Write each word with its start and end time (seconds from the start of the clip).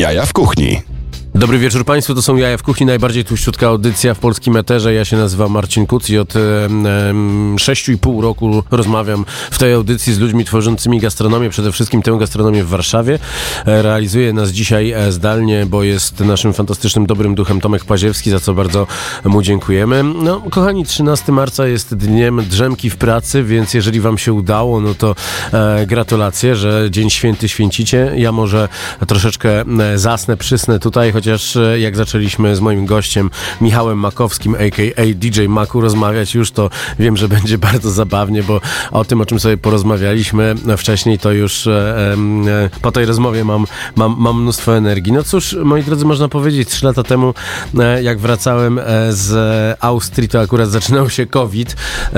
Jaja 0.00 0.26
w 0.26 0.32
kuchni. 0.32 0.89
Dobry 1.34 1.58
wieczór 1.58 1.84
Państwu, 1.84 2.14
to 2.14 2.22
są 2.22 2.36
Jaja 2.36 2.56
w 2.56 2.62
Kuchni, 2.62 2.86
najbardziej 2.86 3.24
tłuściutka 3.24 3.66
audycja 3.66 4.14
w 4.14 4.18
polskim 4.18 4.56
eterze. 4.56 4.94
Ja 4.94 5.04
się 5.04 5.16
nazywam 5.16 5.52
Marcin 5.52 5.86
Kuc 5.86 6.10
i 6.10 6.18
od 6.18 6.34
um, 6.36 6.84
6,5 7.56 8.22
roku 8.22 8.62
rozmawiam 8.70 9.24
w 9.50 9.58
tej 9.58 9.72
audycji 9.72 10.14
z 10.14 10.18
ludźmi 10.18 10.44
tworzącymi 10.44 11.00
gastronomię, 11.00 11.50
przede 11.50 11.72
wszystkim 11.72 12.02
tę 12.02 12.16
gastronomię 12.20 12.64
w 12.64 12.68
Warszawie. 12.68 13.18
E, 13.66 13.82
realizuje 13.82 14.32
nas 14.32 14.50
dzisiaj 14.50 14.90
e, 14.90 15.12
zdalnie, 15.12 15.66
bo 15.66 15.82
jest 15.82 16.20
naszym 16.20 16.52
fantastycznym, 16.52 17.06
dobrym 17.06 17.34
duchem 17.34 17.60
Tomek 17.60 17.84
Paziewski, 17.84 18.30
za 18.30 18.40
co 18.40 18.54
bardzo 18.54 18.86
mu 19.24 19.42
dziękujemy. 19.42 20.04
No, 20.04 20.40
kochani, 20.50 20.84
13 20.84 21.32
marca 21.32 21.66
jest 21.66 21.94
dniem 21.94 22.44
drzemki 22.48 22.90
w 22.90 22.96
pracy, 22.96 23.44
więc 23.44 23.74
jeżeli 23.74 24.00
Wam 24.00 24.18
się 24.18 24.32
udało, 24.32 24.80
no 24.80 24.94
to 24.94 25.14
e, 25.52 25.86
gratulacje, 25.86 26.56
że 26.56 26.88
Dzień 26.90 27.10
Święty 27.10 27.48
święcicie. 27.48 28.12
Ja 28.16 28.32
może 28.32 28.68
troszeczkę 29.06 29.60
e, 29.60 29.98
zasnę, 29.98 30.36
przysnę 30.36 30.78
tutaj, 30.78 31.12
chociaż 31.20 31.56
e, 31.56 31.80
jak 31.80 31.96
zaczęliśmy 31.96 32.56
z 32.56 32.60
moim 32.60 32.86
gościem 32.86 33.30
Michałem 33.60 33.98
Makowskim, 33.98 34.54
a.k.a. 34.54 35.02
DJ 35.14 35.46
Maku, 35.48 35.80
rozmawiać 35.80 36.34
już, 36.34 36.50
to 36.50 36.70
wiem, 36.98 37.16
że 37.16 37.28
będzie 37.28 37.58
bardzo 37.68 37.90
zabawnie, 37.90 38.42
bo 38.42 38.60
o 38.90 39.04
tym, 39.04 39.20
o 39.20 39.26
czym 39.26 39.40
sobie 39.40 39.56
porozmawialiśmy 39.56 40.54
wcześniej, 40.76 41.18
to 41.18 41.32
już 41.32 41.66
e, 41.66 42.16
e, 42.48 42.70
po 42.82 42.92
tej 42.92 43.06
rozmowie 43.06 43.44
mam, 43.44 43.66
mam, 43.96 44.16
mam 44.18 44.42
mnóstwo 44.42 44.76
energii. 44.76 45.12
No 45.12 45.22
cóż, 45.22 45.56
moi 45.64 45.82
drodzy, 45.82 46.04
można 46.04 46.28
powiedzieć, 46.28 46.68
trzy 46.68 46.86
lata 46.86 47.02
temu, 47.02 47.34
jak 48.02 48.18
wracałem 48.18 48.80
z 49.10 49.76
Austrii, 49.80 50.28
to 50.28 50.40
akurat 50.40 50.68
zaczynał 50.68 51.10
się 51.10 51.26
COVID 51.26 51.76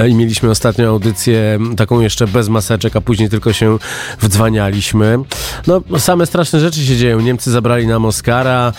i 0.09 0.15
mieliśmy 0.15 0.51
ostatnią 0.51 0.89
audycję, 0.89 1.59
taką 1.77 2.01
jeszcze 2.01 2.27
bez 2.27 2.49
maseczek, 2.49 2.97
a 2.97 3.01
później 3.01 3.29
tylko 3.29 3.53
się 3.53 3.79
wdzwanialiśmy. 4.21 5.19
No, 5.67 5.83
same 5.99 6.27
straszne 6.27 6.61
rzeczy 6.61 6.87
się 6.87 6.97
dzieją. 6.97 7.21
Niemcy 7.21 7.51
zabrali 7.51 7.87
nam 7.87 8.05
Oscara, 8.05 8.73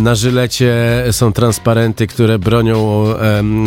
na 0.00 0.14
żylecie 0.14 0.74
są 1.10 1.32
transparenty, 1.32 2.06
które 2.06 2.38
bronią 2.38 3.04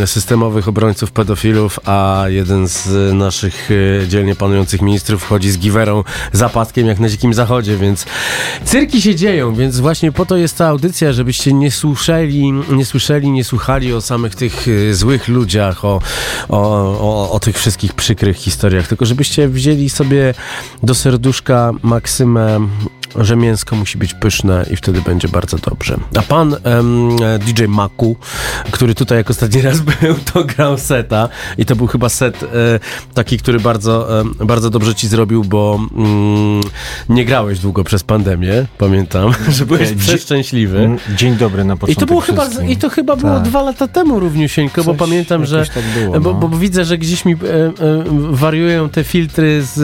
systemowych 0.05 0.67
obrońców 0.67 1.11
pedofilów, 1.11 1.79
a 1.85 2.25
jeden 2.27 2.67
z 2.67 3.13
naszych 3.13 3.69
e, 4.03 4.07
dzielnie 4.07 4.35
panujących 4.35 4.81
ministrów 4.81 5.23
wchodzi 5.23 5.51
z 5.51 5.57
giwerą, 5.57 6.03
zapadkiem 6.31 6.87
jak 6.87 6.99
na 6.99 7.09
dzikim 7.09 7.33
zachodzie, 7.33 7.77
więc 7.77 8.05
cyrki 8.65 9.01
się 9.01 9.15
dzieją, 9.15 9.55
więc 9.55 9.79
właśnie 9.79 10.11
po 10.11 10.25
to 10.25 10.37
jest 10.37 10.57
ta 10.57 10.67
audycja, 10.67 11.13
żebyście 11.13 11.53
nie 11.53 11.71
słyszeli, 11.71 12.51
nie 12.51 12.85
słyszeli, 12.85 13.31
nie 13.31 13.43
słuchali 13.43 13.93
o 13.93 14.01
samych 14.01 14.35
tych 14.35 14.67
e, 14.67 14.93
złych 14.93 15.27
ludziach, 15.27 15.85
o, 15.85 16.01
o, 16.49 16.59
o, 16.99 17.31
o 17.31 17.39
tych 17.39 17.57
wszystkich 17.57 17.93
przykrych 17.93 18.37
historiach, 18.37 18.87
tylko 18.87 19.05
żebyście 19.05 19.47
wzięli 19.47 19.89
sobie 19.89 20.33
do 20.83 20.95
serduszka 20.95 21.71
maksymę 21.83 22.59
że 23.15 23.35
mięsko 23.35 23.75
musi 23.75 23.97
być 23.97 24.13
pyszne 24.13 24.65
i 24.71 24.75
wtedy 24.75 25.01
będzie 25.01 25.27
bardzo 25.27 25.59
dobrze. 25.77 25.97
A 26.15 26.21
pan 26.21 26.55
um, 26.65 27.15
DJ 27.39 27.63
Maku, 27.67 28.15
który 28.71 28.95
tutaj 28.95 29.17
jak 29.17 29.29
ostatni 29.29 29.61
raz 29.61 29.79
był, 30.01 30.15
to 30.33 30.43
grał 30.43 30.77
seta 30.77 31.29
i 31.57 31.65
to 31.65 31.75
był 31.75 31.87
chyba 31.87 32.09
set 32.09 32.43
e, 32.43 32.47
taki, 33.13 33.37
który 33.37 33.59
bardzo, 33.59 34.21
e, 34.21 34.45
bardzo 34.45 34.69
dobrze 34.69 34.95
ci 34.95 35.07
zrobił, 35.07 35.43
bo 35.43 35.79
mm, 35.95 36.61
nie 37.09 37.25
grałeś 37.25 37.59
długo 37.59 37.83
przez 37.83 38.03
pandemię, 38.03 38.65
pamiętam, 38.77 39.31
że 39.57 39.65
byłeś 39.65 39.91
przeszczęśliwy. 39.93 40.97
Dzień 41.15 41.35
dobry 41.35 41.63
na 41.63 41.77
początku. 41.77 42.03
I 42.03 42.05
to 42.05 42.05
było 42.05 42.21
chyba, 42.21 42.47
i 42.67 42.77
to 42.77 42.89
chyba 42.89 43.15
było 43.15 43.33
tak. 43.33 43.43
dwa 43.43 43.61
lata 43.61 43.87
temu 43.87 44.19
równiusieńko, 44.19 44.83
bo 44.83 44.93
pamiętam, 44.93 45.45
że 45.45 45.65
tak 45.65 45.83
było, 45.99 46.19
bo, 46.19 46.33
no. 46.33 46.47
bo, 46.47 46.57
widzę, 46.57 46.85
że 46.85 46.97
gdzieś 46.97 47.25
mi 47.25 47.33
e, 47.33 47.35
e, 47.35 47.73
wariują 48.31 48.89
te 48.89 49.03
filtry 49.03 49.63
z 49.63 49.77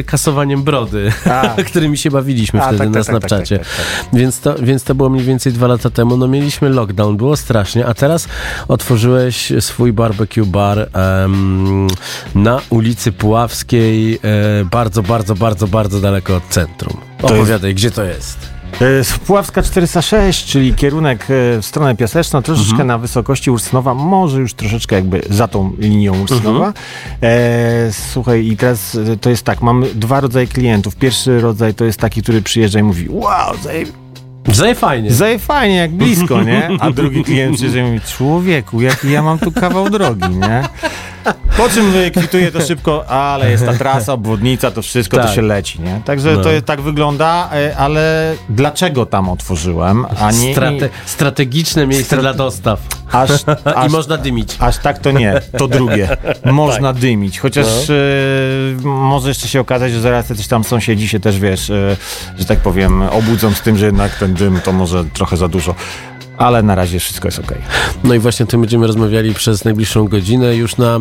e, 0.00 0.02
kasowaniem 0.02 0.62
brody, 0.62 1.12
którymi 1.70 1.98
się 1.98 2.10
bawiliśmy 2.10 2.62
A, 2.62 2.66
wtedy 2.66 2.78
tak, 2.78 2.88
na 2.88 2.92
tak, 2.92 3.04
tak, 3.04 3.20
tak 3.20 3.28
Snapchacie. 3.28 3.58
Tak, 3.58 3.66
tak, 4.10 4.20
więc, 4.20 4.40
to, 4.40 4.54
więc 4.54 4.84
to 4.84 4.94
było 4.94 5.07
mniej 5.10 5.24
więcej 5.24 5.52
dwa 5.52 5.66
lata 5.66 5.90
temu. 5.90 6.16
No 6.16 6.28
mieliśmy 6.28 6.68
lockdown, 6.68 7.16
było 7.16 7.36
strasznie, 7.36 7.86
a 7.86 7.94
teraz 7.94 8.28
otworzyłeś 8.68 9.52
swój 9.60 9.92
barbecue 9.92 10.46
bar 10.46 10.90
um, 10.94 11.86
na 12.34 12.60
ulicy 12.70 13.12
Puławskiej, 13.12 14.14
e, 14.14 14.18
bardzo, 14.64 15.02
bardzo, 15.02 15.34
bardzo, 15.34 15.66
bardzo 15.66 16.00
daleko 16.00 16.36
od 16.36 16.48
centrum. 16.48 16.96
Opowiadaj, 17.22 17.74
gdzie 17.74 17.90
to 17.90 18.04
jest? 18.04 18.58
Puławska 19.26 19.62
406, 19.62 20.46
czyli 20.46 20.74
kierunek 20.74 21.22
e, 21.22 21.26
w 21.62 21.66
stronę 21.66 21.96
Piaseczną, 21.96 22.42
troszeczkę 22.42 22.70
mhm. 22.70 22.88
na 22.88 22.98
wysokości 22.98 23.50
Ursynowa, 23.50 23.94
może 23.94 24.40
już 24.40 24.54
troszeczkę 24.54 24.96
jakby 24.96 25.22
za 25.30 25.48
tą 25.48 25.72
linią 25.78 26.20
Ursynowa. 26.22 26.66
Mhm. 26.66 26.74
E, 27.22 27.92
słuchaj, 27.92 28.46
i 28.46 28.56
teraz 28.56 28.94
e, 28.94 29.16
to 29.16 29.30
jest 29.30 29.42
tak, 29.42 29.62
mamy 29.62 29.86
dwa 29.94 30.20
rodzaje 30.20 30.46
klientów. 30.46 30.96
Pierwszy 30.96 31.40
rodzaj 31.40 31.74
to 31.74 31.84
jest 31.84 32.00
taki, 32.00 32.22
który 32.22 32.42
przyjeżdża 32.42 32.78
i 32.78 32.82
mówi, 32.82 33.06
wow, 33.10 33.56
Zaje 33.62 33.86
fajnie. 34.74 35.12
Zaje 35.12 35.38
fajnie, 35.38 35.76
jak 35.76 35.90
blisko, 35.90 36.42
nie? 36.42 36.68
A 36.80 36.90
drugi 36.90 37.24
klient 37.24 37.56
przyjeżdża 37.56 37.80
i 37.80 37.82
mówi, 37.82 38.00
człowieku, 38.00 38.80
jaki 38.80 39.10
ja 39.10 39.22
mam 39.22 39.38
tu 39.38 39.52
kawał 39.52 39.90
drogi, 39.90 40.36
nie? 40.36 40.62
Po 41.56 41.68
czym 41.68 41.92
kwituje 42.16 42.52
to 42.52 42.60
szybko, 42.60 43.06
ale 43.06 43.50
jest 43.50 43.66
ta 43.66 43.72
trasa, 43.72 44.12
obwodnica, 44.12 44.70
to 44.70 44.82
wszystko, 44.82 45.16
tak. 45.16 45.26
to 45.26 45.34
się 45.34 45.42
leci, 45.42 45.80
nie? 45.80 46.00
Także 46.04 46.36
no. 46.36 46.42
to 46.42 46.50
jest, 46.50 46.64
tak 46.64 46.80
wygląda, 46.80 47.50
e, 47.52 47.76
ale 47.76 48.34
dlaczego 48.48 49.06
tam 49.06 49.28
otworzyłem? 49.28 50.06
A 50.20 50.30
nie, 50.32 50.52
Strate 50.52 50.88
strategiczne 51.06 51.86
miejsce 51.86 52.06
Strate 52.06 52.22
dla 52.22 52.34
dostaw. 52.34 52.80
Aż, 53.12 53.30
aż, 53.76 53.88
I 53.88 53.90
można 53.90 54.16
dymić. 54.16 54.56
Aż 54.58 54.78
tak 54.78 54.98
to 54.98 55.10
nie, 55.10 55.40
to 55.58 55.68
drugie. 55.68 56.16
Można 56.44 56.92
tak. 56.92 57.02
dymić, 57.02 57.38
chociaż 57.38 57.66
no. 57.88 57.94
y, 57.94 58.76
może 58.84 59.28
jeszcze 59.28 59.48
się 59.48 59.60
okazać, 59.60 59.92
że 59.92 60.00
zaraz 60.00 60.26
coś 60.26 60.46
tam 60.46 60.64
sąsiedzi 60.64 61.08
się 61.08 61.20
też, 61.20 61.38
wiesz, 61.38 61.70
y, 61.70 61.96
że 62.38 62.44
tak 62.44 62.58
powiem, 62.58 63.02
obudzą 63.02 63.54
z 63.54 63.60
tym, 63.60 63.78
że 63.78 63.86
jednak 63.86 64.18
ten 64.18 64.34
dym 64.34 64.60
to 64.60 64.72
może 64.72 65.04
trochę 65.04 65.36
za 65.36 65.48
dużo 65.48 65.74
ale 66.38 66.62
na 66.62 66.74
razie 66.74 67.00
wszystko 67.00 67.28
jest 67.28 67.38
ok. 67.38 67.54
No 68.04 68.14
i 68.14 68.18
właśnie 68.18 68.44
o 68.44 68.46
tym 68.46 68.60
będziemy 68.60 68.86
rozmawiali 68.86 69.34
przez 69.34 69.64
najbliższą 69.64 70.08
godzinę. 70.08 70.56
Już 70.56 70.76
na 70.76 70.98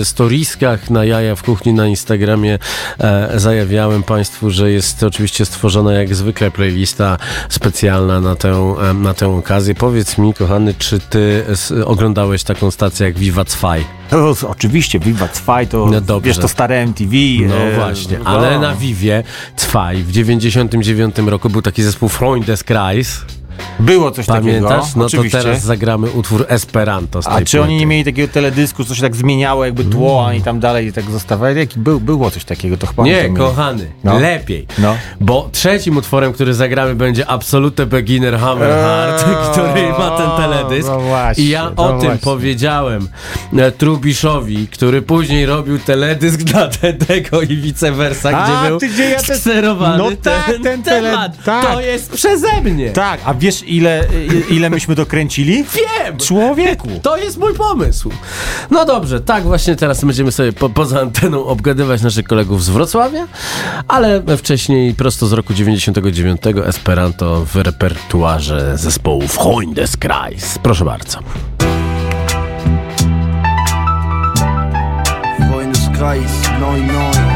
e, 0.00 0.04
storiskach, 0.04 0.90
na 0.90 1.04
jaja 1.04 1.36
w 1.36 1.42
kuchni, 1.42 1.74
na 1.74 1.86
Instagramie 1.86 2.58
e, 2.98 3.40
zajawiałem 3.40 4.02
Państwu, 4.02 4.50
że 4.50 4.70
jest 4.70 5.02
oczywiście 5.02 5.44
stworzona 5.44 5.92
jak 5.92 6.14
zwykle 6.14 6.50
playlista 6.50 7.18
specjalna 7.48 8.20
na 8.20 8.36
tę, 8.36 8.74
e, 8.90 8.94
na 8.94 9.14
tę 9.14 9.28
okazję. 9.28 9.74
Powiedz 9.74 10.18
mi, 10.18 10.34
kochany, 10.34 10.74
czy 10.78 11.00
Ty 11.00 11.44
oglądałeś 11.84 12.42
taką 12.44 12.70
stację 12.70 13.06
jak 13.06 13.18
Viva 13.18 13.44
2? 13.44 13.74
No, 14.12 14.34
oczywiście, 14.48 14.98
Viva 14.98 15.28
2 15.28 15.66
to, 15.66 15.90
no 16.08 16.20
wiesz, 16.20 16.38
to 16.38 16.48
stare 16.48 16.82
MTV. 16.86 17.12
No 17.48 17.56
e, 17.56 17.74
właśnie, 17.74 18.18
no. 18.18 18.24
ale 18.24 18.58
na 18.58 18.74
Vivie 18.74 19.22
2 19.56 19.90
w 19.94 20.12
99 20.12 21.16
roku 21.26 21.50
był 21.50 21.62
taki 21.62 21.82
zespół 21.82 22.08
Freundeskreis. 22.08 23.20
Było 23.80 24.10
coś 24.10 24.26
Pamiętasz? 24.26 24.70
takiego. 24.70 24.92
No 24.96 25.04
Oczywiście. 25.04 25.38
to 25.38 25.44
teraz 25.44 25.62
zagramy 25.62 26.10
utwór 26.10 26.46
Esperanto 26.48 27.20
A 27.24 27.42
czy 27.42 27.62
oni 27.62 27.76
nie 27.76 27.86
mieli 27.86 28.04
takiego 28.04 28.32
teledysku, 28.32 28.84
co 28.84 28.94
się 28.94 29.02
tak 29.02 29.16
zmieniało, 29.16 29.64
jakby 29.64 29.84
tło, 29.84 30.24
mm. 30.24 30.36
i 30.36 30.42
tam 30.42 30.60
dalej 30.60 30.86
i 30.86 30.92
tak 30.92 31.10
zostawali? 31.10 31.58
Jaki 31.58 31.78
był, 31.78 32.00
było 32.00 32.30
coś 32.30 32.44
takiego, 32.44 32.76
to 32.76 32.86
chyba 32.86 33.02
Nie, 33.02 33.28
kochany, 33.28 33.90
no. 34.04 34.18
lepiej. 34.18 34.66
No. 34.78 34.96
Bo 35.20 35.48
trzecim 35.52 35.96
utworem, 35.96 36.32
który 36.32 36.54
zagramy 36.54 36.94
będzie 36.94 37.26
Absolute 37.26 37.86
Beginner 37.86 38.38
Hammer 38.38 38.70
Heart, 38.70 39.28
eee, 39.28 39.34
który 39.52 39.88
ma 39.98 40.10
ten 40.10 40.30
teledysk. 40.36 40.88
No 40.88 41.00
właśnie, 41.00 41.44
I 41.44 41.48
ja 41.48 41.72
no 41.76 41.84
o 41.84 41.88
tym 41.88 42.00
właśnie. 42.00 42.18
powiedziałem 42.24 43.08
e, 43.56 43.72
Trubiszowi, 43.72 44.68
który 44.68 45.02
później 45.02 45.46
robił 45.46 45.78
teledysk 45.78 46.42
dla 46.52 46.68
tego 47.06 47.42
i 47.42 47.56
vice 47.56 47.92
versa, 47.92 48.30
A, 48.30 48.44
gdzie 48.44 48.68
był 48.68 48.78
gdzie 48.78 49.10
ja 49.10 49.18
no 49.98 50.10
tak, 50.22 50.46
ten, 50.46 50.62
ten 50.62 50.82
temat. 50.82 51.44
Tak. 51.44 51.66
To 51.66 51.80
jest 51.80 52.12
przeze 52.12 52.60
mnie. 52.60 52.90
Tak, 52.90 53.20
a 53.24 53.34
wiesz 53.44 53.62
ile, 53.66 54.04
ile 54.50 54.70
myśmy 54.70 54.94
dokręcili? 54.94 55.64
Wiem! 55.64 56.18
Człowieku! 56.18 56.88
To 57.02 57.16
jest 57.16 57.38
mój 57.38 57.54
pomysł. 57.54 58.10
No 58.70 58.84
dobrze, 58.84 59.20
tak 59.20 59.44
właśnie 59.44 59.76
teraz 59.76 60.04
będziemy 60.04 60.32
sobie 60.32 60.52
po, 60.52 60.68
poza 60.68 61.00
anteną 61.00 61.46
obgadywać 61.46 62.02
naszych 62.02 62.24
kolegów 62.24 62.64
z 62.64 62.68
Wrocławia, 62.68 63.26
ale 63.88 64.22
wcześniej 64.36 64.94
prosto 64.94 65.26
z 65.26 65.32
roku 65.32 65.54
99 65.54 66.40
Esperanto 66.64 67.44
w 67.44 67.56
repertuarze 67.56 68.78
zespołu 68.78 69.28
Freundeskreis. 69.28 70.58
Proszę 70.62 70.84
bardzo. 70.84 71.18
Freundeskreis 75.50 76.32
99 76.42 77.33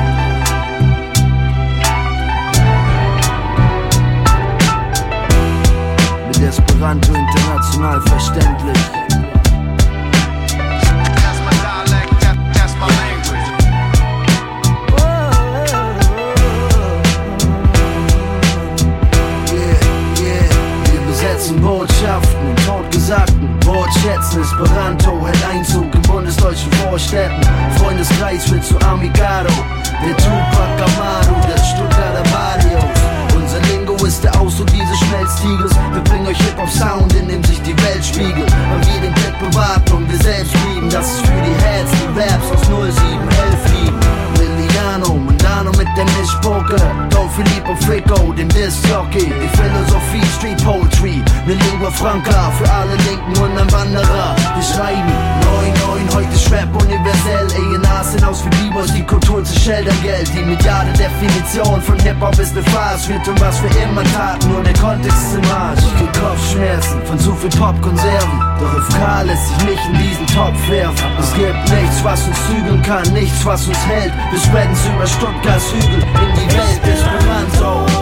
ist 63.09 63.19
ne 63.19 63.19
Farce. 63.19 63.19
Wir 63.19 63.23
tun, 63.23 63.35
was 63.41 63.63
wir 63.63 63.83
immer 63.83 64.05
taten, 64.05 64.53
nur 64.53 64.63
der 64.63 64.75
Kontext 64.75 65.19
ist 65.19 65.35
im 65.35 65.51
Arsch. 65.51 65.81
Viel 65.97 66.21
Kopfschmerzen 66.21 67.03
von 67.07 67.19
zu 67.19 67.35
viel 67.35 67.51
Popkonserven. 67.51 68.41
Doch 68.61 68.85
FK 68.89 69.23
lässt 69.23 69.49
sich 69.49 69.69
nicht 69.69 69.85
in 69.93 69.99
diesen 69.99 70.27
Topf 70.27 70.69
werfen. 70.69 71.07
Es 71.19 71.33
gibt 71.35 71.71
nichts, 71.71 72.05
was 72.05 72.27
uns 72.27 72.37
zügeln 72.47 72.83
kann, 72.83 73.13
nichts, 73.13 73.45
was 73.45 73.67
uns 73.67 73.87
hält. 73.87 74.13
Wir 74.31 74.41
spreaden's 74.41 74.85
über 74.87 75.07
Stuttgarts 75.07 75.73
Hügel 75.73 76.03
in 76.03 76.35
die 76.35 76.57
Welt. 76.57 76.81
Esperanto. 76.85 77.87
C'est 77.87 77.98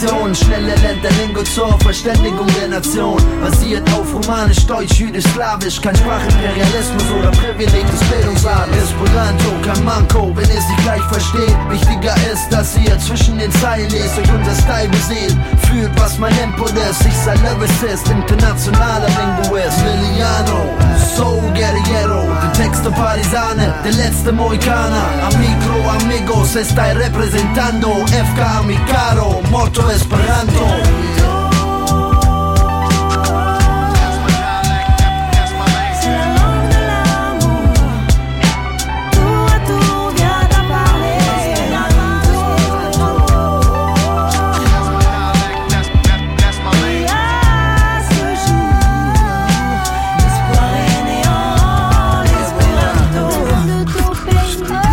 Definition, 0.00 0.34
schnelle 0.34 0.74
Länderlingo 0.76 1.42
zur 1.42 1.78
Verständigung 1.80 2.46
der 2.58 2.68
Nation. 2.68 3.20
Basiert 3.40 3.86
auf 3.92 4.14
Romanisch, 4.14 4.64
Deutsch, 4.66 4.98
Jüdisch, 4.98 5.24
Slawisch, 5.24 5.80
kein 5.80 5.94
Sprachimperialismus 5.94 7.04
oder 7.18 7.30
Privileg 7.30 7.86
des 7.90 8.00
Bildungsadels. 8.08 8.76
Esperanto, 8.76 9.50
kein 9.62 9.84
Manko, 9.84 10.32
wenn 10.34 10.48
ihr 10.48 10.60
sie 10.60 10.82
gleich 10.82 11.02
versteht. 11.02 11.56
Wichtiger 11.68 12.14
ist, 12.32 12.48
dass 12.50 12.78
ihr 12.78 12.98
zwischen 12.98 13.38
den 13.38 13.52
Zeilen 13.52 13.90
lest, 13.90 14.18
euch 14.18 14.32
unser 14.32 14.54
Style 14.54 14.88
beseelt. 14.88 15.36
Fühlt, 15.70 16.00
was 16.00 16.18
mein 16.18 16.36
Input 16.38 16.72
ist, 16.72 17.06
ich 17.06 17.14
sei 17.14 17.34
Lyricist, 17.36 18.08
internationaler 18.08 19.06
Linguist. 19.06 19.78
Liliano, 19.84 20.64
so 21.16 21.40
guerrillero, 21.54 22.26
der 22.42 22.52
Texte 22.54 22.90
Parisane, 22.90 23.72
der 23.84 23.92
letzte 23.92 24.32
Mohikaner. 24.32 25.06
Amigo, 25.22 25.88
amigos, 25.88 26.56
estai 26.56 26.92
representando 26.94 28.04
FK 28.06 28.66
mi 28.66 28.76
caro, 28.90 29.40
Motto 29.50 29.88
Esperanto. 29.90 31.09
Oh. 54.52 54.89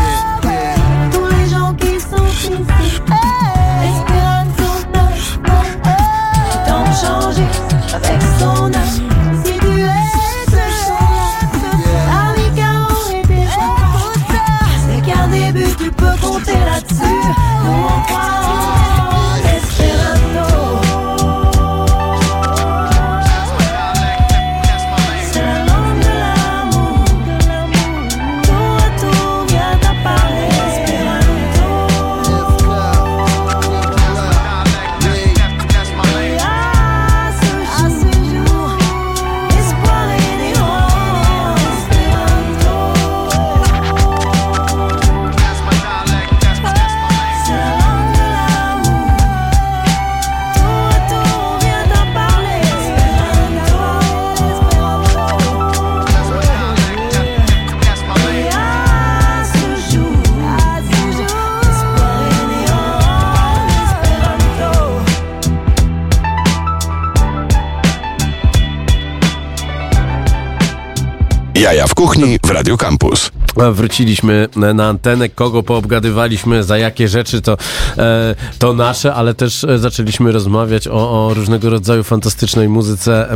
Radio 72.68 72.76
Campus. 72.76 73.26
A 73.64 73.71
Wróciliśmy 73.71 74.47
na 74.56 74.87
antenę, 74.87 75.30
kogo 75.30 75.64
poobgadywaliśmy, 75.64 76.64
za 76.64 76.78
jakie 76.78 77.07
rzeczy 77.07 77.42
to, 77.42 77.57
e, 77.97 78.35
to 78.59 78.73
nasze, 78.73 79.14
ale 79.14 79.33
też 79.33 79.64
e, 79.64 79.80
zaczęliśmy 79.80 80.31
rozmawiać 80.31 80.87
o, 80.87 81.28
o 81.28 81.33
różnego 81.33 81.69
rodzaju 81.69 82.04
fantastycznej 82.04 82.69
muzyce 82.69 83.31
e, 83.31 83.35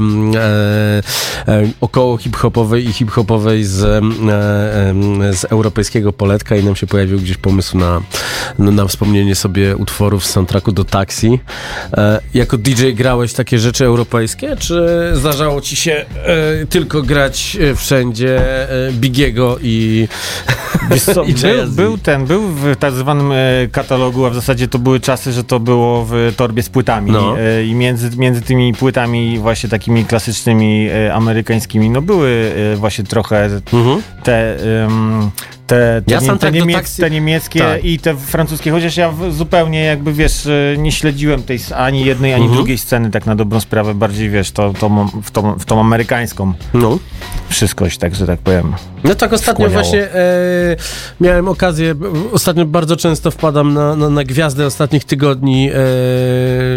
e, 1.47 1.71
około 1.81 2.17
hip-hopowej 2.17 2.87
i 2.87 2.93
hip-hopowej 2.93 3.63
z, 3.63 3.83
e, 3.83 4.03
z 5.33 5.45
europejskiego 5.45 6.13
poletka 6.13 6.55
i 6.55 6.63
nam 6.63 6.75
się 6.75 6.87
pojawił 6.87 7.19
gdzieś 7.19 7.37
pomysł 7.37 7.77
na, 7.77 8.01
na, 8.59 8.87
wspomnienie 8.87 9.35
sobie 9.35 9.77
utworów 9.77 10.25
z 10.25 10.29
soundtracku 10.29 10.71
do 10.71 10.83
Taxi. 10.83 11.39
E, 11.93 12.21
jako 12.33 12.57
DJ 12.57 12.91
grałeś 12.91 13.33
takie 13.33 13.59
rzeczy 13.59 13.85
europejskie, 13.85 14.55
czy 14.59 15.11
zdarzało 15.13 15.61
ci 15.61 15.75
się 15.75 16.05
e, 16.23 16.65
tylko 16.65 17.01
grać 17.01 17.57
e, 17.61 17.75
wszędzie 17.75 18.39
e, 18.69 18.91
Bigiego 18.91 19.57
i 19.61 20.07
co, 21.13 21.25
był, 21.25 21.67
był 21.67 21.97
ten, 21.97 22.25
był 22.25 22.47
w 22.47 22.75
tak 22.75 22.93
zwanym 22.93 23.31
e, 23.31 23.35
katalogu, 23.71 24.25
a 24.25 24.29
w 24.29 24.35
zasadzie 24.35 24.67
to 24.67 24.79
były 24.79 24.99
czasy, 24.99 25.31
że 25.31 25.43
to 25.43 25.59
było 25.59 26.05
w 26.09 26.33
torbie 26.37 26.63
z 26.63 26.69
płytami. 26.69 27.11
No. 27.11 27.39
E, 27.39 27.65
I 27.65 27.75
między, 27.75 28.17
między 28.17 28.41
tymi 28.41 28.73
płytami 28.73 29.39
właśnie 29.39 29.69
takimi 29.69 30.05
klasycznymi 30.05 30.89
e, 30.89 31.13
amerykańskimi, 31.13 31.89
no 31.89 32.01
były 32.01 32.51
właśnie 32.75 33.03
trochę 33.03 33.49
Mhm. 33.73 34.01
te... 34.23 34.57
te, 35.71 36.01
te, 36.05 36.13
Ja 36.13 36.19
nie, 36.19 36.27
te, 36.27 36.37
tak 36.37 36.53
niemiec, 36.53 36.95
te 36.97 37.09
niemieckie 37.11 37.59
Tak. 37.59 37.85
i 37.85 37.99
te 37.99 38.15
francuskie, 38.17 38.71
chociaż 38.71 38.97
ja 38.97 39.13
zupełnie 39.29 39.83
jakby, 39.83 40.13
wiesz, 40.13 40.45
e, 40.45 40.75
nie 40.77 40.91
śledziłem 40.91 41.43
tej 41.43 41.59
ani 41.75 42.05
jednej, 42.05 42.33
ani 42.33 42.43
Mhm. 42.43 42.57
drugiej 42.57 42.77
sceny, 42.77 43.11
tak 43.11 43.25
na 43.25 43.35
dobrą 43.35 43.59
sprawę, 43.59 43.93
bardziej, 43.93 44.29
wiesz, 44.29 44.51
to, 44.51 44.73
to, 44.79 44.89
w, 45.23 45.31
tą, 45.31 45.59
w 45.59 45.65
tą 45.65 45.79
amerykańską 45.79 46.53
No. 46.73 46.97
wszystkość, 47.49 47.97
tak, 47.97 48.15
że 48.15 48.27
tak 48.27 48.39
powiem. 48.39 48.73
No 49.03 49.15
tak 49.15 49.33
ostatnio 49.33 49.65
Skłaniało. 49.65 49.83
właśnie 49.83 50.03
e, 50.03 50.75
miałem 51.21 51.47
okazję, 51.47 51.95
ostatnio 52.31 52.65
bardzo 52.65 52.97
często 52.97 53.31
wpadam 53.31 53.73
na, 53.73 53.95
na, 53.95 54.09
na 54.09 54.23
gwiazdę 54.23 54.65
ostatnich 54.65 55.03
tygodni, 55.05 55.69
e, 55.69 55.75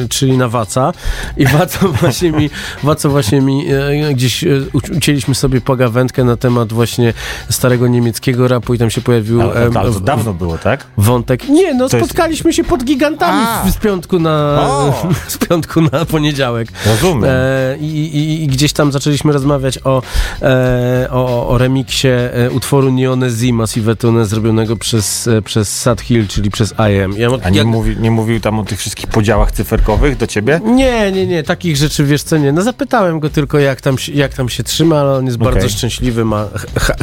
czyli 0.09 0.39
na 0.39 0.49
Waca 0.49 0.93
i 1.37 1.47
Waco 1.59 1.89
właśnie 1.89 2.33
mi, 2.33 2.51
Waco 2.83 3.11
właśnie 3.11 3.41
mi 3.41 3.67
e, 4.09 4.15
gdzieś 4.15 4.45
e, 4.45 4.49
ucięliśmy 4.97 5.35
sobie 5.35 5.61
pogawędkę 5.61 6.25
na 6.25 6.37
temat 6.37 6.73
właśnie 6.73 7.13
starego 7.51 7.89
niemieckiego 7.89 8.49
rapu 8.49 8.75
i 8.75 8.79
się 8.91 9.01
pojawił 9.01 9.43
Ale, 9.43 9.53
ale 9.55 9.71
to 9.73 9.93
w- 9.93 10.03
dawno 10.05 10.35
było, 10.35 10.59
tak? 10.59 10.87
wątek. 10.97 11.49
Nie, 11.49 11.75
no 11.75 11.89
To 11.89 11.97
jest- 11.97 12.07
spotkaliśmy 12.09 12.53
się 12.53 12.65
pod 12.65 12.85
gigantami 12.85 13.47
w, 13.67 13.71
z 13.71 13.77
piątku 13.77 14.19
na 14.19 14.57
O. 14.61 15.07
z 15.29 15.39
piątku 15.39 15.81
na 15.81 16.05
poniedziałek. 16.05 16.69
Rozumiem. 16.87 17.25
E, 17.29 17.77
i, 17.81 18.17
i, 18.17 18.45
I 18.45 18.47
gdzieś 18.47 18.73
tam 18.73 18.93
zaczęliśmy 18.93 19.33
rozmawiać 19.33 19.79
o, 19.85 20.03
e, 20.43 21.09
o, 21.11 21.49
o 21.49 21.59
remiksie 21.59 22.09
e, 22.09 22.51
utworu 22.51 22.93
Neonezi 22.93 23.53
Massive 23.53 23.97
Tune 23.97 24.27
zrobionego 24.27 24.77
przez, 24.77 25.27
e, 25.29 25.43
przez 25.43 25.81
Sad 25.81 26.01
Hill, 26.01 26.29
czyli 26.29 26.51
przez 26.51 26.75
IM. 26.91 27.13
Ja, 27.17 27.29
A 27.45 27.51
nie, 27.51 27.59
ja- 27.59 27.65
mówi, 27.65 27.97
nie 28.01 28.11
mówił 28.11 28.41
tam 28.41 28.59
o 28.59 28.65
tych 28.65 28.79
wszystkich 28.79 29.07
podziałach 29.07 29.53
cyferkowych 29.53 30.17
do 30.17 30.27
ciebie? 30.27 30.61
nie, 30.65 31.13
nie, 31.13 31.27
nie, 31.27 31.43
takich 31.43 31.77
rzeczy 31.77 32.05
wiesz 32.05 32.23
co 32.23 32.37
nie. 32.37 32.53
No 32.53 32.63
zapytałem 32.63 33.21
go 33.21 33.31
tylko 33.31 33.59
jak 33.59 33.81
tam, 33.81 33.99
się- 33.99 34.13
jak 34.13 34.35
tam 34.35 34.49
się 34.49 34.63
trzyma, 34.63 35.01
ale 35.01 35.13
on 35.15 35.27
jest 35.27 35.37
Okej. 35.41 35.53
bardzo 35.53 35.69
szczęśliwy, 35.69 36.25
ma 36.25 36.47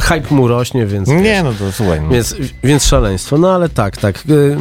hype 0.00 0.34
mu 0.34 0.48
rośnie, 0.48 0.86
więc 0.86 1.08
Nie, 1.08 1.42
no 1.42 1.52
to 1.58 1.71
słuchaj. 1.72 2.00
No. 2.00 2.08
Więc, 2.08 2.34
więc 2.64 2.84
szaleństwo. 2.84 3.38
No 3.38 3.54
ale 3.54 3.68
tak, 3.68 3.96
tak. 3.96 4.24
Y, 4.30 4.56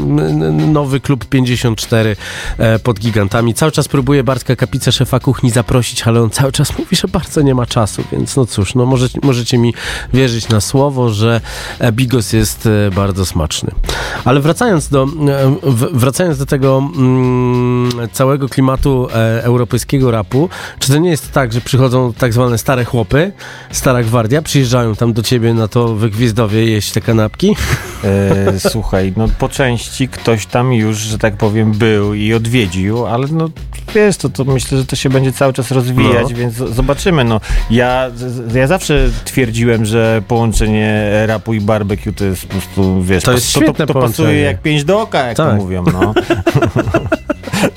Nowy 0.68 1.00
klub 1.00 1.26
54 1.26 2.16
e, 2.58 2.80
pod 2.80 3.00
gigantami. 3.00 3.54
Cały 3.54 3.72
czas 3.72 3.88
próbuje 3.88 4.24
Bartka 4.24 4.56
Kapicę, 4.56 4.92
szefa 4.92 5.20
kuchni, 5.20 5.52
zaprosić, 5.52 6.04
ale 6.04 6.22
on 6.22 6.30
cały 6.30 6.52
czas 6.52 6.78
mówi, 6.80 6.96
że 6.96 7.08
bardzo 7.08 7.42
nie 7.42 7.56
ma 7.56 7.66
czasu. 7.66 8.04
Więc 8.12 8.36
no 8.36 8.46
cóż, 8.46 8.76
no 8.76 8.86
możecie, 8.86 9.20
możecie 9.24 9.58
mi 9.58 9.74
wierzyć 10.14 10.50
na 10.50 10.62
słowo, 10.62 11.10
że 11.10 11.42
bigos 11.92 12.34
jest 12.34 12.66
e, 12.66 12.92
bardzo 12.92 13.26
smaczny. 13.26 13.72
Ale 14.26 14.40
wracając 14.40 14.90
do, 14.90 15.04
e, 15.04 15.56
wracając 15.94 16.38
do 16.38 16.46
tego 16.46 16.84
mm, 16.96 17.92
całego 18.12 18.50
klimatu 18.50 19.08
europejskiego 19.42 20.12
rapu, 20.12 20.50
czy 20.80 20.92
to 20.92 20.98
nie 20.98 21.10
jest 21.10 21.32
tak, 21.32 21.54
że 21.54 21.62
przychodzą 21.62 22.14
tak 22.14 22.34
zwane 22.34 22.58
stare 22.58 22.86
chłopy, 22.86 23.32
stara 23.72 24.04
gwardia, 24.04 24.42
przyjeżdżają 24.42 24.96
tam 24.96 25.14
do 25.14 25.24
ciebie 25.24 25.54
na 25.54 25.68
to 25.68 25.96
wygwizdowie 25.96 26.66
jeść 26.66 26.91
te 26.92 27.02
kanapki? 27.02 27.56
E, 28.04 28.60
słuchaj, 28.60 29.14
no 29.18 29.28
po 29.40 29.50
części 29.50 30.08
ktoś 30.08 30.46
tam 30.46 30.74
już, 30.74 30.98
że 30.98 31.18
tak 31.18 31.36
powiem, 31.38 31.72
był 31.72 32.14
i 32.14 32.34
odwiedził, 32.34 33.06
ale 33.08 33.28
no 33.32 33.50
wiesz, 33.96 34.18
to, 34.18 34.30
to 34.30 34.44
myślę, 34.46 34.78
że 34.78 34.86
to 34.86 34.96
się 34.96 35.10
będzie 35.10 35.32
cały 35.32 35.54
czas 35.54 35.72
rozwijać, 35.72 36.28
No. 36.30 36.36
więc 36.38 36.54
zobaczymy. 36.56 37.24
No, 37.24 37.42
ja, 37.70 38.12
ja 38.56 38.68
zawsze 38.68 39.10
twierdziłem, 39.26 39.86
że 39.86 40.22
połączenie 40.28 41.10
rapu 41.28 41.54
i 41.54 41.62
barbecue 41.62 42.14
to 42.14 42.26
jest 42.26 42.46
po 42.46 42.52
prostu, 42.52 43.02
wiesz, 43.04 43.24
To 43.24 43.32
jest 43.32 43.54
to, 43.54 43.74
to, 43.74 43.86
to 43.86 43.94
pasuje 43.94 44.40
jak 44.42 44.62
pięć 44.62 44.84
do 44.84 45.02
oka, 45.02 45.28
jak 45.28 45.38
to 45.38 45.46
Tak. 45.46 45.56
mówią, 45.56 45.84
no. 45.94 46.14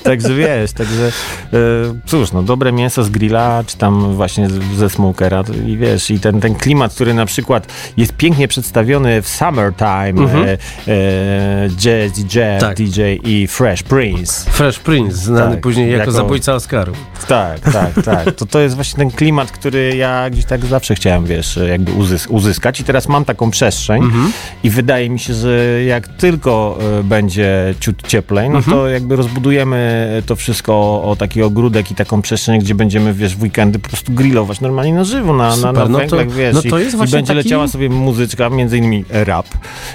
Także 0.05 0.33
wiesz, 0.35 0.71
także 0.71 1.07
e, 1.07 1.57
cóż, 2.05 2.31
no 2.31 2.43
dobre 2.43 2.71
mięso 2.71 3.03
z 3.03 3.09
grilla, 3.09 3.63
czy 3.67 3.77
tam 3.77 4.13
właśnie 4.15 4.47
ze 4.75 4.89
smokera 4.89 5.43
i 5.67 5.77
wiesz, 5.77 6.11
i 6.11 6.19
ten, 6.19 6.41
ten 6.41 6.55
klimat, 6.55 6.93
który 6.93 7.13
na 7.13 7.25
przykład 7.25 7.67
jest 7.97 8.13
pięknie 8.13 8.47
przedstawiony 8.47 9.21
w 9.21 9.27
Summertime, 9.29 10.09
Mhm. 10.23 10.45
e, 10.45 10.51
e, 10.87 11.69
Jazz 11.69 12.11
DJ, 12.11 12.39
Tak. 12.59 12.77
DJ 12.77 13.01
i 13.23 13.47
Fresh 13.47 13.83
Prince. 13.83 14.45
Fresh 14.49 14.79
Prince, 14.79 15.15
znany 15.17 15.51
Tak, 15.51 15.61
później 15.61 15.87
jako, 15.91 15.99
jako- 15.99 16.11
zabójca 16.11 16.53
Oscarów. 16.53 16.97
Tak, 17.27 17.59
tak, 17.59 17.91
tak. 18.05 18.31
To, 18.35 18.45
to 18.45 18.59
jest 18.59 18.75
właśnie 18.75 18.97
ten 18.97 19.11
klimat, 19.11 19.51
który 19.51 19.95
ja 19.95 20.29
gdzieś 20.29 20.45
tak 20.45 20.65
zawsze 20.65 20.95
chciałem, 20.95 21.25
wiesz, 21.25 21.59
jakby 21.69 21.91
uzys- 21.91 22.27
uzyskać 22.29 22.79
i 22.79 22.83
teraz 22.83 23.07
mam 23.07 23.25
taką 23.25 23.51
przestrzeń 23.51 24.03
Mhm. 24.03 24.31
i 24.63 24.69
wydaje 24.69 25.09
mi 25.09 25.19
się, 25.19 25.33
że 25.33 25.83
jak 25.83 26.07
tylko 26.07 26.77
e, 26.99 27.03
będzie 27.03 27.73
ciut 27.79 28.07
cieplej, 28.07 28.49
no 28.49 28.57
Mhm. 28.57 28.77
to 28.77 28.87
jakby 28.87 29.15
rozbudujemy 29.15 29.94
to 30.25 30.35
wszystko 30.35 30.73
o, 30.73 31.03
o 31.11 31.15
taki 31.15 31.41
ogródek 31.43 31.91
i 31.91 31.95
taką 31.95 32.21
przestrzeń, 32.21 32.59
gdzie 32.59 32.75
będziemy, 32.75 33.13
wiesz, 33.13 33.35
w 33.35 33.41
weekendy 33.43 33.79
po 33.79 33.89
prostu 33.89 34.11
grillować 34.13 34.61
normalnie 34.61 34.93
na 34.93 35.03
żywo, 35.03 35.33
na, 35.33 35.47
na, 35.47 35.55
Super, 35.55 35.73
na 35.73 35.85
no 35.85 35.99
to- 35.99 35.99
węglach, 36.17 36.31
wiesz, 36.31 36.55
no 36.55 36.61
to 36.61 36.79
i, 36.79 36.81
jest 36.81 36.93
i 36.93 36.97
właśnie 36.97 37.17
będzie 37.17 37.27
taki- 37.33 37.37
leciała 37.43 37.67
sobie 37.67 37.89
muzyczka, 37.89 38.49
między 38.49 38.77
innymi 38.77 39.05
rap 39.09 39.47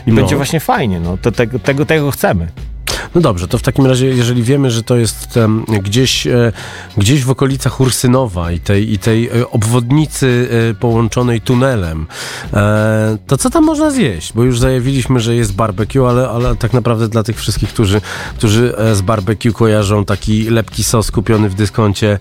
i 0.07 0.11
No. 0.11 0.17
będzie 0.17 0.37
właśnie 0.37 0.61
fajnie, 0.61 1.01
no 1.01 1.17
to 1.23 1.33
tego, 1.33 1.59
tego, 1.59 1.87
tego 1.87 2.11
chcemy. 2.11 2.47
No 3.15 3.21
dobrze, 3.21 3.49
to 3.49 3.59
w 3.59 3.63
takim 3.63 3.87
razie, 3.87 4.07
jeżeli 4.07 4.43
wiemy, 4.43 4.71
że 4.71 4.83
to 4.83 4.97
jest 4.97 5.37
em, 5.37 5.65
gdzieś, 5.83 6.27
e, 6.27 6.53
gdzieś 6.97 7.25
w 7.25 7.31
okolicach 7.31 7.81
Ursynowa 7.81 8.53
i 8.53 8.61
tej, 8.61 8.93
i 8.93 8.99
tej 8.99 9.29
e, 9.29 9.51
obwodnicy 9.51 10.49
e, 10.71 10.75
połączonej 10.75 11.41
tunelem, 11.41 12.07
e, 12.53 13.19
to 13.27 13.39
co 13.39 13.51
tam 13.51 13.65
można 13.65 13.91
zjeść? 13.91 14.33
Bo 14.33 14.45
już 14.45 14.59
zajawiliśmy, 14.59 15.21
że 15.21 15.35
jest 15.35 15.55
barbecue, 15.55 16.07
ale, 16.09 16.29
ale 16.29 16.57
tak 16.57 16.73
naprawdę 16.73 17.09
dla 17.09 17.23
tych 17.23 17.37
wszystkich, 17.37 17.69
którzy, 17.69 18.01
którzy 18.37 18.77
e, 18.79 18.95
z 18.95 19.01
barbecue 19.01 19.53
kojarzą 19.53 20.05
taki 20.05 20.51
lepki 20.51 20.85
sos 20.85 21.11
kupiony 21.11 21.49
w 21.49 21.55
dyskoncie, 21.55 22.19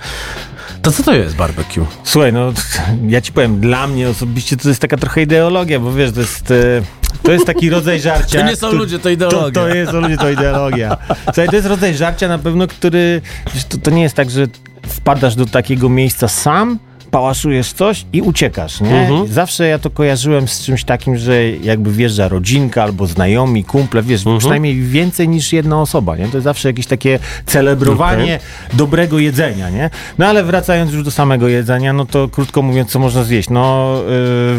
to 0.82 0.92
co 0.92 1.04
to 1.04 1.14
jest 1.16 1.36
barbecue? 1.36 1.86
Słuchaj, 2.04 2.34
no 2.34 2.54
ja 3.08 3.22
ci 3.22 3.32
powiem, 3.32 3.60
dla 3.60 3.88
mnie 3.88 4.10
osobiście 4.10 4.58
to 4.58 4.70
jest 4.70 4.82
taka 4.82 4.98
trochę 4.98 5.22
ideologia, 5.22 5.80
bo 5.80 5.94
wiesz, 5.94 6.12
to 6.12 6.20
jest, 6.22 6.52
e, 6.52 6.82
to 7.24 7.32
jest 7.32 7.46
taki 7.46 7.70
rodzaj 7.70 8.00
żarcia. 8.10 8.40
To 8.42 8.46
nie 8.48 8.56
są 8.56 8.68
który- 8.68 8.80
ludzie, 8.80 8.98
to 8.98 9.04
To, 9.04 9.10
ideologia. 9.10 9.52
to 9.52 9.68
jest 9.70 9.92
ludzie, 9.94 10.18
to 10.18 10.30
ideologia. 10.30 10.98
Słuchaj, 11.26 11.48
to 11.50 11.56
jest 11.56 11.68
rodzaj 11.68 11.96
żarcia 11.96 12.28
na 12.28 12.38
pewno, 12.40 12.68
który. 12.68 13.22
To, 13.70 13.78
to 13.78 13.92
nie 13.92 14.02
jest 14.02 14.16
tak, 14.16 14.30
że 14.30 14.46
wpadasz 14.88 15.36
do 15.36 15.46
takiego 15.46 15.90
miejsca 15.90 16.28
sam, 16.28 16.80
pałaszujesz 17.12 17.74
coś 17.74 18.06
i 18.14 18.22
uciekasz, 18.22 18.82
nie? 18.82 19.02
Mhm. 19.02 19.28
Zawsze 19.28 19.68
ja 19.68 19.80
to 19.80 19.90
kojarzyłem 19.90 20.48
z 20.48 20.64
czymś 20.66 20.84
takim, 20.84 21.18
że 21.18 21.50
jakby 21.50 21.92
wjeżdża 21.92 22.28
rodzinka 22.28 22.84
albo 22.84 23.08
znajomi, 23.08 23.64
kumple, 23.64 24.02
wiesz, 24.04 24.22
Mhm. 24.22 24.40
przynajmniej 24.40 24.82
więcej 24.82 25.30
niż 25.30 25.54
jedna 25.54 25.82
osoba, 25.82 26.18
nie? 26.18 26.28
To 26.28 26.38
jest 26.38 26.44
zawsze 26.44 26.70
jakieś 26.70 26.86
takie 26.88 27.20
celebrowanie 27.46 28.40
dobrego 28.74 29.20
jedzenia, 29.20 29.70
nie? 29.70 29.90
No 30.18 30.26
ale 30.26 30.44
wracając 30.44 30.92
już 30.94 31.04
do 31.04 31.12
samego 31.12 31.48
jedzenia, 31.48 31.94
no 31.94 32.06
to 32.06 32.28
krótko 32.28 32.62
mówiąc, 32.62 32.90
co 32.92 33.00
można 33.00 33.24
zjeść? 33.24 33.50
No 33.50 33.96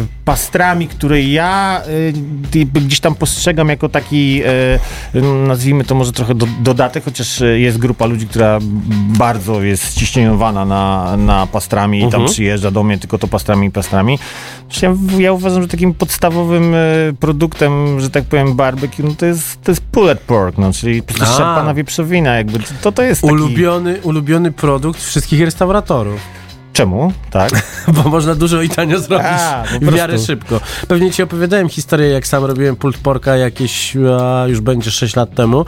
y, 0.03 0.20
pastrami, 0.25 0.87
które 0.87 1.21
ja 1.21 1.81
y, 1.87 2.63
gdzieś 2.73 2.99
tam 2.99 3.15
postrzegam 3.15 3.69
jako 3.69 3.89
taki, 3.89 4.41
y, 5.15 5.21
nazwijmy 5.47 5.83
to 5.83 5.95
może 5.95 6.11
trochę 6.11 6.35
do, 6.35 6.47
dodatek, 6.59 7.03
chociaż 7.03 7.41
y, 7.41 7.59
jest 7.59 7.77
grupa 7.77 8.05
ludzi, 8.05 8.27
która 8.27 8.59
bardzo 9.17 9.63
jest 9.63 9.91
ściśnieniowana 9.91 10.65
na, 10.65 11.17
na 11.17 11.47
pastrami 11.47 11.99
i 11.99 12.01
tam 12.01 12.21
Mhm. 12.21 12.31
przyjeżdża 12.33 12.71
do 12.71 12.83
mnie 12.83 12.97
tylko 12.97 13.17
to 13.17 13.27
pastrami 13.27 13.67
i 13.67 13.71
pastrami. 13.71 14.19
Ja, 14.81 14.95
ja 15.17 15.31
uważam, 15.33 15.61
że 15.61 15.67
takim 15.67 15.93
podstawowym 15.93 16.73
y, 16.75 17.13
produktem, 17.19 17.99
że 17.99 18.09
tak 18.09 18.23
powiem, 18.23 18.55
barbecue, 18.55 19.03
no 19.03 19.11
to 19.17 19.25
jest, 19.25 19.61
to 19.63 19.71
jest 19.71 19.81
pulled 19.81 20.19
pork, 20.19 20.57
no, 20.57 20.73
czyli 20.73 21.01
szarpana 21.17 21.73
wieprzowina, 21.73 22.35
jakby 22.35 22.59
to, 22.81 22.91
to 22.91 23.01
jest 23.03 23.21
taki... 23.21 23.33
Ulubiony, 23.33 24.01
ulubiony 24.01 24.51
produkt 24.51 25.03
wszystkich 25.03 25.41
restauratorów. 25.41 26.19
Czemu? 26.73 27.13
Tak? 27.31 27.51
Bo 28.03 28.09
można 28.09 28.35
dużo 28.35 28.61
i 28.61 28.69
tanio 28.69 28.99
zrobić 28.99 29.27
A, 29.29 29.63
po 29.73 29.85
w 29.85 29.93
miarę 29.95 30.13
prostu. 30.13 30.27
szybko. 30.27 30.61
Pewnie 30.87 31.11
ci 31.11 31.23
opowiadałem 31.23 31.69
historię, 31.69 32.09
jak 32.09 32.27
sam 32.27 32.45
robiłem 32.45 32.75
pult 32.75 32.97
porka 32.97 33.35
jakieś, 33.37 33.97
a, 34.21 34.45
już 34.47 34.59
będzie 34.61 34.91
6 34.91 35.15
lat 35.15 35.35
temu 35.35 35.65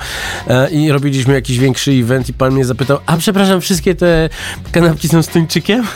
e, 0.47 0.69
i 0.69 0.91
robiliśmy 0.91 1.33
jakiś 1.33 1.59
większy 1.59 1.91
event 1.91 2.29
i 2.29 2.33
pan 2.33 2.53
mnie 2.53 2.65
zapytał, 2.65 2.97
a 3.05 3.17
przepraszam, 3.17 3.61
wszystkie 3.61 3.95
te 3.95 4.29
kanapki 4.71 5.07
są 5.07 5.21
z 5.23 5.27
tuńczykiem? 5.27 5.83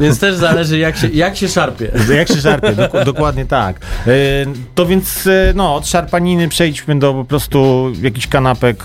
Więc 0.00 0.18
też 0.18 0.36
zależy 0.36 0.78
jak 0.78 0.96
się, 0.96 1.08
jak 1.08 1.36
się 1.36 1.48
szarpie. 1.48 1.90
Jak 2.14 2.28
się 2.28 2.40
szarpie, 2.40 2.72
dok- 2.72 3.04
dokładnie 3.04 3.46
tak. 3.46 3.80
E, 4.06 4.10
to 4.74 4.86
więc, 4.86 5.26
e, 5.26 5.52
no, 5.54 5.74
od 5.74 5.86
szarpaniny 5.86 6.48
przejdźmy 6.48 6.98
do 6.98 7.14
po 7.14 7.24
prostu 7.24 7.88
jakichś 8.02 8.26
kanapek 8.26 8.84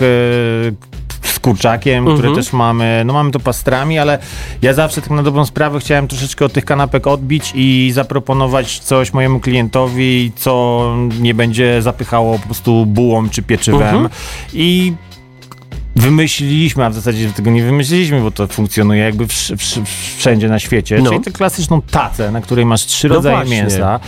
e, 1.44 1.48
z 1.48 1.54
kurczakiem, 1.54 2.04
które 2.06 2.28
Mhm. 2.30 2.36
też 2.36 2.54
mamy. 2.54 3.04
No 3.06 3.14
mamy 3.14 3.32
to 3.32 3.40
pastrami, 3.40 4.00
ale 4.00 4.20
ja 4.62 4.74
zawsze 4.74 5.02
tak 5.02 5.10
na 5.10 5.24
dobrą 5.24 5.46
sprawę 5.46 5.80
chciałem 5.80 6.08
troszeczkę 6.08 6.46
od 6.46 6.54
tych 6.54 6.66
kanapek 6.66 7.08
odbić 7.08 7.52
i 7.56 7.92
zaproponować 7.94 8.80
coś 8.80 9.14
mojemu 9.14 9.40
klientowi, 9.40 10.32
co 10.36 10.84
nie 11.20 11.34
będzie 11.34 11.82
zapychało 11.82 12.40
po 12.40 12.46
prostu 12.46 12.86
bułą 12.86 13.30
czy 13.30 13.44
pieczywem. 13.44 13.82
Mhm. 13.96 14.10
I 14.54 14.94
wymyśliliśmy, 15.96 16.86
a 16.86 16.90
w 16.90 16.94
zasadzie 16.94 17.30
tego 17.32 17.52
nie 17.52 17.64
wymyśliliśmy, 17.64 18.22
bo 18.22 18.32
to 18.32 18.48
funkcjonuje 18.48 19.04
jakby 19.04 19.26
wsz- 19.26 19.56
wsz- 19.56 19.82
wszędzie 20.18 20.50
na 20.50 20.60
świecie, 20.60 21.00
No. 21.04 21.10
czyli 21.12 21.24
tę 21.24 21.32
klasyczną 21.32 21.82
tacę, 21.82 22.32
na 22.32 22.42
której 22.42 22.66
masz 22.66 22.86
trzy 22.86 23.10
No 23.10 23.16
rodzaje 23.16 23.36
właśnie. 23.36 23.56
mięsa. 23.62 24.00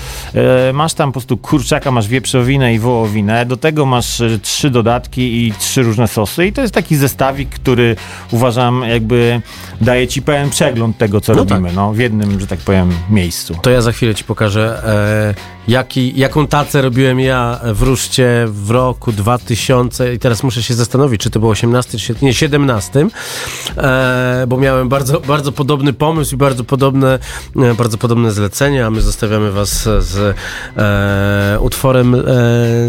E, 0.70 0.74
masz 0.74 0.94
tam 0.94 1.10
po 1.10 1.14
prostu 1.14 1.38
kurczaka, 1.38 1.92
masz 1.92 2.08
wieprzowinę 2.08 2.74
i 2.74 2.80
wołowinę, 2.80 3.46
do 3.46 3.58
tego 3.58 3.86
masz 3.86 4.22
e, 4.22 4.40
trzy 4.40 4.70
dodatki 4.70 5.48
i 5.48 5.54
trzy 5.60 5.84
różne 5.84 6.08
sosy 6.08 6.46
i 6.48 6.54
to 6.54 6.62
jest 6.62 6.74
taki 6.74 6.96
zestawik, 6.96 7.50
który 7.50 7.96
uważam 8.32 8.84
jakby 8.90 9.42
daje 9.82 10.08
ci 10.08 10.22
pełen 10.22 10.50
przegląd 10.50 10.98
tego, 10.98 11.22
co 11.22 11.34
No 11.34 11.40
robimy, 11.40 11.72
no, 11.74 11.94
w 11.94 11.98
jednym, 11.98 12.40
że 12.40 12.48
tak 12.48 12.60
powiem, 12.60 12.90
miejscu. 13.10 13.56
To 13.62 13.70
ja 13.70 13.82
za 13.82 13.92
chwilę 13.92 14.16
ci 14.16 14.24
pokażę, 14.24 14.82
e, 14.86 15.56
jaki, 15.68 16.14
jaką 16.20 16.48
tacę 16.48 16.82
robiłem 16.82 17.20
ja 17.20 17.60
w 17.74 17.82
Ruszcie 17.82 18.46
w 18.48 18.70
roku 18.72 19.12
2000 19.12 20.14
i 20.14 20.20
teraz 20.20 20.44
muszę 20.44 20.64
się 20.64 20.74
zastanowić, 20.74 21.22
czy 21.22 21.30
to 21.30 21.40
było 21.40 21.52
18 21.52 21.75
czy 21.84 22.16
nie, 22.22 22.34
17, 22.34 23.08
e, 23.78 24.46
bo 24.48 24.58
miałem 24.58 24.90
bardzo, 24.90 25.20
bardzo 25.20 25.52
podobny 25.52 25.94
pomysł 25.94 26.36
i 26.36 26.38
bardzo 26.38 26.64
podobne, 26.64 27.20
e, 27.56 27.74
bardzo 27.74 27.98
podobne 27.98 28.32
zlecenie, 28.32 28.86
a 28.86 28.90
my 28.90 29.02
zostawiamy 29.02 29.52
was 29.52 29.90
z 30.00 30.36
e, 30.78 31.60
utworem 31.60 32.16
e, 32.16 32.20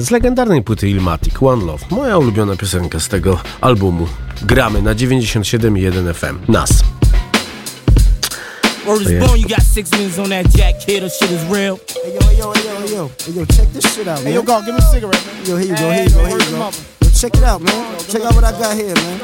z 0.00 0.10
legendarnej 0.10 0.62
płyty 0.62 0.90
Ilmatic, 0.90 1.42
One 1.42 1.64
Love, 1.64 1.84
moja 1.90 2.18
ulubiona 2.18 2.56
piosenka 2.56 3.00
z 3.00 3.08
tego 3.08 3.38
albumu. 3.60 4.06
Gramy 4.42 4.82
na 4.82 4.94
97,1 4.94 6.14
FM. 6.14 6.52
Nas. 6.52 6.70
Word 8.86 9.02
is 9.02 9.18
born, 9.18 9.40
you 9.40 9.48
got 9.48 9.62
six 9.62 9.90
minutes 9.90 10.16
on 10.18 10.28
that 10.28 10.48
jack 10.50 10.78
kid, 10.78 11.02
or 11.02 11.08
shit 11.08 11.30
is 11.32 11.44
real. 11.46 11.80
Hey 12.04 12.14
yo, 12.14 12.20
hey 12.20 12.38
yo, 12.38 12.52
hey 12.52 12.64
yo, 12.64 12.76
hey 12.80 12.94
yo, 12.94 13.10
hey 13.26 13.32
yo, 13.32 13.44
check 13.46 13.68
this 13.72 13.84
shit 13.92 14.06
out, 14.06 14.18
man. 14.18 14.26
Hey, 14.26 14.34
yo, 14.34 14.42
go, 14.42 14.62
give 14.64 14.74
me 14.74 14.78
a 14.78 14.92
cigarette, 14.92 15.26
man. 15.26 15.44
Yo, 15.44 15.56
here 15.56 15.66
you 15.66 15.76
go, 15.76 15.90
Hey, 15.90 15.96
here 15.96 16.04
you 16.04 16.10
go, 16.10 16.24
here 16.26 16.38
you 16.38 16.50
go. 16.52 16.95
Check 17.16 17.34
it 17.34 17.42
out, 17.44 17.62
man. 17.62 17.98
Check 18.00 18.22
out 18.22 18.34
what 18.34 18.44
I 18.44 18.52
got 18.52 18.76
here, 18.76 18.94
man. 18.94 19.20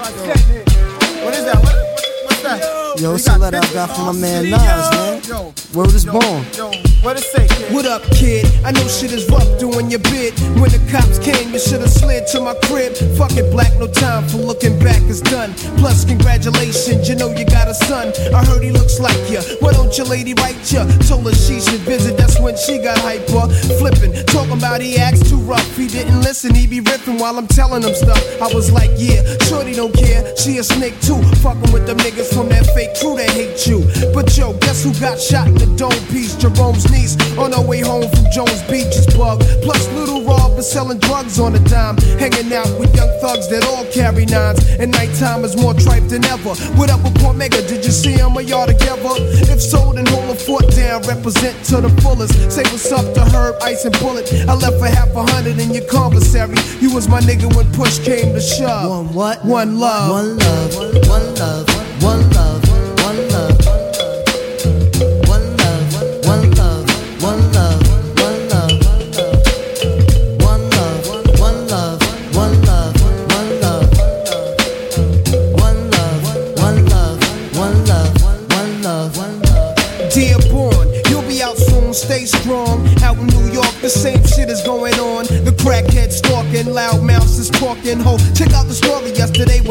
What 1.24 1.34
is 1.34 1.44
that? 1.44 1.56
What, 1.56 1.74
what, 1.74 2.24
what's 2.24 2.42
that? 2.42 2.81
Yo, 2.98 3.14
it's 3.14 3.26
a 3.26 3.38
letter 3.38 3.56
I 3.56 3.72
got 3.72 3.90
from 3.96 4.06
my 4.06 4.12
man 4.12 4.50
Nas, 4.50 4.60
man. 4.60 5.22
Yo, 5.24 5.54
Word 5.74 5.94
is 5.94 6.04
born. 6.04 6.44
yo, 6.52 6.68
what 7.00 7.16
it 7.16 7.24
say, 7.24 7.48
kid? 7.48 7.72
What 7.72 7.86
up, 7.86 8.02
kid? 8.12 8.44
I 8.64 8.70
know 8.72 8.86
shit 8.86 9.12
is 9.12 9.28
rough 9.30 9.48
doing 9.58 9.90
your 9.90 10.00
bid. 10.12 10.36
When 10.60 10.68
the 10.68 10.80
cops 10.92 11.18
came, 11.18 11.52
you 11.52 11.58
should've 11.58 11.88
slid 11.88 12.26
to 12.28 12.40
my 12.40 12.54
crib. 12.68 12.92
Fuck 13.16 13.32
it, 13.32 13.50
black, 13.50 13.72
no 13.78 13.86
time 13.88 14.28
for 14.28 14.36
looking 14.38 14.78
back, 14.78 15.00
it's 15.08 15.22
done. 15.22 15.54
Plus, 15.80 16.04
congratulations, 16.04 17.08
you 17.08 17.16
know 17.16 17.32
you 17.32 17.46
got 17.46 17.68
a 17.68 17.74
son. 17.74 18.12
I 18.34 18.44
heard 18.44 18.62
he 18.62 18.70
looks 18.70 19.00
like 19.00 19.16
you. 19.30 19.40
Why 19.60 19.72
don't 19.72 19.96
your 19.96 20.06
lady 20.06 20.34
write 20.34 20.60
you? 20.70 20.84
Told 21.08 21.24
her 21.24 21.34
she 21.34 21.60
should 21.60 21.80
visit, 21.88 22.18
that's 22.18 22.38
when 22.40 22.56
she 22.56 22.76
got 22.78 22.98
hyper. 22.98 23.48
Flipping, 23.80 24.12
talking 24.26 24.58
about 24.58 24.82
he 24.82 24.98
acts 24.98 25.28
too 25.30 25.40
rough. 25.40 25.64
He 25.76 25.88
didn't 25.88 26.20
listen, 26.20 26.54
he 26.54 26.66
be 26.66 26.80
ripping 26.80 27.18
while 27.18 27.38
I'm 27.38 27.46
telling 27.48 27.82
him 27.82 27.94
stuff. 27.94 28.20
I 28.42 28.52
was 28.52 28.70
like, 28.70 28.90
yeah, 28.96 29.22
shorty 29.48 29.72
don't 29.72 29.94
care. 29.94 30.36
She 30.36 30.58
a 30.58 30.62
snake 30.62 31.00
too. 31.00 31.20
Fucking 31.40 31.72
with 31.72 31.86
them 31.86 31.96
niggas 31.98 32.34
from 32.34 32.48
that 32.50 32.66
fake 32.82 32.98
crew 32.98 33.16
that 33.16 33.30
hate 33.30 33.66
you. 33.66 33.80
But 34.14 34.36
yo, 34.36 34.52
guess 34.58 34.82
who 34.84 34.92
got 34.98 35.20
shot 35.20 35.46
in 35.48 35.54
the 35.54 35.70
dome 35.76 36.02
piece? 36.10 36.34
Jerome's 36.36 36.90
niece 36.90 37.14
on 37.38 37.52
her 37.52 37.62
way 37.62 37.80
home 37.80 38.08
from 38.10 38.26
Jones 38.32 38.62
Beach 38.66 38.94
is 38.98 39.06
bug. 39.14 39.40
Plus, 39.62 39.88
little 39.92 40.22
Rob 40.24 40.58
is 40.58 40.70
selling 40.70 40.98
drugs 40.98 41.38
on 41.38 41.54
a 41.54 41.62
dime. 41.70 41.96
Hanging 42.18 42.52
out 42.52 42.68
with 42.78 42.94
young 42.94 43.10
thugs 43.20 43.48
that 43.50 43.64
all 43.70 43.84
carry 43.92 44.26
nines. 44.26 44.58
And 44.80 44.90
nighttime 44.90 45.44
is 45.44 45.56
more 45.56 45.74
tripe 45.74 46.08
than 46.08 46.24
ever. 46.26 46.54
What 46.78 46.90
up 46.90 47.02
with 47.04 47.14
Mega? 47.36 47.62
Did 47.66 47.84
you 47.84 47.92
see 47.92 48.12
him 48.12 48.36
or 48.36 48.42
y'all 48.42 48.66
together? 48.66 49.14
If 49.52 49.60
so, 49.60 49.92
then 49.92 50.06
hold 50.06 50.30
a 50.30 50.34
foot 50.34 50.68
down. 50.74 51.02
Represent 51.02 51.54
to 51.70 51.80
the 51.80 51.90
fullest. 52.02 52.34
Say 52.50 52.62
what's 52.72 52.90
up 52.90 53.06
to 53.14 53.24
Herb, 53.30 53.56
Ice, 53.62 53.84
and 53.84 53.96
Bullet. 54.00 54.26
I 54.48 54.54
left 54.54 54.78
for 54.78 54.88
half 54.88 55.14
a 55.14 55.22
hundred 55.32 55.58
in 55.58 55.72
your 55.72 55.86
commissary. 55.86 56.56
You 56.80 56.92
was 56.92 57.08
my 57.08 57.20
nigga 57.20 57.54
when 57.54 57.70
push 57.72 57.98
came 57.98 58.34
to 58.34 58.40
shove. 58.40 58.90
One 58.90 59.14
what? 59.14 59.44
One 59.44 59.78
love. 59.78 60.10
One 60.10 60.36
love, 60.38 60.76
one 60.76 61.34
love, 61.34 62.02
one 62.02 62.30
love, 62.30 62.62
one 62.62 62.71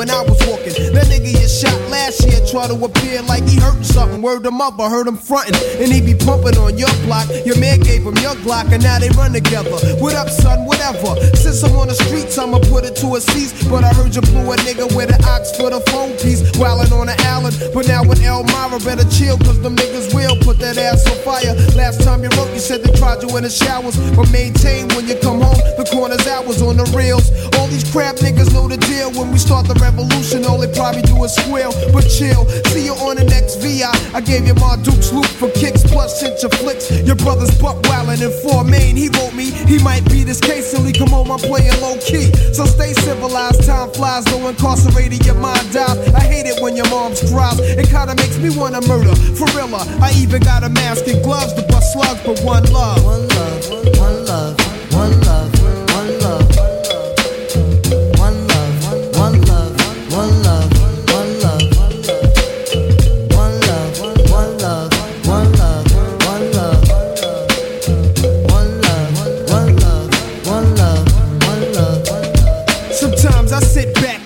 when 0.02 0.10
I 0.10 0.22
was 0.24 0.40
walking. 0.48 0.74
That 0.94 1.06
nigga 1.06 1.11
you 1.11 1.11
shot 1.11 1.11
last 2.12 2.28
year 2.28 2.46
try 2.46 2.68
to 2.68 2.76
appear 2.84 3.22
like 3.24 3.48
he 3.48 3.60
hurting 3.60 3.84
something. 3.84 4.22
Word 4.22 4.46
him 4.46 4.60
up, 4.60 4.80
I 4.80 4.90
heard 4.90 5.08
him 5.08 5.18
frontin'. 5.18 5.56
And 5.82 5.92
he 5.92 6.02
be 6.02 6.14
pumping 6.14 6.58
on 6.58 6.78
your 6.78 6.92
block. 7.08 7.28
Your 7.46 7.58
man 7.58 7.80
gave 7.80 8.04
him 8.04 8.16
your 8.18 8.36
Glock, 8.44 8.72
and 8.72 8.84
now 8.84 9.00
they 9.00 9.10
run 9.10 9.32
together. 9.34 9.72
What 10.00 10.16
up, 10.16 10.30
son? 10.30 10.66
Whatever. 10.66 11.16
Since 11.36 11.64
I'm 11.64 11.76
on 11.76 11.88
the 11.88 11.96
streets, 11.96 12.38
I'ma 12.38 12.60
put 12.60 12.84
it 12.84 12.96
to 12.98 13.16
a 13.16 13.22
cease. 13.22 13.54
But 13.70 13.84
I 13.84 13.94
heard 13.94 14.16
you 14.16 14.22
blew 14.22 14.52
a 14.52 14.56
nigga 14.68 14.94
with 14.96 15.14
an 15.14 15.24
ox 15.24 15.56
for 15.56 15.70
the 15.70 15.80
phone 15.92 16.12
piece. 16.20 16.42
Wildin' 16.60 16.92
on 16.92 17.08
the 17.08 17.16
island. 17.32 17.56
But 17.74 17.88
now 17.88 18.04
with 18.04 18.22
Elmira, 18.22 18.80
better 18.84 19.08
chill, 19.10 19.38
cause 19.38 19.62
them 19.62 19.76
niggas 19.76 20.14
will 20.14 20.36
put 20.42 20.60
that 20.60 20.78
ass 20.78 21.08
on 21.08 21.18
fire. 21.24 21.56
Last 21.76 22.02
time 22.02 22.24
you 22.24 22.30
wrote, 22.36 22.52
you 22.52 22.60
said 22.60 22.84
they 22.84 22.92
tried 22.98 23.24
you 23.24 23.30
in 23.38 23.44
the 23.44 23.50
showers. 23.50 23.96
But 24.16 24.32
maintain 24.32 24.90
when 24.96 25.08
you 25.08 25.16
come 25.22 25.40
home, 25.40 25.60
the 25.78 25.88
corner's 25.92 26.26
hours 26.28 26.62
on 26.62 26.78
the 26.78 26.88
reels. 26.92 27.32
These 27.72 27.90
crap 27.90 28.18
niggas 28.18 28.52
know 28.52 28.68
the 28.68 28.76
deal. 28.76 29.16
When 29.16 29.32
we 29.32 29.40
start 29.40 29.66
the 29.66 29.80
revolution, 29.80 30.44
all 30.44 30.60
they 30.60 30.68
probably 30.76 31.08
do 31.08 31.24
is 31.24 31.32
squeal. 31.32 31.72
But 31.96 32.04
chill, 32.04 32.44
see 32.68 32.84
you 32.84 32.96
on 33.00 33.16
the 33.16 33.24
next 33.24 33.64
VI. 33.64 33.88
I 34.12 34.20
gave 34.20 34.46
you 34.46 34.54
my 34.60 34.76
Duke's 34.84 35.16
loop 35.16 35.32
for 35.40 35.48
kicks, 35.56 35.80
plus 35.88 36.20
sent 36.20 36.36
your 36.44 36.52
flicks. 36.60 36.92
Your 37.08 37.16
brother's 37.16 37.56
buck 37.56 37.80
wildin' 37.88 38.20
in 38.20 38.34
four 38.44 38.68
main. 38.68 39.00
He 39.00 39.08
wrote 39.16 39.34
me, 39.34 39.56
he 39.72 39.80
might 39.80 40.04
be 40.12 40.28
this 40.28 40.42
case 40.42 40.72
till 40.72 40.84
he 40.84 40.92
come 40.92 41.16
home. 41.16 41.32
I'm 41.32 41.40
playing 41.40 41.72
low 41.80 41.96
key. 42.04 42.28
So 42.52 42.68
stay 42.68 42.92
civilized, 42.92 43.64
time 43.64 43.90
flies, 43.96 44.26
though 44.26 44.52
incarcerated, 44.52 45.26
your 45.26 45.40
mind 45.40 45.72
dies. 45.72 45.96
I 46.12 46.28
hate 46.28 46.52
it 46.52 46.60
when 46.62 46.76
your 46.76 46.90
mom's 46.92 47.24
cries. 47.32 47.56
It 47.60 47.88
kinda 47.88 48.16
makes 48.20 48.36
me 48.36 48.52
wanna 48.52 48.82
murder. 48.84 49.16
For 49.40 49.48
real, 49.56 49.72
uh, 49.72 49.88
I 50.04 50.12
even 50.20 50.44
got 50.44 50.68
a 50.68 50.70
mask 50.70 51.08
and 51.08 51.24
gloves 51.24 51.54
to 51.54 51.64
bust 51.72 51.94
slugs, 51.94 52.20
but 52.26 52.36
one 52.44 52.68
love. 52.68 53.00
One 53.06 53.28
love, 53.30 53.98
one 53.98 54.26
love, 54.26 54.61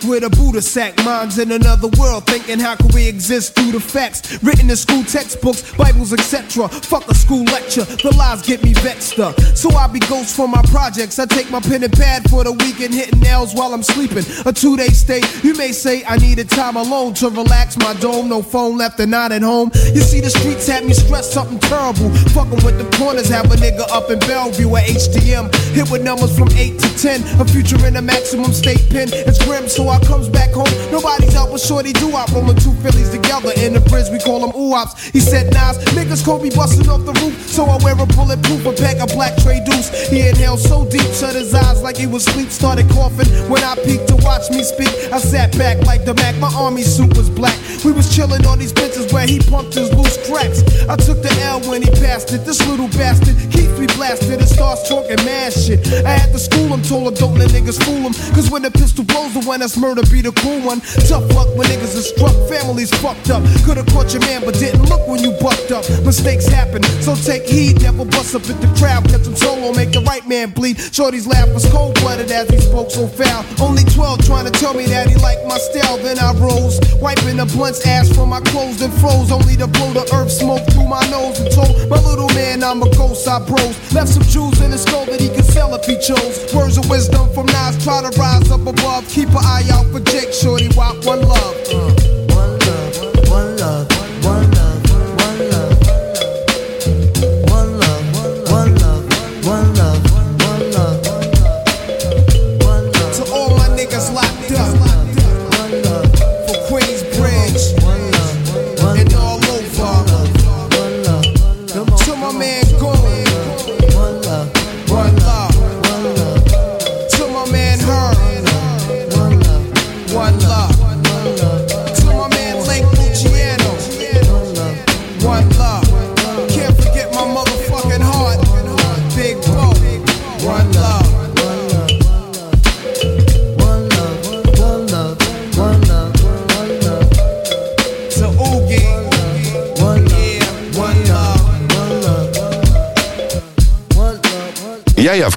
with 0.08 0.24
a 0.24 0.30
Buddha 0.30 0.62
sack, 0.62 0.96
minds 1.04 1.40
in 1.40 1.52
another 1.52 1.88
world, 2.00 2.26
thinking 2.28 2.60
how 2.60 2.76
can 2.76 2.90
we 2.94 3.08
exist 3.08 3.56
through 3.56 3.72
the 3.72 3.80
facts 3.80 4.42
written 4.44 4.70
in 4.70 4.76
school 4.76 5.04
textbooks, 5.04 5.74
Bibles, 5.76 6.14
etc. 6.14 6.68
Fuck 6.70 7.08
a 7.10 7.16
school 7.16 7.44
lecture, 7.46 7.84
the 7.84 8.14
lies 8.18 8.42
get 8.42 8.64
me 8.64 8.74
vexed 8.74 9.20
up. 9.20 9.40
So 9.56 9.70
I 9.72 9.88
be 9.88 10.00
ghost 10.00 10.36
for 10.36 10.48
my 10.48 10.62
projects. 10.64 11.20
I 11.20 11.26
take 11.26 11.50
my 11.50 11.60
pen 11.60 11.84
and 11.84 11.94
pad 11.94 12.30
for 12.30 12.44
the 12.44 12.52
weekend, 12.52 12.94
hitting 12.94 13.20
nails 13.20 13.54
while 13.54 13.74
I'm 13.74 13.84
sleeping. 13.84 14.26
A 14.46 14.54
two 14.54 14.78
day 14.78 14.90
stay, 14.90 15.22
you 15.44 15.56
may 15.56 15.72
say 15.72 16.04
I 16.06 16.18
needed 16.18 16.50
time 16.50 16.76
alone 16.76 17.14
to 17.16 17.30
relax 17.30 17.78
my 17.78 17.94
dome. 17.96 18.30
No 18.30 18.42
phone 18.42 18.78
left 18.78 19.00
and 19.00 19.12
not 19.12 19.32
at 19.32 19.42
home. 19.42 19.72
You 19.94 20.02
see, 20.02 20.22
the 20.22 20.30
streets 20.30 20.68
had 20.68 20.86
me 20.86 20.94
stressed 20.94 21.32
something 21.32 21.60
terrible. 21.60 22.10
Fucking 22.36 22.64
with 22.64 22.78
the 22.78 22.88
corners, 22.98 23.30
have 23.30 23.52
a 23.52 23.56
nigga 23.56 23.90
up 23.92 24.10
in 24.12 24.20
Bellevue 24.20 24.76
at 24.76 24.88
HDM. 24.88 25.54
Hit 25.74 25.90
with 25.90 26.04
numbers 26.04 26.38
from 26.38 26.50
8 26.52 26.80
to 26.80 26.98
10. 26.98 27.42
A 27.42 27.46
future 27.46 27.84
in 27.86 27.96
a 27.96 28.02
maximum 28.02 28.54
state 28.54 28.90
pen. 28.90 29.10
It's 29.12 29.44
grim, 29.44 29.68
so 29.68 29.90
I 29.90 29.95
comes 30.04 30.30
back 30.30 30.52
home. 30.52 30.70
Nobody's 30.92 31.36
out 31.36 31.52
but 31.52 31.62
shorty 31.62 31.94
do 31.94 32.12
I 32.16 32.26
rolling 32.34 32.58
two 32.58 32.74
Phillies 32.84 33.10
together 33.10 33.52
in 33.58 33.74
the 33.74 33.82
bridge. 33.82 34.10
We 34.12 34.20
call 34.20 34.42
them 34.44 34.52
oops. 34.52 35.08
He 35.10 35.20
said, 35.20 35.54
Nas, 35.54 35.78
niggas 35.96 36.26
me 36.42 36.50
busting 36.50 36.90
off 36.90 37.06
the 37.06 37.14
roof. 37.24 37.36
So 37.48 37.66
I 37.66 37.78
wear 37.84 37.94
a 37.96 38.06
bulletproof, 38.06 38.66
a 38.66 38.74
pack 38.74 39.00
of 39.00 39.10
black 39.16 39.38
tray 39.38 39.64
deuce. 39.64 39.88
He 40.10 40.28
inhaled 40.28 40.60
so 40.60 40.86
deep, 40.90 41.08
shut 41.14 41.36
his 41.36 41.54
eyes 41.54 41.82
like 41.82 41.98
he 41.98 42.08
was 42.08 42.28
asleep. 42.28 42.50
Started 42.50 42.90
coughing 42.90 43.30
when 43.50 43.64
I 43.64 43.76
peeked 43.86 44.08
to 44.10 44.16
watch 44.26 44.50
me 44.50 44.64
speak. 44.64 44.92
I 45.14 45.20
sat 45.20 45.58
back 45.58 45.80
like 45.86 46.06
the 46.06 46.14
Mac. 46.16 46.36
My 46.38 46.52
army 46.54 46.84
suit 46.84 47.16
was 47.16 47.30
black. 47.30 47.58
We 47.84 47.92
was 47.92 48.14
chilling 48.14 48.46
on 48.46 48.60
these 48.60 48.74
benches 48.74 49.12
where 49.14 49.28
he 49.28 49.40
pumped 49.40 49.76
his 49.76 49.94
loose 49.94 50.18
cracks. 50.28 50.62
I 50.90 50.96
took 50.96 51.22
the 51.22 51.32
L 51.44 51.62
when 51.70 51.82
he 51.82 51.90
passed 52.02 52.34
it. 52.34 52.46
This 52.46 52.66
little 52.68 52.88
bastard 52.90 53.36
keeps 53.52 53.78
me 53.80 53.88
blasted 53.96 54.40
and 54.40 54.50
starts 54.50 54.88
talking 54.90 55.24
mad 55.24 55.54
shit. 55.54 55.86
I 56.06 56.12
had 56.12 56.32
to 56.32 56.40
school 56.40 56.68
him, 56.68 56.82
told 56.82 57.08
him 57.08 57.14
don't 57.14 57.38
let 57.38 57.52
niggas 57.52 57.82
fool 57.84 58.02
him. 58.04 58.14
Cause 58.34 58.50
when 58.50 58.62
the 58.62 58.72
pistol 58.72 59.04
blows, 59.04 59.34
the 59.34 59.42
one 59.42 59.60
that's 59.60 59.78
murder 59.86 60.02
be 60.10 60.22
the 60.22 60.34
cool 60.42 60.58
one. 60.66 60.82
Tough 61.06 61.30
luck 61.38 61.46
when 61.54 61.70
niggas 61.70 61.94
are 61.94 62.08
struck, 62.10 62.34
families 62.50 62.90
fucked 62.98 63.30
up. 63.30 63.46
Could've 63.62 63.86
caught 63.94 64.10
your 64.14 64.26
man, 64.26 64.42
but 64.42 64.58
didn't 64.58 64.90
look 64.90 65.06
when 65.08 65.22
you 65.22 65.32
bucked 65.38 65.70
up. 65.70 65.86
Mistakes 66.02 66.48
happen, 66.48 66.82
so 67.06 67.14
take 67.14 67.46
heed. 67.46 67.82
Never 67.82 68.06
bust 68.06 68.34
up 68.34 68.50
at 68.50 68.58
the 68.58 68.70
crowd, 68.82 69.06
catch 69.06 69.30
him 69.30 69.36
solo, 69.36 69.74
make 69.74 69.92
the 69.92 70.02
right 70.02 70.26
man 70.26 70.50
bleed. 70.50 70.82
Shorty's 70.82 71.28
laugh 71.28 71.50
was 71.54 71.70
cold 71.70 71.94
blooded 72.02 72.32
as 72.32 72.50
he 72.50 72.58
spoke 72.58 72.90
so 72.90 73.06
foul. 73.06 73.46
Only 73.62 73.84
12 73.86 74.26
trying 74.26 74.50
to 74.50 74.54
tell 74.58 74.74
me 74.74 74.86
that 74.90 75.08
he 75.08 75.16
liked 75.22 75.46
my 75.46 75.60
style. 75.60 75.98
Then 76.02 76.18
I 76.18 76.34
rose, 76.34 76.82
wiping 76.98 77.38
the 77.38 77.46
blunt's 77.46 77.86
ash 77.86 78.10
from 78.10 78.30
my 78.30 78.42
clothes 78.42 78.82
and 78.82 78.94
froze. 78.98 79.30
Only 79.32 79.56
to 79.62 79.68
blow 79.68 79.94
the 79.94 80.06
earth 80.18 80.32
smoke 80.32 80.66
through 80.74 80.90
my 80.90 81.06
nose 81.14 81.38
and 81.40 81.52
told 81.54 81.78
my 81.94 82.02
little 82.02 82.30
man 82.34 82.64
I'm 82.64 82.82
a 82.82 82.90
ghost. 82.98 83.28
I 83.28 83.38
bros 83.46 83.78
left 83.94 84.10
some 84.10 84.24
jewels 84.24 84.60
in 84.62 84.72
his 84.72 84.82
skull 84.82 85.06
that 85.06 85.22
he 85.22 85.30
could 85.30 85.46
sell 85.46 85.76
if 85.76 85.86
he 85.86 85.96
chose. 86.02 86.42
Words 86.56 86.78
of 86.78 86.90
wisdom 86.90 87.30
from 87.38 87.46
Nas, 87.54 87.78
try 87.84 88.02
to 88.02 88.12
rise 88.18 88.50
up 88.50 88.66
above. 88.66 89.08
Keep 89.10 89.30
an 89.30 89.46
eye 89.46 89.68
out 89.72 89.75
for 89.92 90.00
Jake 90.00 90.34
Shorty, 90.34 90.70
walk 90.76 91.04
one 91.06 91.22
love. 91.22 91.95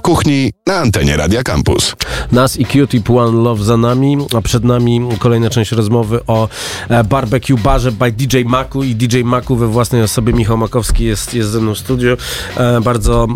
Kuchni 0.09 0.51
na 0.69 0.77
antenie 0.77 1.17
Radia 1.17 1.43
Campus. 1.43 1.95
Nas 2.31 2.59
i 2.59 2.65
Q-Tip 2.65 3.09
One 3.09 3.43
Love 3.43 3.63
za 3.63 3.77
nami, 3.77 4.17
a 4.37 4.41
przed 4.41 4.63
nami 4.63 5.01
kolejna 5.19 5.49
część 5.49 5.71
rozmowy 5.71 6.19
o 6.27 6.47
e, 6.89 7.03
barbecue 7.03 7.57
barze 7.57 7.91
by 7.91 8.11
DJ 8.11 8.43
Maku 8.45 8.83
i 8.83 8.95
DJ 8.95 9.21
Maku 9.23 9.55
we 9.55 9.67
własnej 9.67 10.01
osobie. 10.01 10.33
Michał 10.33 10.57
Makowski 10.57 11.03
jest, 11.03 11.33
jest 11.33 11.49
ze 11.49 11.59
mną 11.59 11.73
w 11.73 11.77
studiu. 11.77 12.17
E, 12.57 12.81
bardzo, 12.81 13.27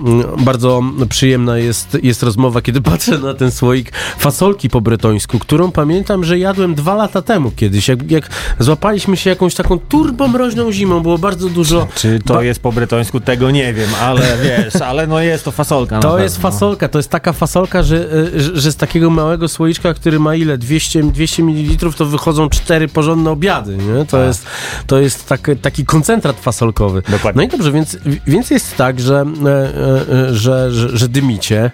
bardzo 0.46 0.82
przyjemna 1.10 1.58
jest, 1.58 1.98
jest 2.04 2.24
rozmowa, 2.24 2.62
kiedy 2.62 2.82
patrzę 2.92 3.18
na 3.18 3.34
ten 3.34 3.52
słoik 3.52 3.92
fasolki 4.18 4.70
po 4.70 4.82
bretońsku, 4.82 5.40
którą 5.40 5.72
pamiętam, 5.72 6.24
że 6.24 6.40
jadłem 6.40 6.76
dwa 6.76 6.96
lata 6.96 7.22
temu 7.22 7.52
kiedyś, 7.52 7.88
jak, 7.88 8.12
jak 8.12 8.30
złapaliśmy 8.60 9.18
się 9.18 9.30
jakąś 9.30 9.56
taką 9.56 9.80
turbomroźną 9.80 10.72
zimą, 10.72 11.00
było 11.00 11.18
bardzo 11.18 11.50
dużo... 11.50 11.88
Czy 11.96 12.20
to 12.26 12.34
ba- 12.34 12.44
jest 12.44 12.60
po 12.60 12.72
bretońsku, 12.72 13.20
tego 13.20 13.52
nie 13.52 13.74
wiem, 13.74 13.90
ale 14.02 14.22
wiesz, 14.44 14.76
ale 14.76 15.08
no 15.08 15.20
jest 15.20 15.46
to 15.46 15.52
fasolka. 15.52 16.00
To 16.00 16.20
jest 16.20 16.38
fasolka, 16.38 16.88
to 16.88 17.00
jest 17.00 17.10
taka 17.24 17.34
fasolka, 17.34 17.84
że, 17.84 17.96
y, 18.14 18.42
że, 18.42 18.52
że 18.60 18.72
z 18.72 18.76
takiego 18.76 19.10
małego 19.10 19.48
słoiczka, 19.48 19.94
który 19.94 20.20
ma 20.20 20.36
ile? 20.36 20.58
200, 20.58 21.04
200 21.04 21.44
ml, 21.44 21.94
to 21.98 22.06
wychodzą 22.06 22.50
cztery 22.50 22.88
porządne 22.88 23.32
obiady, 23.32 23.78
nie? 23.78 24.06
To 24.06 24.24
jest, 24.24 24.46
to 24.88 25.00
jest 25.00 25.28
tak, 25.28 25.52
taki 25.62 25.86
koncentrat 25.86 26.40
fasolkowy. 26.40 27.02
Dokładnie. 27.10 27.38
No 27.42 27.44
i 27.44 27.48
dobrze, 27.48 27.72
więc, 27.72 27.98
więc 28.28 28.50
jest 28.50 28.78
tak, 28.78 29.00
że, 29.00 29.26
e, 29.46 29.50
e, 29.50 30.30
e, 30.30 30.34
że, 30.34 30.72
że, 30.72 30.98
że 30.98 31.10
dymicie. 31.10 31.72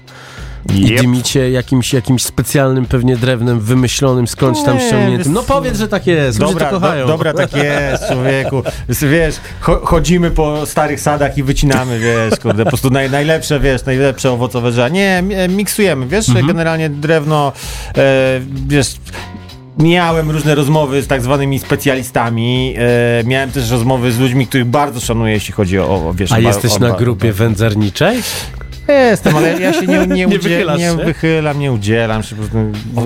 I 0.76 0.86
Yep. 0.86 1.02
dymicie 1.02 1.52
jakimś, 1.52 1.94
jakimś 1.94 2.24
specjalnym 2.26 2.86
pewnie 2.86 3.18
drewnem 3.18 3.60
wymyślonym, 3.60 4.28
skądś 4.28 4.64
tam 4.64 4.80
ściągniętym. 4.80 5.34
No 5.34 5.44
powiedz, 5.44 5.78
że 5.78 5.88
tak 5.88 6.08
jest, 6.08 6.40
Dobra, 6.40 6.70
to 6.70 6.80
kochają. 6.80 7.02
do, 7.08 7.12
dobra, 7.14 7.34
tak 7.34 7.54
jest, 7.54 8.04
człowieku. 8.12 8.64
Wiesz, 8.90 9.36
cho, 9.60 9.80
chodzimy 9.86 10.32
po 10.32 10.66
starych 10.66 11.00
sadach 11.00 11.38
i 11.38 11.44
wycinamy, 11.44 12.00
wiesz, 12.00 12.40
kurde, 12.40 12.64
po 12.64 12.70
prostu 12.70 12.90
naj, 12.90 13.10
najlepsze, 13.12 13.60
wiesz, 13.60 13.86
najlepsze 13.86 14.32
owocowe 14.32 14.72
drzewa. 14.72 14.90
Nie, 14.90 15.22
mi- 15.22 15.56
miksujemy, 15.56 16.08
wiesz, 16.08 16.30
Mhm. 16.30 16.48
generalnie 16.48 16.90
drewno, 16.90 17.52
e, 17.98 18.40
wiesz... 18.68 18.96
Miałem 19.78 20.32
różne 20.32 20.56
rozmowy 20.56 21.02
z 21.02 21.08
tak 21.08 21.22
zwanymi 21.22 21.60
specjalistami. 21.60 22.76
E, 22.78 23.24
miałem 23.24 23.52
też 23.52 23.72
rozmowy 23.72 24.12
z 24.12 24.20
ludźmi, 24.20 24.48
których 24.48 24.66
bardzo 24.68 25.00
szanuję, 25.00 25.34
jeśli 25.34 25.54
chodzi 25.54 25.80
o, 25.80 25.84
o 26.10 26.14
wiesz... 26.14 26.32
A 26.32 26.40
jesteś 26.40 26.72
o- 26.74 26.80
na 26.80 26.90
o- 26.96 26.98
grupie 26.98 27.34
wędzarniczej? 27.34 28.18
Jestem, 28.94 29.36
ale 29.36 29.60
ja 29.60 29.74
się 29.74 29.88
nie, 29.88 30.08
nie, 30.08 30.08
Nie 30.08 30.28
udzie- 30.40 30.66
nie 30.78 30.94
wychylam, 31.06 31.60
nie 31.60 31.72
udzielam 31.72 32.24
się. 32.24 32.36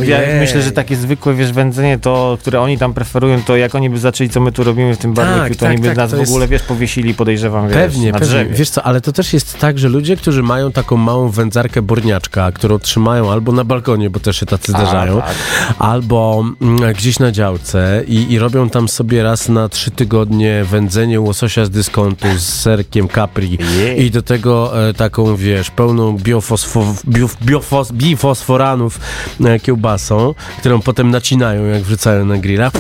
Ja 0.05 0.17
myślę, 0.39 0.61
że 0.61 0.71
takie 0.71 0.95
zwykłe 0.95 1.33
wiesz, 1.33 1.51
wędzenie, 1.51 1.99
to, 1.99 2.37
które 2.41 2.61
oni 2.61 2.77
tam 2.77 2.93
preferują, 2.93 3.41
to 3.43 3.57
jak 3.57 3.75
oni 3.75 3.89
by 3.89 3.99
zaczęli, 3.99 4.29
co 4.29 4.39
my 4.39 4.51
tu 4.51 4.63
robimy 4.63 4.95
w 4.95 4.97
tym 4.97 5.13
barbecue, 5.13 5.55
to 5.55 5.59
tak, 5.59 5.69
oni 5.69 5.81
by 5.81 5.87
tak, 5.87 5.97
nas 5.97 6.13
w 6.13 6.17
jest- 6.17 6.31
ogóle, 6.31 6.47
wiesz, 6.47 6.61
powiesili, 6.63 7.13
podejrzewam, 7.13 7.67
wiesz, 7.67 7.77
Pewnie, 7.77 8.11
na 8.11 8.19
pewnie. 8.19 8.27
drzewie. 8.27 8.55
Wiesz 8.55 8.69
co, 8.69 8.83
ale 8.83 9.01
to 9.01 9.11
też 9.11 9.33
jest 9.33 9.59
tak, 9.59 9.79
że 9.79 9.89
ludzie, 9.89 10.15
którzy 10.17 10.43
mają 10.43 10.71
taką 10.71 10.97
małą 10.97 11.29
wędzarkę 11.29 11.81
borniaczka, 11.81 12.51
którą 12.51 12.79
trzymają 12.79 13.31
albo 13.31 13.51
na 13.51 13.63
balkonie, 13.63 14.09
bo 14.09 14.19
też 14.19 14.37
się 14.39 14.45
tacy 14.45 14.71
zdarzają, 14.71 15.21
tak. 15.21 15.31
albo 15.79 16.43
mm, 16.61 16.93
gdzieś 16.93 17.19
na 17.19 17.31
działce 17.31 18.03
i, 18.07 18.31
i 18.31 18.39
robią 18.39 18.69
tam 18.69 18.89
sobie 18.89 19.23
raz 19.23 19.49
na 19.49 19.69
trzy 19.69 19.91
tygodnie 19.91 20.63
wędzenie 20.63 21.19
łososia 21.21 21.65
z 21.65 21.69
dyskontu 21.69 22.27
z 22.37 22.43
serkiem 22.43 23.07
capri 23.09 23.57
i 23.97 24.11
do 24.11 24.21
tego 24.21 24.87
e, 24.89 24.93
taką, 24.93 25.35
wiesz, 25.35 25.71
pełną 25.75 26.17
biofosfo, 26.17 26.83
biof, 27.07 27.37
biofos, 27.43 27.91
bifosforanów 27.91 28.99
e, 29.45 29.59
kiełbasą, 29.59 30.33
którą 30.59 30.81
potem 30.81 31.11
nacinają, 31.11 31.65
jak 31.65 31.83
wrzucają 31.83 32.25
na 32.25 32.37
grilla. 32.37 32.71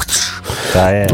Tak. 0.73 0.93
E, 0.93 1.07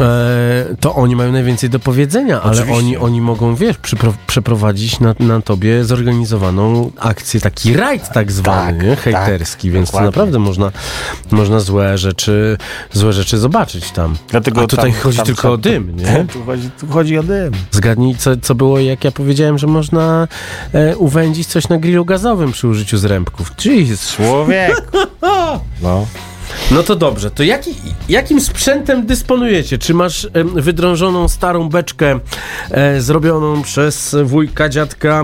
to 0.80 0.94
oni 0.94 1.16
mają 1.16 1.32
najwięcej 1.32 1.70
do 1.70 1.78
powiedzenia, 1.78 2.42
ale 2.42 2.52
Oczywiście. 2.52 2.78
oni, 2.78 2.96
oni 2.96 3.20
mogą, 3.20 3.54
wiesz, 3.54 3.76
przypro, 3.76 4.14
przeprowadzić 4.26 5.00
na, 5.00 5.14
na 5.20 5.40
tobie 5.40 5.84
zorganizowaną 5.84 6.90
akcję, 6.98 7.40
taki 7.40 7.74
rajd 7.76 8.08
tak 8.12 8.32
zwany, 8.32 8.78
Tak, 8.78 8.82
nie? 8.86 8.96
tak, 8.96 9.00
hejterski, 9.04 9.70
więc 9.70 9.88
to 9.88 9.92
dokładnie. 9.92 10.06
naprawdę 10.06 10.38
można, 10.38 10.72
można 11.30 11.60
złe 11.60 11.98
rzeczy 11.98 12.56
złe 12.92 13.12
rzeczy 13.12 13.38
zobaczyć 13.38 13.90
tam. 13.90 14.16
Dlatego 14.28 14.60
A 14.62 14.66
tutaj 14.66 14.92
tam- 14.92 15.00
chodzi 15.00 15.16
tam- 15.16 15.26
tylko 15.26 15.42
tam- 15.42 15.50
o 15.52 15.56
dym, 15.56 15.96
nie? 15.96 16.26
Tu 16.32 16.44
chodzi, 16.44 16.70
tu 16.80 16.86
chodzi 16.86 17.18
o 17.18 17.22
dym. 17.22 17.52
Zgadnij, 17.70 18.14
co, 18.16 18.30
co 18.36 18.54
było, 18.54 18.78
jak 18.80 19.04
ja 19.04 19.12
powiedziałem, 19.12 19.58
że 19.58 19.66
można 19.66 20.28
e, 20.72 20.96
uwędzić 20.96 21.46
coś 21.46 21.68
na 21.70 21.78
grillu 21.78 22.04
gazowym 22.04 22.52
przy 22.52 22.68
użyciu 22.68 22.98
zrębków. 22.98 23.52
Jeez. 23.64 24.16
Człowiek! 24.16 24.82
No. 25.82 26.06
No 26.70 26.82
to 26.82 26.96
dobrze, 26.96 27.30
to 27.30 27.42
jaki, 27.42 27.74
jakim 28.08 28.40
sprzętem 28.40 29.06
dysponujecie? 29.06 29.78
Czy 29.78 29.94
masz 29.94 30.28
em, 30.32 30.48
wydrążoną 30.62 31.28
starą 31.28 31.68
beczkę 31.68 32.20
e, 32.70 33.00
zrobioną 33.00 33.62
przez 33.62 34.16
wujka, 34.24 34.68
dziadka, 34.68 35.22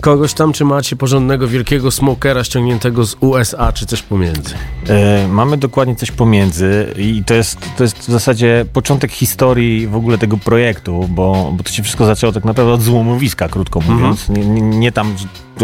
kogoś 0.00 0.34
tam, 0.34 0.52
czy 0.52 0.64
macie 0.64 0.96
porządnego 0.96 1.48
wielkiego 1.48 1.90
smokera 1.90 2.44
ściągniętego 2.44 3.06
z 3.06 3.16
USA, 3.20 3.72
czy 3.72 3.86
coś 3.86 4.02
pomiędzy? 4.02 4.54
E, 4.88 5.28
mamy 5.28 5.56
dokładnie 5.56 5.96
coś 5.96 6.10
pomiędzy 6.10 6.94
i 6.96 7.24
to 7.26 7.34
jest, 7.34 7.58
to 7.76 7.84
jest 7.84 7.98
w 7.98 8.10
zasadzie 8.10 8.64
początek 8.72 9.12
historii 9.12 9.86
w 9.86 9.96
ogóle 9.96 10.18
tego 10.18 10.36
projektu, 10.36 11.08
bo, 11.08 11.52
bo 11.56 11.64
to 11.64 11.72
się 11.72 11.82
wszystko 11.82 12.06
zaczęło 12.06 12.32
tak 12.32 12.44
naprawdę 12.44 12.72
od 12.72 12.82
złomowiska, 12.82 13.48
krótko 13.48 13.80
mówiąc. 13.80 14.28
Nie, 14.28 14.46
nie, 14.46 14.60
nie 14.60 14.92
tam 14.92 15.14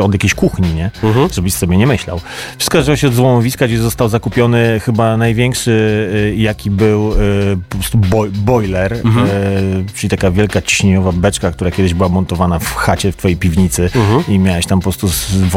od 0.03 0.12
jakiejś 0.12 0.35
kuchni, 0.35 0.74
nie? 0.74 0.90
Żebyś 1.33 1.55
sobie 1.55 1.77
nie 1.77 1.87
myślał. 1.87 2.20
Wszystko 2.59 2.79
zaczęło 2.79 2.96
się 2.96 3.09
od 3.09 3.14
złomowiska, 3.14 3.66
gdzie 3.66 3.79
został 3.79 4.09
zakupiony 4.09 4.81
chyba 4.81 5.16
największy, 5.16 5.70
y, 6.14 6.37
jaki 6.37 6.70
był 6.70 7.12
y, 7.12 7.16
po 7.68 7.77
prostu 7.77 7.98
boj, 7.98 8.31
boiler, 8.31 8.92
y, 8.92 9.01
czyli 9.94 10.11
taka 10.11 10.31
wielka 10.31 10.62
ciśnieniowa 10.62 11.12
beczka, 11.12 11.51
która 11.51 11.70
kiedyś 11.70 11.94
była 11.94 12.09
montowana 12.09 12.59
w 12.59 12.74
chacie 12.74 13.12
w 13.12 13.16
twojej 13.16 13.37
piwnicy 13.37 13.90
i 14.29 14.38
miałeś 14.38 14.66
tam 14.66 14.81
po 14.81 14.83
prostu 14.83 15.09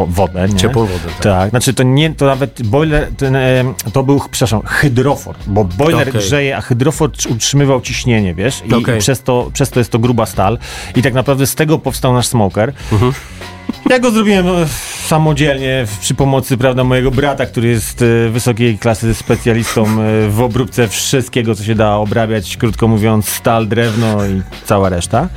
wodę, 0.07 0.47
nie? 0.49 0.55
Ciepłą 0.55 0.85
wodę, 0.85 0.99
tak. 1.05 1.21
Tak, 1.21 1.49
znaczy 1.49 1.73
to 1.73 1.83
nie, 1.83 2.15
to 2.15 2.25
nawet 2.25 2.61
boiler, 2.63 3.07
ten, 3.17 3.37
to 3.93 4.03
był, 4.03 4.21
przepraszam, 4.31 4.61
hydrofor, 4.65 5.35
bo 5.47 5.63
boiler 5.63 6.09
Okej. 6.09 6.21
grzeje, 6.21 6.57
a 6.57 6.61
hydrofor 6.61 7.09
trz- 7.11 7.31
utrzymywał 7.31 7.81
ciśnienie, 7.81 8.33
wiesz, 8.33 8.61
i, 8.65 8.73
Okej. 8.73 8.95
i 8.95 8.99
przez, 8.99 9.23
to, 9.23 9.49
przez 9.53 9.69
to 9.69 9.79
jest 9.79 9.91
to 9.91 9.99
gruba 9.99 10.25
stal 10.25 10.57
i 10.95 11.01
tak 11.01 11.13
naprawdę 11.13 11.47
z 11.47 11.55
tego 11.55 11.79
powstał 11.79 12.13
nasz 12.13 12.27
smoker. 12.27 12.73
Mhm. 12.91 13.13
Ja 13.89 13.99
go 13.99 14.11
zrobiłem 14.11 14.47
e, 14.47 14.67
samodzielnie 15.07 15.85
przy 16.01 16.15
pomocy, 16.15 16.57
prawda, 16.57 16.83
mojego 16.83 17.11
brata, 17.11 17.45
który 17.45 17.67
jest 17.67 18.01
e, 18.01 18.29
wysokiej 18.29 18.77
klasy 18.77 19.13
specjalistą 19.13 19.85
e, 19.85 20.29
w 20.29 20.41
obróbce 20.41 20.87
wszystkiego, 20.87 21.55
co 21.55 21.63
się 21.63 21.75
da 21.75 21.95
obrabiać, 21.95 22.57
krótko 22.57 22.87
mówiąc, 22.87 23.29
stal, 23.29 23.67
drewno 23.67 24.25
i 24.25 24.41
cała 24.65 24.89
reszta. 24.89 25.29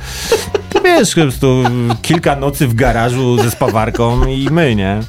To 0.69 0.81
wiesz, 0.81 1.15
po 1.15 1.21
prostu 1.21 1.63
kilka 2.01 2.35
nocy 2.35 2.67
w 2.67 2.73
garażu 2.73 3.43
ze 3.43 3.51
spawarką 3.51 4.25
i 4.25 4.47
my, 4.51 4.75
nie? 4.75 4.99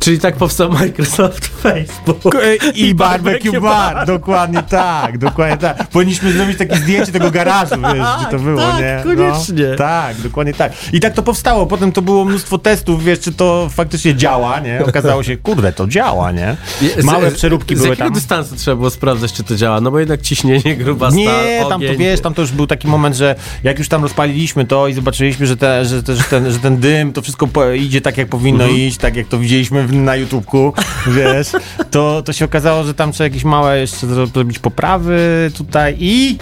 Czyli 0.00 0.18
tak 0.18 0.36
powstał 0.36 0.72
Microsoft 0.72 1.46
Facebook. 1.62 2.34
I 2.74 2.94
barbecue 2.94 3.60
bar, 3.60 4.06
dokładnie 4.06 4.62
tak, 4.62 5.18
dokładnie 5.18 5.56
tak. 5.56 5.88
Powinniśmy 5.88 6.32
zrobić 6.32 6.58
takie 6.58 6.76
zdjęcie 6.76 7.12
tego 7.12 7.30
garażu, 7.30 7.74
wiesz, 7.94 8.06
gdzie 8.20 8.30
to 8.30 8.38
było, 8.38 8.60
tak, 8.60 8.80
nie? 8.80 9.00
koniecznie. 9.04 9.64
No, 9.70 9.76
tak, 9.76 10.16
dokładnie 10.20 10.54
tak. 10.54 10.72
I 10.92 11.00
tak 11.00 11.14
to 11.14 11.22
powstało, 11.22 11.66
potem 11.66 11.92
to 11.92 12.02
było 12.02 12.24
mnóstwo 12.24 12.58
testów, 12.58 13.04
wiesz, 13.04 13.20
czy 13.20 13.32
to 13.32 13.68
faktycznie 13.72 14.14
działa, 14.14 14.60
nie? 14.60 14.84
Okazało 14.88 15.22
się, 15.22 15.36
kurde, 15.36 15.72
to 15.72 15.86
działa, 15.86 16.32
nie? 16.32 16.56
Z- 16.98 17.04
Małe 17.04 17.30
z- 17.30 17.34
przeróbki 17.34 17.74
z 17.76 17.78
były 17.78 17.88
jakiego 17.90 18.08
tam. 18.08 18.14
dystansu 18.14 18.56
trzeba 18.56 18.76
było 18.76 18.90
sprawdzać, 18.90 19.32
czy 19.32 19.44
to 19.44 19.56
działa? 19.56 19.80
No 19.80 19.90
bo 19.90 19.98
jednak 19.98 20.22
ciśnienie, 20.22 20.76
gruba 20.76 21.10
Nie, 21.10 21.60
tam 21.68 21.80
to 21.82 21.94
wiesz, 21.98 22.20
tam 22.20 22.34
to 22.34 22.42
już 22.42 22.52
był 22.52 22.66
taki 22.66 22.88
moment, 22.88 23.16
że 23.16 23.34
jak 23.62 23.78
już 23.78 23.88
tam 23.88 24.02
rozpaliliśmy 24.02 24.64
to 24.64 24.88
i 24.88 24.94
zobaczyliśmy, 24.94 25.46
że, 25.46 25.56
te, 25.56 25.84
że, 25.84 26.02
te, 26.02 26.16
że, 26.16 26.22
ten, 26.24 26.52
że 26.52 26.58
ten 26.58 26.76
dym, 26.80 27.12
to 27.12 27.22
wszystko 27.22 27.48
idzie 27.74 28.00
tak, 28.00 28.16
jak 28.18 28.28
powinno 28.28 28.64
Mhm. 28.64 28.80
iść, 28.82 28.96
tak 28.98 29.16
jak 29.16 29.26
to 29.26 29.38
widzieliśmy 29.38 29.86
w, 29.86 29.89
na 29.92 30.16
YouTubku, 30.16 30.72
wiesz, 31.16 31.48
to, 31.90 32.22
to 32.22 32.32
się 32.32 32.44
okazało, 32.44 32.84
że 32.84 32.94
tam 32.94 33.12
trzeba 33.12 33.24
jakieś 33.28 33.44
małe 33.44 33.80
jeszcze 33.80 34.06
zro- 34.06 34.32
zrobić 34.32 34.58
poprawy 34.58 35.50
tutaj 35.56 35.96
i, 35.98 36.38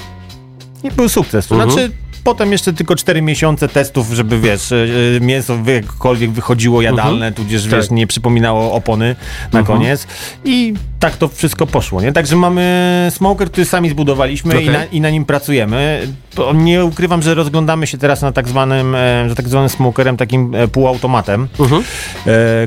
i 0.84 0.90
był 0.90 1.08
sukces. 1.08 1.46
To 1.46 1.54
Mhm. 1.54 1.70
znaczy, 1.70 1.90
potem 2.28 2.52
jeszcze 2.52 2.72
tylko 2.72 2.96
4 2.96 3.22
miesiące 3.22 3.68
testów, 3.68 4.10
żeby 4.12 4.40
wiesz, 4.40 4.72
e, 4.72 4.76
e, 5.16 5.20
mięso 5.20 5.58
jakkolwiek 5.66 6.30
wychodziło 6.30 6.82
jadalne, 6.82 7.32
tudzież 7.32 7.68
wiesz, 7.68 7.86
Tak. 7.88 7.96
nie 7.96 8.06
przypominało 8.06 8.72
opony 8.72 9.16
na 9.52 9.62
koniec. 9.62 10.06
I 10.44 10.74
tak 11.00 11.16
to 11.16 11.28
wszystko 11.28 11.66
poszło, 11.66 12.00
nie? 12.02 12.12
Także 12.12 12.36
mamy 12.36 13.06
smoker, 13.14 13.50
który 13.50 13.64
sami 13.64 13.90
zbudowaliśmy 13.90 14.54
i, 14.54 14.56
Okej. 14.56 14.68
na, 14.70 14.84
i 14.84 15.00
na 15.00 15.10
nim 15.10 15.24
pracujemy. 15.24 16.08
Nie 16.54 16.84
ukrywam, 16.84 17.22
że 17.22 17.34
rozglądamy 17.34 17.86
się 17.86 17.98
teraz 17.98 18.22
na 18.22 18.32
tak 18.32 18.48
zwanym, 18.48 18.94
e, 18.94 19.28
że 19.28 19.34
tak 19.34 19.48
zwanym 19.48 19.68
smokerem, 19.68 20.16
takim 20.16 20.52
półautomatem, 20.72 21.48
Mhm. 21.60 21.82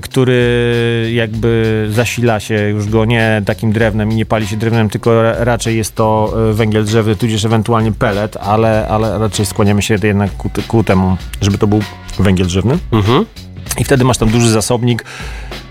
który 0.02 1.12
jakby 1.14 1.88
zasila 1.92 2.40
się 2.40 2.56
już 2.70 2.90
go 2.90 3.06
nie 3.06 3.42
takim 3.46 3.72
drewnem 3.72 4.12
i 4.12 4.16
nie 4.16 4.26
pali 4.26 4.48
się 4.48 4.58
drewnem, 4.58 4.90
tylko 4.90 5.22
ra- 5.24 5.36
raczej 5.44 5.78
jest 5.78 5.96
to 5.96 6.34
węgiel 6.54 6.86
drzewny, 6.86 7.16
tudzież 7.16 7.46
ewentualnie 7.46 7.92
pellet, 7.92 8.38
ale, 8.38 8.88
ale 8.88 9.20
raczej 9.20 9.46
skłaniamy 9.52 9.82
się 9.82 9.98
jednak 10.04 10.38
ku, 10.38 10.50
ku 10.68 10.84
temu, 10.84 11.18
żeby 11.42 11.58
to 11.58 11.68
był 11.68 11.82
węgiel 12.20 12.48
drzewny. 12.48 12.78
Mhm. 12.92 13.26
I 13.78 13.84
wtedy 13.84 14.04
masz 14.04 14.18
tam 14.18 14.30
duży 14.30 14.50
zasobnik. 14.50 15.06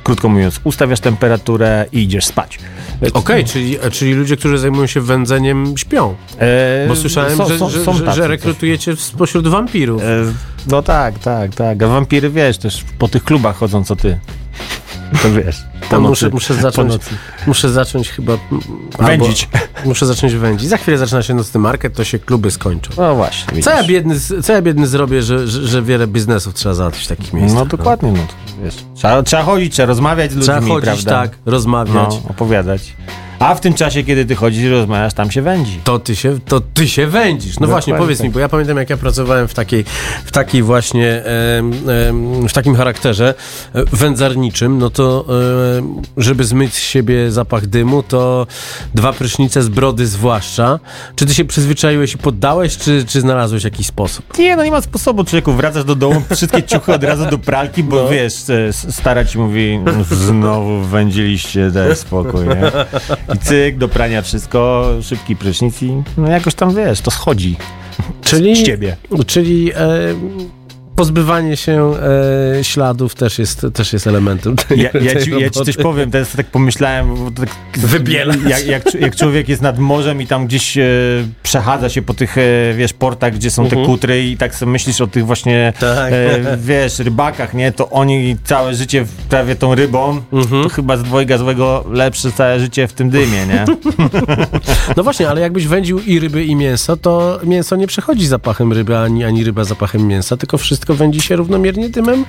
Krótko 0.05 0.29
mówiąc, 0.29 0.61
ustawiasz 0.65 1.01
temperaturę 1.01 1.87
i 1.93 2.03
idziesz 2.03 2.25
spać. 2.25 2.59
Okej, 3.15 3.45
czyli, 3.45 3.77
czyli 3.93 4.15
ludzie, 4.15 4.37
którzy 4.37 4.59
zajmują 4.59 4.87
się 4.87 5.01
wędzeniem, 5.01 5.79
śpią. 5.79 6.15
E, 6.39 6.89
Bo 6.89 6.97
słyszałem, 6.97 7.37
są- 7.39 7.49
że, 7.49 7.59
są- 7.59 7.71
że, 7.71 7.85
są 7.85 7.93
że, 7.93 8.13
że 8.13 8.29
rekrutujecie 8.29 8.97
spośród 8.97 9.49
wampirów. 9.49 10.03
E, 10.03 10.07
No 10.71 10.83
tak, 10.83 11.19
tak, 11.19 11.55
tak. 11.55 11.83
A 11.83 11.89
wampiry, 11.89 12.31
wiesz, 12.31 12.59
też 12.59 12.85
po 12.99 13.09
tych 13.09 13.25
klubach 13.25 13.57
chodzą, 13.57 13.85
co 13.85 13.97
ty. 13.97 14.19
To 15.23 15.33
wiesz. 15.33 15.57
Tam 15.91 16.03
nocy- 16.03 16.09
muszę, 16.09 16.29
muszę, 16.31 16.55
zacząć, 16.55 16.93
muszę 17.47 17.71
zacząć 17.71 18.09
chyba... 18.09 18.33
Wędzić. 18.99 19.49
Albo, 19.53 19.89
muszę 19.89 20.07
zacząć 20.07 20.35
wędzić. 20.35 20.69
Za 20.69 20.77
chwilę 20.77 20.99
zaczyna 20.99 21.23
się 21.23 21.35
nocny 21.35 21.61
market, 21.61 21.95
to 21.95 22.05
się 22.05 22.19
kluby 22.19 22.51
skończą. 22.51 22.91
No 22.97 23.15
właśnie. 23.15 23.63
Co 23.63 23.71
ja 23.71 23.83
biedny, 23.85 24.15
co 24.43 24.53
ja 24.53 24.63
biedny 24.63 24.87
zrobię, 24.87 25.23
że, 25.23 25.49
że, 25.49 25.67
że 25.69 25.83
wiele 25.83 26.07
biznesów 26.07 26.55
trzeba 26.55 26.75
załatwić 26.75 27.05
w 27.05 27.09
takich 27.09 27.33
miejscach? 27.33 27.59
No 27.61 27.67
dokładnie, 27.67 28.13
no 28.13 28.19
wiesz. 28.65 28.75
Trzeba, 28.95 29.23
trzeba 29.23 29.43
chodzić, 29.43 29.73
trzeba 29.73 29.87
rozmawiać 29.87 30.33
z 30.33 30.35
ludźmi, 30.37 30.53
Trzeba 30.55 30.67
chodzić, 30.69 30.85
prawda? 31.05 31.11
tak, 31.11 31.39
rozmawiać. 31.47 31.95
No, 31.95 32.23
opowiadać. 32.31 32.97
A 33.41 33.55
w 33.55 33.61
tym 33.61 33.75
czasie, 33.75 34.03
kiedy 34.03 34.25
ty 34.27 34.35
chodzisz 34.37 34.63
i 34.63 34.69
rozmawiasz, 34.69 35.15
tam 35.15 35.31
się 35.31 35.43
wędzi. 35.43 35.81
To 35.85 35.99
ty 35.99 36.17
się, 36.17 36.39
to 36.41 36.61
ty 36.61 36.89
się 36.89 37.07
wędzisz. 37.07 37.55
No 37.55 37.67
Dokładnie 37.67 37.71
właśnie, 37.71 37.95
powiedz 37.95 38.19
tak. 38.19 38.25
mi, 38.25 38.31
bo 38.31 38.41
ja 38.41 38.49
pamiętam, 38.49 38.77
jak 38.77 38.91
ja 38.91 38.97
pracowałem 38.97 39.49
w 39.49 39.55
takiej, 39.55 39.85
w 40.25 40.33
takiej 40.33 40.63
właśnie, 40.63 41.23
w 42.49 42.53
takim 42.53 42.75
charakterze 42.75 43.35
e, 43.75 43.85
wędzarniczym, 43.93 44.79
no 44.79 44.91
to 44.91 45.25
em, 45.79 46.03
żeby 46.17 46.45
zmyć 46.45 46.75
z 46.75 46.79
siebie 46.79 47.31
zapach 47.31 47.67
dymu, 47.67 48.03
to 48.03 48.47
dwa 48.95 49.13
prysznice 49.13 49.63
z 49.63 49.69
brody 49.69 50.07
zwłaszcza. 50.07 50.79
Czy 51.17 51.27
ty 51.27 51.35
się 51.35 51.45
przyzwyczaiłeś 51.45 52.15
i 52.15 52.19
poddałeś, 52.19 52.77
czy, 52.77 53.05
czy 53.07 53.21
znalazłeś 53.21 53.65
jakiś 53.65 53.87
sposób? 53.87 54.39
Nie, 54.39 54.57
no 54.57 54.65
nie 54.65 54.71
ma 54.71 54.81
sposobu, 54.81 55.25
człowieku, 55.25 55.53
wracasz 55.53 55.85
do 55.85 55.95
domu, 55.95 56.23
wszystkie 56.35 56.63
ciuchy 56.63 56.95
od 56.95 57.05
razu 57.05 57.27
do 57.27 57.39
pralki, 57.39 57.85
bo 57.85 58.09
wiesz, 58.09 58.35
e, 58.51 58.73
stara 58.73 59.25
ci 59.25 59.39
mówi, 59.39 59.81
znowu 60.11 60.81
wędziliście, 60.81 61.71
daj 61.71 61.97
spokój, 61.97 62.49
nie? 62.49 62.71
I 63.35 63.39
cyk, 63.39 63.79
do 63.79 63.89
prania 63.89 64.23
wszystko, 64.23 64.89
szybki 65.03 65.37
prysznic 65.37 65.83
i 65.83 66.03
no 66.17 66.31
jakoś 66.31 66.55
tam, 66.55 66.75
wiesz, 66.75 67.01
to 67.01 67.11
schodzi 67.11 67.57
Czyli, 68.23 68.57
z 68.57 68.63
ciebie. 68.63 68.97
Czyli 69.27 69.73
e, 69.73 69.77
pozbywanie 71.01 71.57
się 71.57 71.93
e, 72.59 72.65
śladów 72.65 73.15
też 73.15 73.39
jest, 73.39 73.67
też 73.75 73.93
jest 73.93 74.07
elementem 74.07 74.57
tej, 74.57 74.79
Ja, 74.81 74.91
ja, 75.01 75.21
ci, 75.25 75.31
ja 75.31 75.51
ci 75.51 75.65
coś 75.65 75.77
powiem, 75.77 76.11
teraz 76.11 76.33
tak 76.33 76.47
pomyślałem, 76.47 77.15
tak, 77.35 77.49
Wybielać. 77.79 78.37
jak, 78.49 78.67
jak, 78.67 78.95
jak 78.95 79.17
człowiek 79.17 79.49
jest 79.49 79.63
nad 79.63 79.79
morzem 79.79 80.23
i 80.23 80.27
tam 80.27 80.47
gdzieś 80.47 80.79
e, 80.79 80.83
przechadza 81.43 81.89
się 81.89 82.03
po 82.03 82.15
tych, 82.15 82.39
e, 82.39 82.43
wiesz, 82.77 82.93
portach, 82.93 83.35
gdzie 83.35 83.51
są 83.51 83.69
te 83.69 83.77
kutry 83.85 84.25
i 84.27 84.37
tak 84.37 84.55
sobie 84.55 84.73
myślisz 84.73 85.01
o 85.01 85.07
tych 85.07 85.27
właśnie, 85.27 85.73
Mhm. 85.81 85.97
Tak. 85.97 86.13
e, 86.13 86.57
wiesz, 86.57 86.99
rybakach, 86.99 87.55
nie, 87.55 87.73
to 87.73 87.91
oni 87.91 88.37
całe 88.45 88.75
życie 88.75 89.05
prawie 89.29 89.57
tą 89.57 89.75
rybą, 89.75 90.21
Mhm. 90.33 90.63
to 90.63 90.69
chyba 90.69 90.97
z 90.97 91.03
dwojga 91.03 91.39
złego 91.39 91.85
lepsze 91.91 92.33
całe 92.33 92.61
życie 92.61 92.89
w 92.89 92.93
tym 92.93 93.11
dymie, 93.11 93.47
nie? 93.47 93.65
No 94.97 95.03
właśnie, 95.03 95.29
ale 95.29 95.41
jakbyś 95.41 95.67
wędził 95.67 96.01
i 96.01 96.21
ryby, 96.21 96.45
i 96.45 96.57
mięso, 96.57 96.97
to 96.97 97.41
mięso 97.45 97.77
nie 97.77 97.87
przechodzi 97.87 98.27
zapachem 98.27 98.73
ryby, 98.73 98.99
ani, 98.99 99.25
ani 99.25 99.45
ryba 99.45 99.65
zapachem 99.65 100.07
mięsa, 100.09 100.37
tylko 100.37 100.59
wszystko 100.59 100.90
wędzi 100.95 101.21
się 101.21 101.37
równomiernie 101.37 101.89
dymem. 101.89 102.25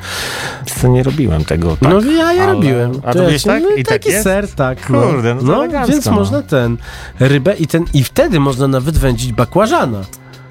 Co 0.82 0.88
nie 0.88 1.04
robiłem 1.04 1.46
tego, 1.46 1.78
tak. 1.82 1.90
no 1.90 2.02
ja, 2.12 2.34
ja 2.34 2.44
ale- 2.44 2.54
robiłem. 2.54 2.92
A 3.04 3.14
To 3.14 3.28
wiesz 3.28 3.42
ci- 3.42 3.48
tak? 3.50 3.64
No, 3.64 3.70
I 3.70 3.84
tak 3.84 3.94
taki 3.94 4.10
jest? 4.10 4.24
ser, 4.24 4.48
tak. 4.48 4.88
Kurde, 4.88 5.36
no 5.36 5.42
to 5.42 5.48
no, 5.48 5.56
elegancko, 5.64 5.92
więc 5.92 6.06
no. 6.06 6.12
można 6.12 6.42
ten 6.42 6.78
rybę 7.20 7.54
i 7.56 7.68
ten 7.68 7.86
i 7.94 8.04
wtedy 8.04 8.40
można 8.40 8.68
nawet 8.68 8.98
wędzić 8.98 9.34
bakłażana. 9.34 10.02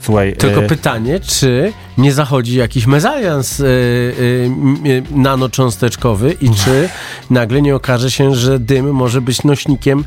Słuchaj, 0.02 0.36
Tylko 0.36 0.62
e, 0.62 0.66
pytanie, 0.66 1.20
czy 1.20 1.72
nie 1.98 2.12
zachodzi 2.12 2.56
jakiś 2.56 2.86
mezalians 2.86 3.60
y, 3.60 3.64
y, 3.64 5.02
nanocząsteczkowy 5.10 6.36
i 6.40 6.50
czy 6.50 6.88
nagle 7.30 7.62
nie 7.62 7.76
okaże 7.76 8.10
się, 8.10 8.34
że 8.34 8.58
dym 8.58 8.92
może 8.94 9.20
być 9.20 9.44
nośnikiem 9.44 10.04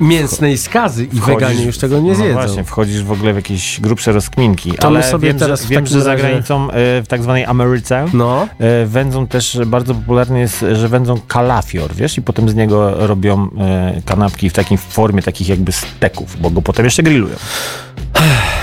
mięsnej 0.00 0.58
skazy 0.58 1.04
i 1.04 1.08
wchodzisz- 1.08 1.26
weganie 1.26 1.64
już 1.64 1.78
tego 1.78 2.00
nie 2.00 2.08
no 2.10 2.14
zjedzą. 2.14 2.32
właśnie, 2.32 2.64
wchodzisz 2.64 3.02
w 3.02 3.12
ogóle 3.12 3.32
w 3.32 3.36
jakieś 3.36 3.80
grubsze 3.80 4.12
rozkminki. 4.12 4.72
To 4.72 4.86
ale 4.86 5.02
sobie 5.02 5.28
wiem, 5.28 5.38
teraz 5.38 5.62
że, 5.62 5.68
wiem, 5.68 5.86
że 5.86 6.02
za 6.02 6.16
granicą, 6.16 6.70
e, 6.70 7.02
w 7.02 7.04
tak 7.08 7.22
zwanej 7.22 7.44
Ameryce, 7.44 8.06
No, 8.12 8.48
e, 8.58 8.86
wędzą 8.86 9.26
też, 9.26 9.58
bardzo 9.66 9.94
popularny 9.94 10.40
jest, 10.40 10.64
że 10.72 10.88
wędzą 10.88 11.20
kalafior, 11.28 11.94
wiesz, 11.94 12.18
i 12.18 12.22
potem 12.22 12.48
z 12.48 12.54
niego 12.54 13.06
robią 13.06 13.48
e, 13.58 14.02
kanapki 14.04 14.50
w 14.50 14.52
takiej 14.52 14.78
formie 14.78 15.22
takich 15.22 15.48
jakby 15.48 15.72
steków, 15.72 16.40
bo 16.40 16.50
go 16.50 16.62
potem 16.62 16.84
jeszcze 16.84 17.02
grillują. 17.02 17.36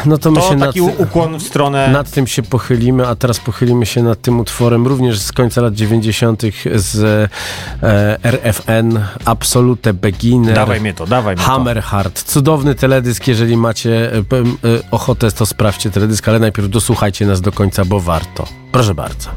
No 0.06 0.18
to 0.18 0.32
my 0.32 0.42
To 0.42 0.50
się 0.50 0.56
nad, 0.56 0.70
taki 0.70 0.82
u- 0.82 1.02
ukłon 1.02 1.40
w 1.40 1.44
stronę... 1.44 1.88
nad 1.88 2.12
tym 2.12 2.28
się 2.28 2.44
pochylimy, 2.44 3.08
a 3.08 3.16
teraz 3.16 3.40
pochylimy 3.40 3.86
się 3.86 4.04
nad 4.04 4.22
tym 4.22 4.40
utworem 4.40 4.88
również 4.88 5.20
z 5.20 5.32
końca 5.32 5.62
lat 5.62 5.74
90. 5.74 6.42
z 6.76 7.04
e, 7.84 8.18
RFN 8.24 9.00
Absolute 9.26 9.94
Beginner. 9.94 10.56
Dawaj 10.56 10.82
mnie 10.82 10.94
to, 10.94 11.08
dawaj 11.08 11.36
mnie 11.36 11.46
to. 11.46 11.52
Hammerheart. 11.52 12.24
Cudowny 12.24 12.76
teledysk, 12.76 13.28
jeżeli 13.28 13.58
macie 13.58 14.14
e, 14.14 14.18
e, 14.18 14.24
ochotę, 14.92 15.32
to 15.32 15.46
sprawdźcie 15.46 15.90
teledysk, 15.92 16.28
ale 16.28 16.40
najpierw 16.40 16.70
dosłuchajcie 16.70 17.26
nas 17.26 17.42
do 17.42 17.52
końca, 17.52 17.86
bo 17.86 18.00
warto. 18.00 18.48
Proszę 18.72 18.94
bardzo. 18.96 19.30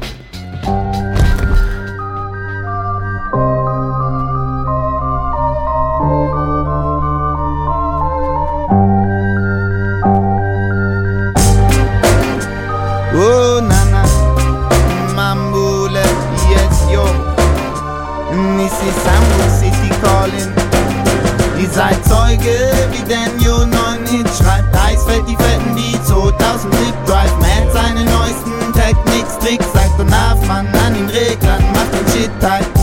哎 32.45 32.74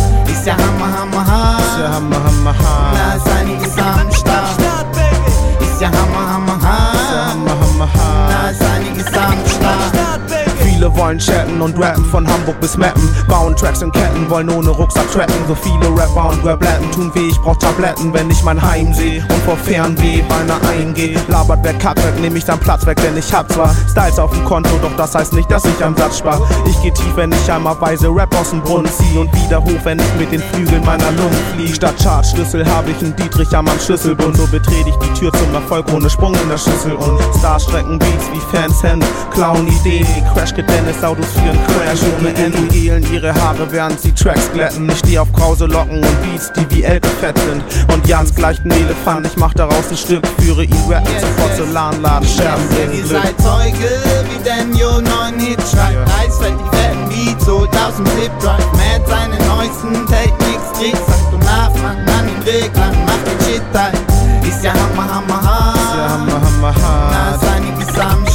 chatten 11.25 11.61
und 11.61 11.79
rappen 11.79 12.05
von 12.07 12.27
Hamburg 12.27 12.61
bis 12.61 12.77
Meppen. 12.77 13.09
Bauen 13.29 13.55
Tracks 13.57 13.83
in 13.83 13.93
Ketten, 13.93 14.29
wollen 14.29 14.51
ohne 14.51 14.71
Rucksack 14.71 15.11
tracken. 15.13 15.35
So 15.49 15.55
viele 15.55 15.89
Rapper 15.91 16.31
und 16.31 16.45
Rapletten 16.45 16.91
tun 16.91 17.11
weh, 17.15 17.29
ich 17.29 17.39
brauch 17.41 17.57
Tabletten, 17.57 18.13
wenn 18.13 18.31
ich 18.31 18.43
mein 18.43 18.61
Heim 18.61 18.93
seh 18.93 19.19
und 19.19 19.43
vor 19.45 19.57
Fernweh 19.57 20.23
beinahe 20.23 20.61
eingehe. 20.69 21.19
Labert 21.29 21.61
wer 21.63 21.75
weg, 21.75 22.21
nehm 22.21 22.37
ich 22.37 22.45
dann 22.45 22.59
Platz 22.59 22.87
weg, 22.87 23.01
denn 23.03 23.17
ich 23.17 23.33
hab 23.33 23.51
zwar 23.53 23.75
Styles 23.91 24.19
auf 24.19 24.31
dem 24.33 24.45
Konto, 24.45 24.71
doch 24.81 24.95
das 24.97 25.15
heißt 25.15 25.33
nicht, 25.33 25.51
dass 25.51 25.65
ich 25.65 25.85
am 25.85 25.97
Satz 25.97 26.19
spar. 26.19 26.41
Ich 26.67 26.81
geh 26.83 26.91
tief, 26.91 27.17
wenn 27.17 27.33
ich 27.33 27.51
einmal 27.51 27.81
weise 27.81 28.09
Rap 28.09 28.35
aus 28.39 28.51
dem 28.51 28.61
Brunnen 28.61 28.91
zieh 28.91 29.19
und 29.19 29.33
wieder 29.35 29.63
hoch, 29.63 29.81
wenn 29.85 29.99
ich 29.99 30.15
mit 30.19 30.33
den 30.33 30.41
Flügeln 30.41 30.85
meiner 30.85 31.11
Lungen 31.13 31.39
flieg. 31.55 31.75
Statt 31.75 31.95
Chartschlüssel 32.03 32.67
hab 32.67 32.89
ich 32.89 32.99
einen 33.03 33.15
Dietrich 33.17 33.55
am 33.57 33.69
Schlüsselbund. 33.85 34.37
So 34.37 34.47
betrete 34.47 34.89
ich 34.89 34.97
die 34.97 35.19
Tür 35.19 35.33
zum 35.33 35.55
Erfolg 35.55 35.87
ohne 35.93 36.09
Sprung 36.11 36.35
in 36.35 36.49
der 36.49 36.59
Schüssel 36.59 36.93
und 36.93 37.19
Starstrecken 37.39 37.99
Beats 37.99 38.27
wie 38.33 38.57
Fans 38.57 38.83
Hände, 38.83 39.07
klauen 39.33 39.69
Ideen, 39.69 40.07
Crash 40.35 40.53
Dennis 40.53 41.03
Autos 41.13 41.27
für 41.35 41.41
einen 41.41 41.67
Crash 41.67 42.01
ohne 42.19 42.35
Ende. 42.35 42.59
Gelen 42.69 43.05
ihre 43.13 43.35
Haare, 43.35 43.71
während 43.71 44.01
sie 44.01 44.13
Tracks 44.13 44.51
glätten. 44.55 44.89
Ich 44.89 44.99
steh 45.01 45.19
auf 45.19 45.31
krause 45.35 45.67
Locken 45.67 46.03
und 46.03 46.23
Beats, 46.23 46.51
die 46.55 46.75
wie 46.75 46.83
Elke 46.85 47.09
fett 47.21 47.37
sind. 47.39 47.63
Und 47.93 48.07
Jans 48.09 48.35
gleicht 48.35 48.65
ein 48.65 48.71
Elefant, 48.71 49.27
ich 49.27 49.37
mach 49.37 49.53
daraus 49.53 49.91
ein 49.91 49.97
Stück, 49.99 50.27
führe 50.41 50.65
ihn 50.65 50.75
rappen 50.89 51.13
zum 51.21 51.29
Porzellanladen, 51.37 52.27
Scherben 52.27 52.67
bringen 52.69 52.95
Ihr 52.95 53.07
seid 53.07 53.39
Zeuge, 53.43 53.91
wie 54.31 54.43
Daniel 54.43 55.03
9 55.03 55.39
Hit 55.39 55.61
schreibt. 55.71 56.09
Eisfeld 56.19 56.55
die 56.59 56.77
fetten 56.77 57.09
Beats, 57.11 57.45
2000 57.45 58.09
Flip 58.09 58.33
Drive. 58.41 58.73
Matt 58.73 59.07
seine 59.07 59.37
neuesten 59.49 60.07
Techniks, 60.07 60.79
Tricks, 60.79 61.07
sagt 61.07 61.35
und 61.35 61.45
nach, 61.45 61.75
Mann 61.83 61.99
an 62.09 62.27
den 62.27 62.43
Reglern, 62.43 62.97
macht 63.05 63.27
den 63.27 63.39
Shit 63.47 63.63
tight. 63.75 64.01
Ist 64.49 64.65
ja 64.65 64.73
Hammer, 64.73 65.15
Hammer, 65.15 65.43
hart. 65.43 65.77
Ist 65.77 65.95
ja 65.95 66.09
Hammer, 66.09 66.41
Hammer, 66.41 66.75
hart. 66.75 67.13
Na, 67.13 67.35
ist 67.35 67.55
einiges 67.55 68.32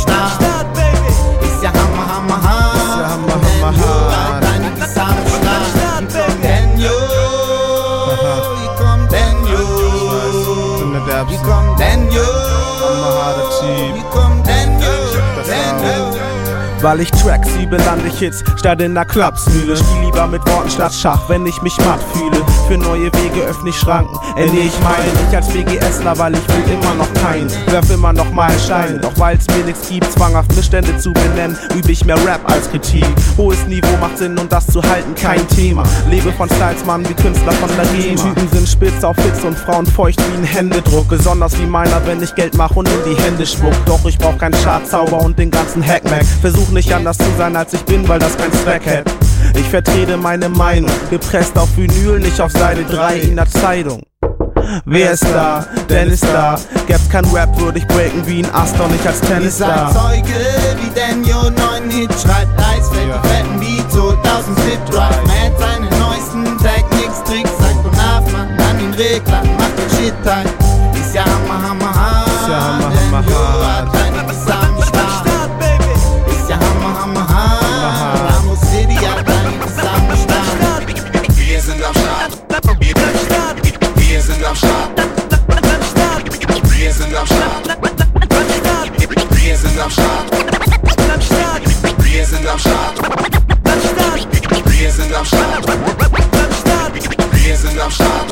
Weil 16.81 17.01
ich 17.01 17.11
Tracks 17.11 17.49
liebe, 17.57 17.77
lande 17.77 18.07
ich 18.07 18.19
Hits 18.19 18.43
statt 18.57 18.81
in 18.81 18.93
der 18.93 19.05
Klapsmühle. 19.05 19.75
Spiel 19.75 20.05
lieber 20.05 20.27
mit 20.27 20.45
Worten 20.47 20.69
statt 20.69 20.93
Schach, 20.93 21.27
wenn 21.27 21.45
ich 21.45 21.61
mich 21.61 21.77
matt 21.79 21.99
fühle. 22.13 22.37
Für 22.67 22.77
neue 22.77 23.05
Wege 23.13 23.41
öffne 23.47 23.69
ich 23.69 23.77
Schranken, 23.77 24.15
ernähre 24.35 24.65
ich 24.65 24.79
meine. 24.81 25.05
Ich 25.27 25.35
als 25.35 25.53
WGSler, 25.53 26.17
weil 26.17 26.33
ich 26.33 26.47
will 26.49 26.73
immer 26.73 26.93
noch 26.95 27.11
keinen. 27.15 27.49
Werf 27.67 27.89
immer 27.89 28.13
noch 28.13 28.29
mal 28.31 28.51
Steine, 28.59 28.99
doch 28.99 29.17
weil's 29.17 29.45
mir 29.47 29.65
nichts 29.65 29.89
gibt, 29.89 30.11
zwanghaft 30.11 30.55
Missstände 30.55 30.97
zu 30.97 31.13
benennen, 31.13 31.57
übe 31.75 31.91
ich 31.91 32.05
mehr 32.05 32.17
Rap 32.25 32.41
als 32.45 32.69
Kritik. 32.69 33.05
Hohes 33.37 33.65
Niveau 33.67 33.97
macht 33.99 34.17
Sinn 34.17 34.37
und 34.37 34.51
das 34.51 34.67
zu 34.67 34.81
halten 34.83 35.15
kein 35.15 35.47
Thema. 35.49 35.83
Lebe 36.09 36.31
von 36.33 36.47
Styles, 36.49 36.85
Mann, 36.85 37.07
wie 37.07 37.13
Künstler 37.13 37.53
von 37.53 37.69
der 37.75 37.85
GEMA. 37.85 38.21
Typen 38.21 38.49
sind 38.51 38.67
spitz 38.67 39.03
auf 39.03 39.15
Hits 39.17 39.43
und 39.43 39.57
Frauen 39.57 39.85
feucht 39.85 40.19
wie 40.19 40.37
ein 40.37 40.43
Händedruck. 40.43 41.07
Besonders 41.07 41.57
wie 41.59 41.65
meiner, 41.65 42.05
wenn 42.05 42.21
ich 42.21 42.35
Geld 42.35 42.55
mach 42.57 42.75
und 42.75 42.87
in 42.87 43.15
die 43.15 43.21
Hände 43.21 43.45
spuck. 43.45 43.73
Doch 43.85 44.05
ich 44.05 44.17
brauch 44.17 44.37
keinen 44.37 44.55
Schatzauber 44.55 45.21
und 45.21 45.39
den 45.39 45.51
ganzen 45.51 45.85
Hackmack. 45.85 46.25
Versuch 46.41 46.66
versuch 46.67 46.73
nicht 46.73 46.93
anders 46.93 47.17
zu 47.17 47.25
sein, 47.37 47.55
als 47.55 47.73
ich 47.73 47.83
bin, 47.85 48.07
weil 48.07 48.19
das 48.19 48.37
keinen 48.37 48.53
Zweck 48.53 48.85
hätte. 48.85 49.11
Ich 49.55 49.67
vertrete 49.67 50.17
meine 50.17 50.49
Meinung, 50.49 50.91
gepresst 51.09 51.57
auf 51.57 51.69
Vinyl, 51.75 52.19
nicht 52.19 52.39
auf 52.39 52.51
Seite 52.51 52.83
3 52.83 53.17
in 53.19 53.35
der 53.35 53.49
Zeitung. 53.49 54.03
Wer 54.85 55.11
ist 55.11 55.23
da? 55.23 55.65
Dennis 55.89 56.21
da. 56.21 56.59
Gäb's 56.87 57.09
kein 57.09 57.25
Rap, 57.25 57.57
würde 57.59 57.79
ich 57.79 57.87
breaken 57.87 58.25
wie 58.25 58.43
ein 58.43 58.53
Ast, 58.53 58.77
doch 58.77 58.89
nicht 58.89 59.05
als 59.07 59.21
Tennisstar. 59.21 59.93
Zeuge, 59.93 60.33
wie 60.81 60.91
Daniel 60.93 61.51
neuen 61.51 61.89
Hit 61.89 62.11
schreibt, 62.13 62.59
Eis, 62.59 62.89
fällt 62.89 63.45
die 63.61 63.77
fetten 63.77 64.29
aus 64.29 64.45
dem 64.45 64.55
Zip 64.57 64.85
Drive. 64.91 65.23
Man 65.23 65.51
seine 65.57 65.89
neuesten 65.99 66.57
Techniks, 66.57 67.23
Tricks, 67.23 67.51
sagt 67.59 67.85
und 67.85 67.95
nach, 67.95 68.21
man 68.31 68.49
an 68.59 68.77
den 68.77 68.93
Regler, 68.93 69.43
macht 69.57 69.77
den 69.77 70.05
Shit 70.05 70.13
tight. 70.23 70.47
Ist 70.99 71.15
ja 71.15 71.23
Hammer, 71.23 71.69
Hammer, 71.69 71.95
hart. 71.95 72.27
Ist 72.27 72.49
ja 72.49 72.61
Hammer, 72.61 72.91
Hammer, 73.21 73.23
Daniel 73.23 73.86
Wir 89.77 89.83
sind 89.83 89.85
am 89.85 89.91
Start. 89.91 91.63
Wir 92.03 92.25
sind 92.25 92.47
am 92.47 92.59
Start. 92.59 92.95
Wir 94.65 94.91
sind 94.91 95.13
am 95.15 95.25
Start. 95.25 95.67
Wir 97.33 97.55
sind 97.57 97.79
am 97.79 97.91
Start. 97.91 98.31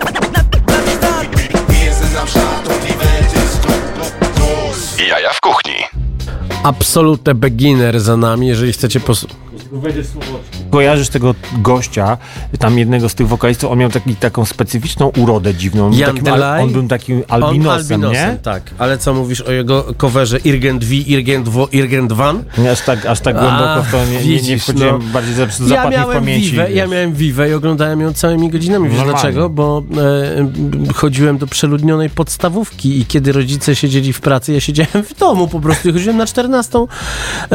Wir 1.69 1.93
sind 1.93 2.17
am 2.17 2.27
Start 2.27 2.67
und 2.67 2.84
die 2.84 2.97
Welt 2.99 3.34
ist 3.43 3.62
groß. 4.36 4.97
Jaja 5.10 5.29
w 5.34 5.39
kuchni. 5.41 5.86
Absolute 6.63 7.36
beginner 7.36 7.99
za 7.99 8.17
nami, 8.17 8.47
jeżeli 8.47 8.73
chcecie 8.73 8.99
pos... 9.69 10.25
Kojarzysz 10.71 11.10
tego 11.10 11.36
gościa, 11.58 12.17
tam 12.60 12.78
jednego 12.80 13.10
z 13.10 13.15
tych 13.15 13.28
wokalistów, 13.28 13.71
on 13.71 13.78
miał 13.80 13.89
taki, 13.89 14.15
taką 14.15 14.45
specyficzną 14.45 15.12
urodę 15.17 15.54
dziwną. 15.56 15.86
On 15.86 15.91
był 15.91 15.99
Jan 15.99 16.10
takim, 16.10 16.23
Delay? 16.23 16.63
on 16.63 16.71
był 16.71 16.88
takim 16.88 17.23
On 17.30 17.43
albinosem, 17.43 18.01
nie? 18.01 18.38
tak. 18.43 18.63
Ale 18.78 18.97
co 18.97 19.13
mówisz 19.13 19.41
o 19.41 19.51
jego 19.51 19.93
coverze 19.97 20.38
Irgent 20.38 20.84
V, 20.84 20.95
Irgent 20.95 21.49
V, 21.49 21.65
Irgent 21.71 22.13
Van? 22.13 22.43
Nie, 22.58 22.71
aż 22.71 22.82
tak, 22.82 23.06
aż 23.06 23.19
tak 23.19 23.36
głęboko 23.39 23.84
w 23.84 23.91
to 23.91 24.06
nie, 24.06 24.12
nie, 24.12 24.17
nie 24.17 24.23
widzisz, 24.23 24.63
wchodziłem, 24.63 24.99
no. 25.06 25.13
bardziej 25.13 25.34
za- 25.34 25.43
Ja 25.43 25.49
zapadnie 25.49 25.97
w 25.97 25.99
miałem 26.01 26.17
pamięci. 26.17 26.51
Vivę, 26.51 26.71
ja 26.71 26.88
miałem 26.88 27.13
Vivę 27.13 27.49
i 27.49 27.54
oglądałem 27.54 28.01
ją 28.01 28.13
całymi 28.13 28.49
godzinami. 28.49 28.89
Wiesz 28.89 28.97
Normalnie. 28.97 29.21
dlaczego? 29.21 29.49
Bo 29.49 29.84
e, 30.88 30.93
chodziłem 30.93 31.38
do 31.38 31.47
przeludnionej 31.47 32.10
podstawówki 32.10 32.99
i 32.99 33.06
kiedy 33.06 33.32
rodzice 33.32 33.75
siedzieli 33.75 34.13
w 34.13 34.21
pracy, 34.21 34.54
ja 34.54 34.60
siedziałem 34.60 35.04
w 35.06 35.19
domu 35.19 35.47
po 35.47 35.60
prostu 35.60 35.89
i 35.89 35.93
chodziłem 35.93 36.17
na 36.17 36.25
14, 36.25 36.80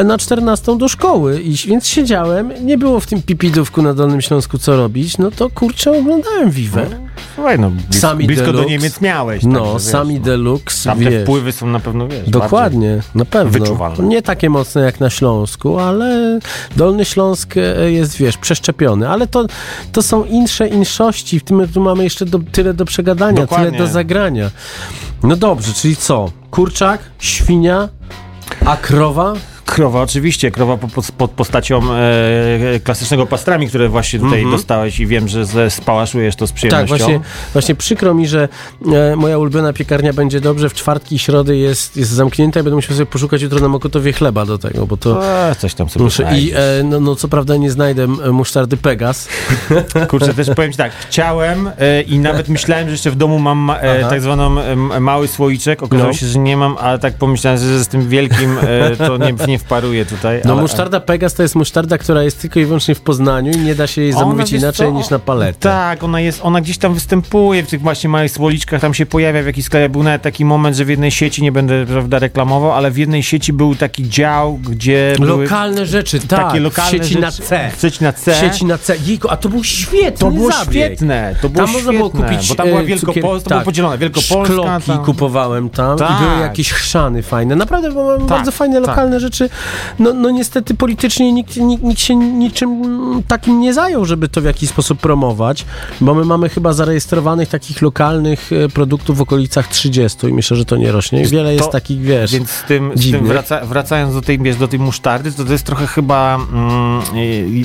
na 0.04 0.18
14 0.18 0.78
do 0.78 0.88
szkoły. 0.88 1.40
I, 1.42 1.54
więc 1.54 1.86
siedziałem, 2.00 2.52
nie 2.66 2.78
było 2.78 3.00
w 3.00 3.06
tym 3.06 3.22
pipidówku 3.22 3.82
na 3.82 3.94
Dolnym 3.94 4.20
Śląsku 4.20 4.58
co 4.58 4.76
robić, 4.76 5.18
no 5.18 5.30
to 5.30 5.50
kurczę 5.50 5.98
oglądałem 5.98 6.50
Vivę. 6.50 6.86
Słuchaj, 7.34 7.58
no, 7.58 7.70
blis, 7.70 8.00
Sami 8.00 8.26
blisko 8.26 8.46
do 8.46 8.52
Deluxe. 8.52 8.70
Niemiec 8.70 9.00
miałeś. 9.00 9.42
No, 9.42 9.58
także, 9.60 9.72
wiesz, 9.72 9.82
sami 9.82 10.14
no. 10.14 10.20
Deluxe, 10.20 10.90
Tam 10.90 10.98
te 10.98 11.10
wiesz. 11.10 11.22
wpływy 11.22 11.52
są 11.52 11.66
na 11.66 11.80
pewno, 11.80 12.08
wiesz, 12.08 12.30
Dokładnie, 12.30 13.00
na 13.14 13.24
pewno. 13.24 13.52
wyczuwalne. 13.60 14.04
Nie 14.08 14.22
takie 14.22 14.50
mocne 14.50 14.82
jak 14.82 15.00
na 15.00 15.10
Śląsku, 15.10 15.78
ale 15.78 16.38
Dolny 16.76 17.04
Śląsk 17.04 17.56
e, 17.56 17.92
jest, 17.92 18.16
wiesz, 18.16 18.36
przeszczepiony. 18.36 19.08
Ale 19.08 19.26
to, 19.26 19.46
to 19.92 20.02
są 20.02 20.24
insze 20.24 20.68
inszości. 20.68 21.40
W 21.40 21.44
tym 21.44 21.68
tu 21.68 21.80
mamy 21.80 22.04
jeszcze 22.04 22.26
do, 22.26 22.38
tyle 22.52 22.74
do 22.74 22.84
przegadania, 22.84 23.40
Dokładnie. 23.42 23.66
tyle 23.66 23.78
do 23.78 23.92
zagrania. 23.92 24.50
No 25.22 25.36
dobrze, 25.36 25.72
czyli 25.72 25.96
co? 25.96 26.30
Kurczak, 26.50 27.00
świnia, 27.18 27.88
a 28.66 28.76
krowa? 28.76 29.32
Krowa, 29.66 30.02
oczywiście, 30.02 30.50
krowa 30.50 30.76
po, 30.76 30.88
po, 30.88 31.02
pod 31.18 31.30
postacią 31.30 31.80
e, 31.94 32.80
klasycznego 32.84 33.26
pastrami, 33.26 33.68
które 33.68 33.88
właśnie 33.88 34.18
tutaj 34.18 34.44
dostałeś 34.50 35.00
i 35.00 35.06
wiem, 35.06 35.28
że 35.28 35.44
ze- 35.46 35.70
spałaszujesz 35.70 36.36
to 36.36 36.46
z 36.46 36.50
Tak, 36.50 36.56
przyjemnością. 36.56 36.96
właśnie, 36.96 37.20
właśnie 37.52 37.74
przykro 37.74 38.14
mi, 38.14 38.28
że 38.28 38.48
e, 38.92 39.16
moja 39.16 39.38
ulubiona 39.38 39.72
piekarnia 39.72 40.12
będzie 40.12 40.40
dobrze. 40.40 40.68
W 40.68 40.74
czwartki 40.74 41.14
i 41.14 41.18
środy 41.18 41.56
jest, 41.56 41.96
jest 41.96 42.10
zamknięta 42.10 42.60
i 42.60 42.62
będę 42.62 42.76
musiał 42.76 42.96
sobie 42.96 43.06
poszukać 43.06 43.42
jutro 43.42 43.60
na 43.60 43.68
Mokotowie 43.68 44.12
chleba 44.12 44.46
do 44.46 44.58
tego, 44.58 44.86
bo 44.86 44.96
to... 44.96 45.26
E, 45.50 45.54
coś 45.54 45.74
tam 45.74 45.88
sobie 45.88 46.04
Muszę, 46.04 46.28
I 46.38 46.52
e, 46.54 46.82
no, 46.84 47.00
no 47.00 47.16
co 47.16 47.28
prawda 47.28 47.56
nie 47.56 47.70
znajdę 47.70 48.06
musztardy 48.32 48.76
Pegas. 48.76 49.28
Kurczę, 50.10 50.34
też 50.34 50.50
powiem 50.56 50.72
ci 50.72 50.78
tak, 50.78 50.92
chciałem 51.08 51.70
e, 51.78 52.02
i 52.02 52.18
nawet 52.18 52.48
myślałem, 52.48 52.86
że 52.86 52.92
jeszcze 52.92 53.10
w 53.10 53.16
domu 53.16 53.38
mam 53.38 53.58
ma, 53.58 53.78
e, 53.78 54.08
tak 54.10 54.20
zwaną 54.20 54.56
mały 55.00 55.28
słoiczek. 55.28 55.82
Okazało 55.82 56.08
No. 56.08 56.14
się, 56.14 56.26
że 56.26 56.38
nie 56.38 56.56
mam, 56.56 56.76
ale 56.80 56.98
tak 56.98 57.14
pomyślałem, 57.14 57.58
że 57.60 57.84
z 57.84 57.88
tym 57.88 58.08
wielkim 58.08 58.56
e, 58.62 58.96
to 58.96 59.16
nie, 59.16 59.32
nie 59.48 59.59
wparuję 59.60 60.06
tutaj. 60.06 60.40
No 60.44 60.52
ale, 60.52 60.62
musztarda 60.62 61.00
Pegas 61.00 61.34
to 61.34 61.42
jest 61.42 61.54
musztarda, 61.54 61.98
która 61.98 62.22
jest 62.22 62.40
tylko 62.40 62.60
i 62.60 62.64
wyłącznie 62.64 62.94
w 62.94 63.00
Poznaniu 63.00 63.52
i 63.52 63.56
nie 63.58 63.74
da 63.74 63.86
się 63.86 64.02
jej 64.02 64.10
Ona, 64.10 64.20
zamówić 64.20 64.52
inaczej 64.52 64.86
co? 64.88 64.92
niż 64.92 65.10
na 65.10 65.18
paletę. 65.18 65.58
Tak, 65.60 66.02
ona 66.04 66.20
jest, 66.20 66.40
ona 66.42 66.60
gdzieś 66.60 66.78
tam 66.78 66.94
występuje 66.94 67.62
w 67.62 67.68
tych 67.68 67.80
właśnie 67.80 68.10
małych 68.10 68.32
słoliczkach, 68.32 68.80
tam 68.80 68.94
się 68.94 69.06
pojawia 69.06 69.42
w 69.42 69.46
jakichś 69.46 69.66
sklepach. 69.66 69.90
Był 69.90 70.02
nawet 70.02 70.22
taki 70.22 70.44
moment, 70.44 70.76
że 70.76 70.84
w 70.84 70.88
jednej 70.88 71.10
sieci, 71.10 71.42
nie 71.42 71.52
będę 71.52 71.86
prawda 71.86 72.18
reklamował, 72.18 72.72
ale 72.72 72.90
w 72.90 72.98
jednej 72.98 73.22
sieci 73.22 73.52
był 73.52 73.74
taki 73.74 74.08
dział, 74.08 74.58
gdzie 74.70 75.14
były 75.18 75.42
Lokalne 75.42 75.86
rzeczy, 75.86 76.20
tak. 76.20 76.28
takie 76.46 76.60
lokalne 76.60 76.90
w 76.90 77.02
sieci 77.04 77.18
na 77.20 77.30
rzeczy- 77.30 77.42
C. 77.48 77.70
W 77.76 77.80
sieci 77.80 78.04
na 78.04 78.12
C. 78.12 78.34
Sieci 78.34 78.64
na 78.64 78.78
C. 78.78 78.96
Jejku, 79.06 79.28
a 79.30 79.36
to 79.36 79.48
był 79.48 79.64
świetny 79.64 80.18
To 80.18 80.30
było 80.30 80.50
zabieg. 80.52 80.66
świetne, 80.86 81.34
to 81.42 81.48
było 81.48 81.64
tam 81.66 81.72
można 81.72 81.92
świetne, 81.92 82.10
było 82.10 82.10
kupić 82.10 82.48
bo 82.48 82.54
tam 82.54 82.68
była 82.68 82.80
e, 82.80 82.84
Wielkopolska, 82.84 83.48
to 83.48 83.54
było 83.54 83.64
podzielone, 83.64 83.98
Wielkopolska, 83.98 84.52
Szkloki 84.54 84.86
tam- 84.86 85.04
kupowałem 85.04 85.70
tam 85.70 85.98
Tak. 85.98 86.10
i 86.20 86.24
były 86.24 86.40
jakieś 86.40 86.72
chrzany 86.72 87.22
fajne. 87.22 87.56
Naprawdę 87.56 87.92
bo 87.92 88.04
mamy 88.04 88.18
Tak, 88.18 88.26
bardzo 88.28 88.52
fajne 88.52 88.80
tak. 88.80 88.88
lokalne 88.88 89.20
rzeczy. 89.20 89.39
No, 89.98 90.14
no 90.14 90.30
niestety 90.30 90.74
politycznie 90.74 91.32
nikt, 91.32 91.56
nikt, 91.56 91.82
nikt 91.84 92.00
się 92.00 92.16
niczym 92.16 92.70
takim 93.28 93.60
nie 93.60 93.74
zajął, 93.74 94.04
żeby 94.04 94.28
to 94.28 94.40
w 94.40 94.44
jakiś 94.44 94.68
sposób 94.70 95.00
promować, 95.00 95.64
bo 96.00 96.14
my 96.14 96.24
mamy 96.24 96.48
chyba 96.48 96.72
zarejestrowanych 96.72 97.48
takich 97.48 97.82
lokalnych 97.82 98.50
e, 98.52 98.68
produktów 98.68 99.16
w 99.18 99.20
okolicach 99.20 99.68
30 99.68 100.26
i 100.26 100.32
myślę, 100.32 100.56
że 100.56 100.64
to 100.64 100.76
nie 100.76 100.92
rośnie. 100.92 101.24
Wiele 101.26 101.52
jest 101.54 101.64
To- 101.64 101.70
takich, 101.72 102.00
wiesz, 102.00 102.32
Więc 102.32 102.50
z 102.50 102.62
tym, 102.64 102.92
z 102.94 103.10
tym 103.10 103.26
wraca, 103.26 103.60
wracając 103.66 104.14
do 104.14 104.22
tej, 104.22 104.38
wiesz, 104.38 104.56
do 104.56 104.68
tej 104.68 104.78
musztardy, 104.78 105.32
to 105.32 105.44
to 105.44 105.52
jest 105.52 105.64
trochę 105.64 105.86
chyba 105.86 106.34
mm, 106.52 107.02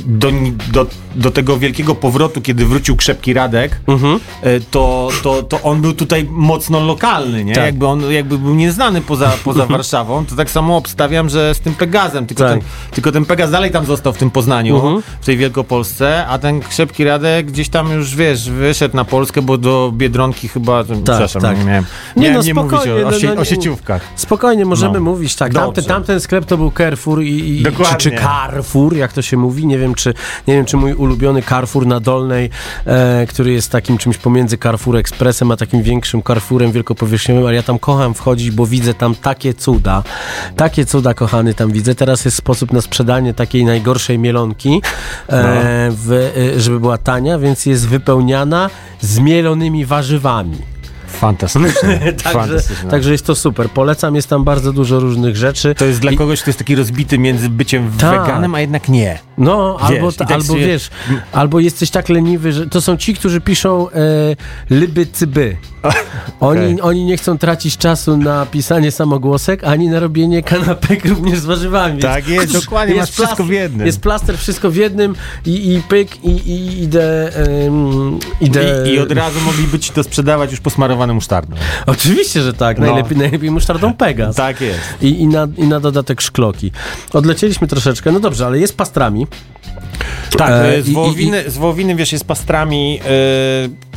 do, 0.05 0.31
do, 0.71 0.88
do 1.15 1.31
tego 1.31 1.57
wielkiego 1.57 1.95
powrotu, 1.95 2.41
kiedy 2.41 2.65
wrócił 2.65 2.95
Krzepki 2.95 3.33
Radek, 3.33 3.79
Mhm. 3.88 4.15
y, 4.45 4.61
to, 4.71 5.09
to, 5.23 5.43
to 5.43 5.61
on 5.61 5.81
był 5.81 5.93
tutaj 5.93 6.27
mocno 6.31 6.79
lokalny, 6.79 7.43
nie? 7.45 7.55
Tak. 7.55 7.65
Jakby 7.65 7.88
on 7.88 8.11
jakby 8.11 8.38
był 8.38 8.55
nieznany 8.55 9.01
poza, 9.01 9.31
poza 9.43 9.65
Warszawą, 9.75 10.25
to 10.25 10.35
tak 10.35 10.51
samo 10.51 10.77
obstawiam, 10.77 11.29
że 11.29 11.55
tym 11.65 11.75
Pegazem, 11.75 12.25
tylko, 12.25 12.43
Tak. 12.43 12.51
ten, 12.54 12.62
tylko 12.91 13.12
ten 13.12 13.25
Pegaz 13.25 13.51
dalej 13.51 13.71
tam 13.71 13.86
został 13.86 14.13
w 14.13 14.17
tym 14.17 14.32
Poznaniu, 14.32 14.75
Mhm. 14.75 15.04
w 15.21 15.25
tej 15.25 15.38
Wielkopolsce, 15.38 16.25
a 16.28 16.39
ten 16.39 16.60
Krzepki 16.60 17.04
Radek 17.04 17.45
gdzieś 17.45 17.69
tam 17.69 17.91
już, 17.91 18.15
wiesz, 18.15 18.49
wyszedł 18.49 18.95
na 18.95 19.06
Polskę, 19.06 19.41
bo 19.41 19.58
do 19.58 19.91
Biedronki 19.95 20.47
chyba, 20.47 20.84
przepraszam, 20.84 21.41
tak. 21.41 21.58
nie 21.60 21.65
miałem, 21.65 21.86
Nie, 22.15 22.21
miałem 22.21 22.38
no 22.38 22.43
nie 22.43 22.54
mówić 22.54 22.80
o, 22.80 23.08
o, 23.08 23.12
no, 23.12 23.19
sie, 23.19 23.34
no, 23.36 23.41
o 23.41 23.45
sieciówkach. 23.45 24.01
Spokojnie, 24.15 24.65
możemy 24.65 24.93
No. 24.93 24.99
mówić, 24.99 25.36
tak. 25.36 25.54
Dobrze. 25.54 25.65
Tamten, 25.65 25.84
tamten 25.86 26.19
sklep 26.19 26.45
to 26.45 26.58
był 26.58 26.71
Carrefour 26.71 27.21
i, 27.23 27.62
i 27.62 27.63
czy, 27.63 27.95
czy 27.97 28.12
Carrefour, 28.12 28.95
jak 28.95 29.13
to 29.13 29.21
się 29.21 29.38
mówi. 29.38 29.65
Nie 29.67 29.78
wiem, 29.78 29.95
czy, 29.95 30.13
nie 30.47 30.54
wiem, 30.56 30.65
czy 30.65 30.78
mój 30.78 30.93
ulubiony 30.93 31.41
Carrefour 31.43 31.88
na 31.88 31.99
Dolnej, 31.99 32.49
e, 32.86 33.25
który 33.30 33.51
jest 33.51 33.71
takim 33.71 33.97
czymś 33.97 34.17
pomiędzy 34.17 34.58
Carrefour 34.58 34.97
Expressem, 34.97 35.51
a 35.51 35.58
takim 35.58 35.84
większym 35.84 36.23
Carrefourem 36.23 36.71
wielkopowierzchniowym, 36.71 37.45
ale 37.45 37.56
ja 37.56 37.63
tam 37.63 37.80
kocham 37.80 38.13
wchodzić, 38.13 38.51
bo 38.51 38.65
widzę 38.65 38.93
tam 38.93 39.15
takie 39.15 39.54
cuda. 39.54 40.04
Takie 40.56 40.86
cuda, 40.86 41.13
kochany, 41.13 41.54
tam 41.55 41.71
widzę. 41.71 41.95
Teraz 41.95 42.25
jest 42.25 42.37
sposób 42.37 42.73
na 42.73 42.81
sprzedanie 42.81 43.33
takiej 43.33 43.65
najgorszej 43.65 44.19
mielonki, 44.19 44.81
e, 45.29 45.91
w, 45.91 46.31
e, 46.55 46.59
żeby 46.59 46.79
była 46.79 46.97
tania, 46.97 47.39
więc 47.39 47.65
jest 47.65 47.87
wypełniana 47.87 48.69
z 49.01 49.19
mielonymi 49.19 49.85
warzywami. 49.85 50.75
Fantastyczne. 51.19 51.99
Także, 52.23 52.39
Fantastyczne. 52.39 52.89
także 52.89 53.11
jest 53.11 53.25
to 53.25 53.35
super. 53.35 53.69
Polecam, 53.69 54.15
jest 54.15 54.27
tam 54.29 54.43
bardzo 54.43 54.73
dużo 54.73 54.99
różnych 54.99 55.35
rzeczy. 55.37 55.75
To 55.75 55.85
jest 55.85 55.99
dla 55.99 56.11
I- 56.11 56.17
kogoś, 56.17 56.41
kto 56.41 56.49
jest 56.49 56.57
taki 56.59 56.75
rozbity 56.75 57.17
między 57.19 57.49
byciem 57.49 57.91
Tak. 57.97 58.21
weganem, 58.21 58.55
a 58.55 58.61
jednak 58.61 58.89
nie. 58.89 59.19
No, 59.37 59.77
albo, 59.81 60.09
i 60.09 60.13
ta, 60.13 60.25
tak 60.25 60.31
albo 60.31 60.53
się- 60.53 60.59
wiesz, 60.59 60.89
albo 61.31 61.59
jesteś 61.59 61.89
tak 61.89 62.09
leniwy, 62.09 62.53
że 62.53 62.67
to 62.67 62.81
są 62.81 62.97
ci, 62.97 63.13
którzy 63.13 63.41
piszą 63.41 63.89
e, 63.89 63.93
lyby 64.69 65.05
cyby. 65.05 65.57
Oni, 66.39 66.81
oni 66.81 67.05
nie 67.05 67.17
chcą 67.17 67.37
tracić 67.37 67.77
czasu 67.77 68.17
na 68.17 68.45
pisanie 68.45 68.91
samogłosek, 68.91 69.63
ani 69.63 69.87
na 69.89 69.99
robienie 69.99 70.43
kanapek 70.43 71.05
również 71.15 71.39
z 71.39 71.45
warzywami. 71.45 71.99
Tak 72.01 72.27
jest, 72.27 72.53
dokładnie, 72.53 72.95
masz 72.95 73.11
wszystko 73.11 73.43
w 73.43 73.49
jednym. 73.49 73.85
Jest 73.87 74.01
plaster, 74.01 74.37
wszystko 74.37 74.69
w 74.71 74.75
jednym 74.75 75.15
i, 75.45 75.73
i 75.73 75.81
pyk, 75.81 76.23
i, 76.23 76.29
i 76.29 76.83
idę... 76.83 77.31
idę 78.41 78.83
I, 78.89 78.93
I 78.93 78.99
od 78.99 79.11
razu 79.11 79.41
mogliby 79.41 79.79
ci 79.79 79.91
to 79.91 80.03
sprzedawać 80.03 80.51
już 80.51 80.59
posmarowane 80.59 81.04
musztardą. 81.13 81.56
Oczywiście, 81.85 82.41
że 82.41 82.53
tak. 82.53 82.79
No. 82.79 82.85
Najlepiej, 82.85 83.17
najlepiej 83.17 83.51
musztardą 83.51 83.93
Pegas. 83.93 84.35
Tak 84.35 84.62
jest. 84.62 84.79
I, 85.01 85.21
i, 85.21 85.27
na, 85.27 85.47
I 85.58 85.63
na 85.67 85.79
dodatek 85.79 86.21
szkloki. 86.21 86.71
Odlecieliśmy 87.13 87.67
troszeczkę. 87.67 88.12
No 88.12 88.19
dobrze, 88.19 88.45
ale 88.45 88.60
jest 88.60 88.77
pastrami. 88.77 89.27
Tak, 90.37 90.49
E, 90.51 90.75
e, 90.77 90.81
z, 90.81 90.87
i- 90.87 90.91
i- 90.91 90.93
wołowiny, 90.93 91.43
z 91.49 91.58
wołowiny, 91.58 91.95
wiesz, 91.95 92.12
jest 92.12 92.25
pastrami, 92.25 92.99
e, 93.06 93.10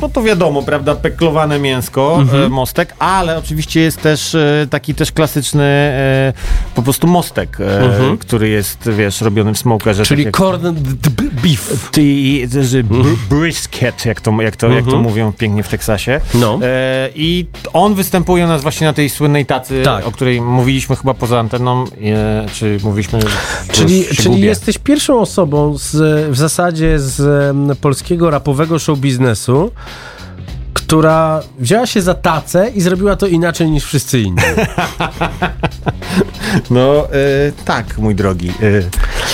no 0.01 0.09
to 0.09 0.21
wiadomo, 0.23 0.61
prawda, 0.63 0.95
peklowane 0.95 1.59
mięsko, 1.59 2.17
Mhm. 2.21 2.43
e, 2.43 2.49
mostek, 2.49 2.95
ale 2.99 3.37
oczywiście 3.37 3.81
jest 3.81 4.01
też 4.01 4.35
e, 4.35 4.67
taki 4.69 4.95
też 4.95 5.11
klasyczny 5.11 5.91
po 6.75 6.81
prostu 6.81 7.07
mostek, 7.07 7.57
e, 7.61 8.17
który 8.19 8.49
jest, 8.49 8.89
wiesz, 8.97 9.21
robiony 9.21 9.53
w 9.53 9.57
smokerze. 9.57 10.01
Mhm. 10.01 10.05
Czyli 10.07 10.23
tak 10.25 10.37
corned 10.37 10.79
beef. 11.43 11.89
Ty, 11.91 12.01
br- 12.01 13.15
brisket, 13.29 14.05
jak 14.05 14.21
to, 14.21 14.41
jak, 14.41 14.55
to, 14.55 14.67
jak 14.69 14.85
to 14.85 14.97
mówią 14.99 15.33
pięknie 15.33 15.63
w 15.63 15.69
Teksasie. 15.69 16.13
Mhm. 16.13 16.41
No. 16.41 16.59
I 17.15 17.45
on 17.73 17.95
występuje 17.95 18.45
u 18.45 18.47
nas 18.47 18.61
właśnie 18.61 18.87
na 18.87 18.93
tej 18.93 19.09
słynnej 19.09 19.45
tacy, 19.45 19.81
Tak. 19.85 20.07
o 20.07 20.11
której 20.11 20.41
mówiliśmy 20.41 20.95
chyba 20.95 21.13
poza 21.13 21.39
anteną, 21.39 21.83
e, 21.83 22.45
czy 22.53 22.77
mówiliśmy... 22.83 23.19
Czyli, 23.71 24.05
czyli 24.05 24.29
gubię. 24.35 24.45
jesteś 24.45 24.77
pierwszą 24.77 25.19
osobą 25.19 25.77
z, 25.77 25.95
w 26.31 26.37
zasadzie 26.37 26.99
z 26.99 27.57
polskiego 27.77 28.29
rapowego 28.29 28.79
show 28.79 28.99
biznesu, 28.99 29.71
która 30.73 31.41
wzięła 31.59 31.85
się 31.85 32.01
za 32.01 32.13
tacę 32.13 32.69
i 32.75 32.81
zrobiła 32.81 33.15
to 33.15 33.27
inaczej 33.27 33.71
niż 33.71 33.83
wszyscy 33.85 34.19
inni. 34.19 34.41
No, 36.69 37.05
e, 37.05 37.51
tak, 37.65 37.97
mój 37.97 38.15
drogi. 38.15 38.49
E, 38.49 38.53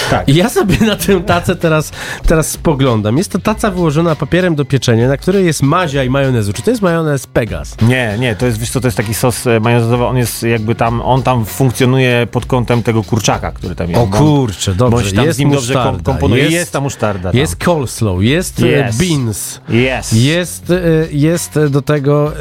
tak. 0.10 0.30
I 0.30 0.36
ja 0.36 0.50
sobie 0.50 0.78
na 0.78 0.96
tę 0.96 1.22
tacę 1.22 1.56
teraz, 1.56 1.92
teraz 2.28 2.52
spoglądam. 2.52 3.18
Jest 3.18 3.32
to 3.32 3.40
taca 3.40 3.72
wyłożona 3.72 4.16
papierem 4.16 4.56
do 4.56 4.66
pieczenia, 4.66 5.08
na 5.08 5.18
której 5.18 5.46
jest 5.46 5.62
mazia 5.64 6.04
i 6.04 6.10
majonezu. 6.10 6.54
Czy 6.54 6.62
to 6.62 6.70
jest 6.70 6.82
majonez 6.82 7.28
Pegas? 7.28 7.76
Nie, 7.82 8.16
nie, 8.20 8.36
to 8.36 8.46
jest, 8.46 8.58
wiesz 8.58 8.70
co, 8.72 8.82
to 8.82 8.88
jest 8.88 8.98
taki 8.98 9.14
sos 9.14 9.48
e, 9.48 9.60
majonezowy, 9.60 10.06
on 10.06 10.18
jest 10.18 10.44
jakby 10.44 10.76
tam, 10.76 11.02
on 11.02 11.24
tam 11.24 11.46
funkcjonuje 11.46 12.28
pod 12.32 12.46
kątem 12.46 12.84
tego 12.84 13.04
kurczaka, 13.04 13.52
który 13.52 13.76
tam 13.76 13.90
jest. 13.90 14.02
O 14.02 14.08
Bo- 14.08 14.18
kurczę, 14.18 14.76
dobrze. 14.76 15.12
Tam 15.12 15.26
jest 15.26 15.36
z 15.38 15.40
nim 15.40 15.52
dobrze 15.52 15.74
musztarda, 15.74 16.04
komponuje. 16.04 16.42
Jest, 16.44 16.54
jest, 16.54 16.72
ta 16.72 16.80
musztarda. 16.80 17.32
tam. 17.32 17.40
jest 17.40 17.56
coleslaw, 17.56 18.16
jest 18.20 18.60
e, 18.64 18.88
Yes. 18.90 18.98
beans, 18.98 19.62
Jest. 19.70 20.14
jest, 20.14 20.70
e, 20.72 20.76
jest 21.12 21.60
do 21.70 21.82
tego 21.82 22.34
e, 22.36 22.40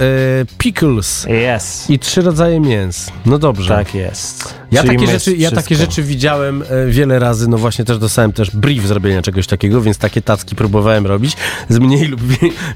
pickles 0.58 1.26
Jest. 1.28 1.90
i 1.90 1.98
trzy 1.98 2.22
rodzaje 2.22 2.60
mięs. 2.60 3.10
No 3.26 3.38
dobrze. 3.38 3.74
Tak 3.76 3.94
jest. 3.94 4.54
Ja 4.72 4.82
Czyli 4.82 4.96
takie, 4.98 5.10
rzeczy, 5.12 5.36
ja 5.36 5.50
takie 5.50 5.76
rzeczy 5.76 6.02
widziałem 6.02 6.62
e, 6.62 6.86
wiele 6.86 7.18
razy, 7.18 7.48
no 7.54 7.58
właśnie 7.58 7.84
też 7.84 7.98
dostałem 7.98 8.32
też 8.32 8.50
brief 8.50 8.86
zrobienia 8.86 9.22
czegoś 9.22 9.46
takiego, 9.46 9.82
więc 9.82 9.98
takie 9.98 10.22
tacki 10.22 10.56
próbowałem 10.56 11.06
robić 11.06 11.36
z 11.68 11.78
mniej 11.78 12.08
lub 12.08 12.20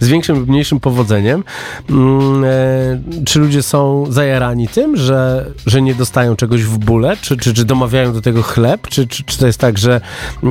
z 0.00 0.08
większym 0.08 0.38
lub 0.38 0.48
mniejszym 0.48 0.80
powodzeniem. 0.80 1.44
Mm, 1.90 2.44
e, 2.44 3.24
czy 3.24 3.38
ludzie 3.38 3.62
są 3.62 4.06
zajarani 4.08 4.68
tym, 4.68 4.96
że, 4.96 5.50
że 5.66 5.82
nie 5.82 5.94
dostają 5.94 6.36
czegoś 6.36 6.62
w 6.62 6.78
bóle? 6.78 7.16
Czy, 7.20 7.36
czy, 7.36 7.54
czy 7.54 7.64
domawiają 7.64 8.12
do 8.12 8.20
tego 8.20 8.42
chleb? 8.42 8.88
Czy, 8.88 9.06
czy, 9.06 9.24
czy 9.24 9.38
to 9.38 9.46
jest 9.46 9.58
tak, 9.58 9.78
że 9.78 10.00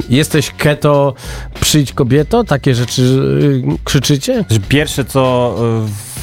jesteś 0.10 0.52
keto, 0.58 1.14
przyjdź 1.60 1.94
kobieto? 1.94 2.44
Takie 2.44 2.76
rzeczy 2.76 3.02
y, 3.02 3.64
krzyczycie? 3.84 4.46
Że 4.50 4.60
Pierwsze, 4.60 5.06
co 5.06 5.56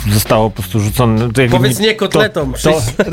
e, 0.08 0.12
zostało 0.12 0.50
po 0.50 0.62
prostu 0.62 0.80
rzucone... 0.80 1.28
Powiedz 1.50 1.80
nie 1.80 1.94
kotletą, 1.94 2.52
To, 2.52 2.70
to, 2.70 3.04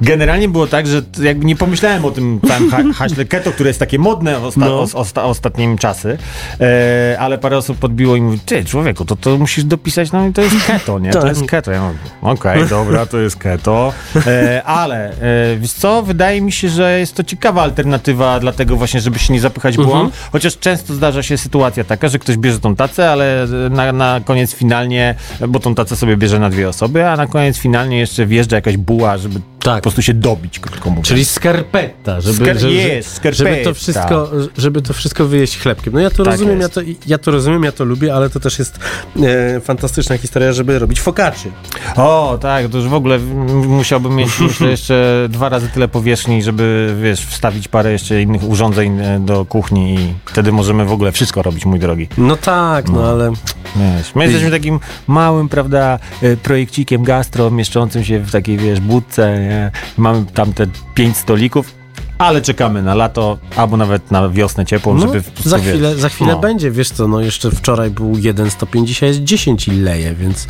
Generalnie 0.00 0.48
było 0.48 0.66
tak, 0.66 0.86
że 0.86 1.02
jakby 1.22 1.44
nie 1.44 1.56
pomyślałem 1.56 2.04
o 2.04 2.10
tym 2.10 2.40
całym 2.48 2.70
ha 2.70 2.78
haśle 2.94 3.24
keto, 3.24 3.52
które 3.52 3.70
jest 3.70 3.80
takie 3.80 3.98
modne 3.98 4.38
osta 4.38 4.60
No. 4.60 4.80
os 4.80 4.94
osta 4.94 5.24
ostatnimi 5.24 5.78
czasy, 5.78 6.18
e, 6.60 7.16
ale 7.20 7.38
parę 7.38 7.56
osób 7.58 7.78
podbiło 7.78 8.16
i 8.16 8.20
mówi, 8.22 8.38
ty 8.38 8.64
człowieku, 8.64 9.04
to, 9.04 9.16
to 9.16 9.38
musisz 9.38 9.64
dopisać, 9.64 10.12
no 10.12 10.26
i 10.26 10.32
to 10.32 10.42
jest 10.42 10.66
keto, 10.66 10.98
nie? 10.98 11.10
To 11.10 11.20
Tak. 11.20 11.28
jest 11.28 11.46
keto. 11.46 11.70
Ja 11.70 11.82
mówię, 11.82 11.98
okej, 12.22 12.66
dobra, 12.66 13.06
to 13.06 13.18
jest 13.18 13.36
keto, 13.36 13.92
e, 14.26 14.62
ale 14.64 15.10
e, 15.10 15.56
wiesz 15.58 15.72
co, 15.72 16.02
wydaje 16.02 16.40
mi 16.42 16.52
się, 16.52 16.68
że 16.68 16.98
jest 17.00 17.14
to 17.14 17.24
ciekawa 17.24 17.62
alternatywa 17.62 18.40
dlatego 18.40 18.76
właśnie, 18.76 19.00
żeby 19.00 19.18
się 19.18 19.32
nie 19.32 19.40
zapychać 19.40 19.78
Mhm. 19.78 19.98
bułą, 19.98 20.10
chociaż 20.32 20.58
często 20.58 20.94
zdarza 20.94 21.22
się 21.22 21.38
sytuacja 21.38 21.84
taka, 21.84 22.08
że 22.08 22.18
ktoś 22.18 22.36
bierze 22.36 22.60
tą 22.60 22.76
tacę, 22.76 23.10
ale 23.10 23.46
na, 23.70 23.92
na 23.92 24.20
koniec 24.24 24.54
finalnie, 24.54 25.14
bo 25.48 25.58
tą 25.60 25.74
tacę 25.74 25.96
sobie 25.96 26.16
bierze 26.16 26.38
na 26.38 26.50
dwie 26.50 26.68
osoby, 26.68 27.08
a 27.08 27.16
na 27.16 27.26
koniec 27.26 27.58
finalnie 27.58 27.98
jeszcze 27.98 28.26
wjeżdża 28.26 28.56
jakaś 28.56 28.76
buła, 28.76 29.18
żeby 29.18 29.40
Tak. 29.62 29.76
po 29.76 29.82
prostu 29.82 30.02
się 30.02 30.14
dobić, 30.14 30.58
krótko 30.58 30.90
mówiąc. 30.90 31.06
Czyli 31.08 31.24
skarpetta, 31.24 32.20
żeby, 32.20 32.44
Skar- 32.44 32.58
żeby, 32.58 32.72
jest, 32.72 33.20
żeby, 33.22 33.34
skarpetta. 33.36 33.64
to 33.64 33.74
wszystko, 33.74 34.30
żeby 34.58 34.82
to 34.82 34.92
wszystko 34.92 35.26
wyjeść 35.26 35.58
chlebkiem. 35.58 35.92
No 35.92 36.00
ja 36.00 36.10
to 36.10 36.24
Tak 36.24 36.32
rozumiem, 36.32 36.60
ja 36.60 36.68
to, 36.68 36.80
ja 37.06 37.18
to 37.18 37.30
rozumiem, 37.30 37.64
ja 37.64 37.72
to 37.72 37.84
lubię, 37.84 38.14
ale 38.14 38.30
to 38.30 38.40
też 38.40 38.58
jest 38.58 38.78
e, 39.22 39.60
fantastyczna 39.60 40.18
historia, 40.18 40.52
żeby 40.52 40.78
robić 40.78 41.00
focacci. 41.00 41.52
O, 41.96 42.38
tak, 42.40 42.68
to 42.68 42.78
już 42.78 42.88
w 42.88 42.94
ogóle 42.94 43.18
musiałbym 43.18 44.14
mieć 44.14 44.38
myślę, 44.40 44.70
jeszcze 44.70 45.26
dwa 45.28 45.48
razy 45.48 45.68
tyle 45.68 45.88
powierzchni, 45.88 46.42
żeby, 46.42 46.94
wiesz, 47.02 47.20
wstawić 47.26 47.68
parę 47.68 47.92
jeszcze 47.92 48.22
innych 48.22 48.44
urządzeń 48.44 49.00
e, 49.00 49.20
do 49.20 49.44
kuchni 49.44 49.94
i 49.94 50.14
wtedy 50.26 50.52
możemy 50.52 50.84
w 50.84 50.92
ogóle 50.92 51.12
wszystko 51.12 51.42
robić, 51.42 51.64
mój 51.66 51.78
drogi. 51.78 52.08
No 52.18 52.36
tak, 52.36 52.88
no, 52.88 53.08
ale 53.08 53.32
Wiesz, 53.76 54.14
my 54.14 54.24
jesteśmy 54.24 54.50
takim 54.50 54.80
małym, 55.06 55.48
prawda, 55.48 55.98
e, 56.22 56.36
projekcikiem 56.36 57.02
gastro 57.02 57.50
mieszczącym 57.50 58.04
się 58.04 58.18
w 58.18 58.30
takiej, 58.30 58.58
wiesz, 58.58 58.80
budce, 58.80 59.40
nie? 59.40 59.70
Mamy 59.96 60.24
tam 60.34 60.52
te 60.52 60.66
pięć 60.94 61.16
stolików, 61.16 61.79
ale 62.20 62.42
czekamy 62.42 62.82
na 62.82 62.94
lato, 62.94 63.38
albo 63.56 63.76
nawet 63.76 64.10
na 64.10 64.28
wiosnę 64.28 64.66
ciepłą, 64.66 64.94
no, 64.94 65.00
żeby... 65.00 65.22
za 65.44 65.58
wiesz, 65.58 65.68
chwilę, 65.68 65.96
za 65.96 66.08
chwilę 66.08 66.32
no. 66.32 66.38
będzie, 66.38 66.70
wiesz 66.70 66.90
co, 66.90 67.08
no 67.08 67.20
jeszcze 67.20 67.50
wczoraj 67.50 67.90
był 67.90 68.18
jeden 68.18 68.50
stopień, 68.50 68.86
dzisiaj 68.86 69.08
jest 69.08 69.24
10 69.24 69.68
i 69.68 69.70
leje, 69.70 70.14
więc, 70.14 70.46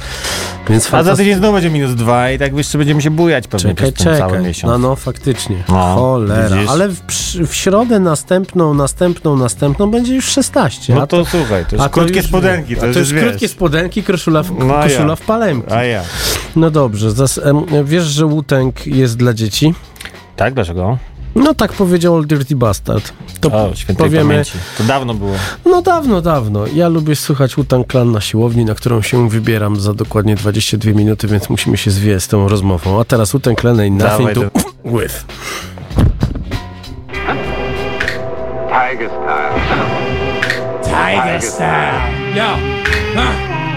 więc 0.69 0.95
A 0.95 1.03
za 1.03 1.17
tydzień 1.17 1.35
znowu 1.39 1.53
będzie 1.55 1.71
minus 1.71 1.95
dwa 1.95 2.31
i 2.31 2.39
tak 2.39 2.57
jeszcze 2.57 2.79
będziemy 2.79 3.03
się 3.03 3.11
bujać 3.11 3.49
pewnie 3.49 3.75
Czekaj, 3.75 3.93
przez 3.93 4.05
ten 4.07 4.19
cały 4.19 4.31
czekaj. 4.33 4.47
miesiąc. 4.47 4.71
No, 4.71 4.79
no, 4.79 4.97
faktycznie. 4.97 5.57
No, 5.69 5.95
Cholera. 5.95 6.57
widzisz? 6.57 6.71
Ale 6.71 6.89
w, 6.89 7.01
w 7.47 7.55
środę 7.55 8.01
następną, 8.01 8.75
następną, 8.75 9.37
następną 9.37 9.91
będzie 9.91 10.15
już 10.15 10.25
16. 10.25 10.95
No 10.95 11.03
a 11.03 11.07
to 11.07 11.25
słuchaj, 11.25 11.65
to 11.67 11.77
jest 11.77 11.87
a 11.87 11.89
krótkie 11.89 12.17
już- 12.17 12.27
spodenki, 12.27 12.75
to, 12.75 12.81
to 12.81 12.87
jest 12.87 12.99
już 12.99 13.21
krótkie 13.21 13.39
wiesz. 13.39 13.51
spodenki, 13.51 14.03
koszula 14.03 14.43
w, 14.43 14.59
No 14.59 14.75
koszula 14.83 15.09
ja. 15.09 15.17
w 15.17 15.21
palemki. 15.21 15.73
A 15.73 15.85
ja. 15.85 16.03
No 16.57 16.71
dobrze, 16.71 17.11
zas, 17.11 17.41
wiesz, 17.85 18.05
że 18.05 18.27
Wu-Tang 18.27 18.87
jest 18.87 19.17
dla 19.17 19.35
dzieci? 19.35 19.75
Tak, 20.37 20.55
dlaczego? 20.55 20.99
No 21.35 21.55
tak 21.55 21.73
powiedział 21.73 22.15
Old 22.15 22.27
Dirty 22.27 22.57
Bastard. 22.57 23.13
To 23.41 23.49
O, 23.49 23.75
świętej 23.75 24.07
powiemy, 24.07 24.31
pamięci. 24.31 24.53
To 24.79 24.85
dawno 24.85 25.15
było. 25.15 25.33
no 25.67 25.83
dawno, 25.83 26.21
dawno. 26.21 26.67
Ja 26.75 26.89
lubię 26.89 27.17
słuchać 27.17 27.55
Wu-Tang 27.55 27.87
Clan 27.91 28.13
na 28.13 28.21
siłowni, 28.21 28.65
na 28.65 28.75
którą 28.75 29.03
się 29.03 29.29
wybieram 29.29 29.81
za 29.81 29.95
dokładnie 29.95 30.35
22 30.35 30.93
minuty, 30.93 31.29
więc 31.29 31.51
musimy 31.51 31.77
się 31.77 31.91
zwijać 31.91 32.23
z 32.23 32.29
tą 32.29 32.49
rozmową. 32.49 33.01
A 33.01 33.05
teraz 33.05 33.33
Wu-Tang 33.33 33.61
Clan 33.61 33.77
ain't 33.77 33.91
nothing 33.91 34.19
Dawaj, 34.19 34.35
to 34.35 34.41
to- 34.41 34.61
with. 34.99 35.25
Tiger 38.71 39.11
style. 39.11 39.55
Tiger 40.85 41.43
style. 41.43 42.01
Yo. 42.37 42.57
Huh. 43.15 43.33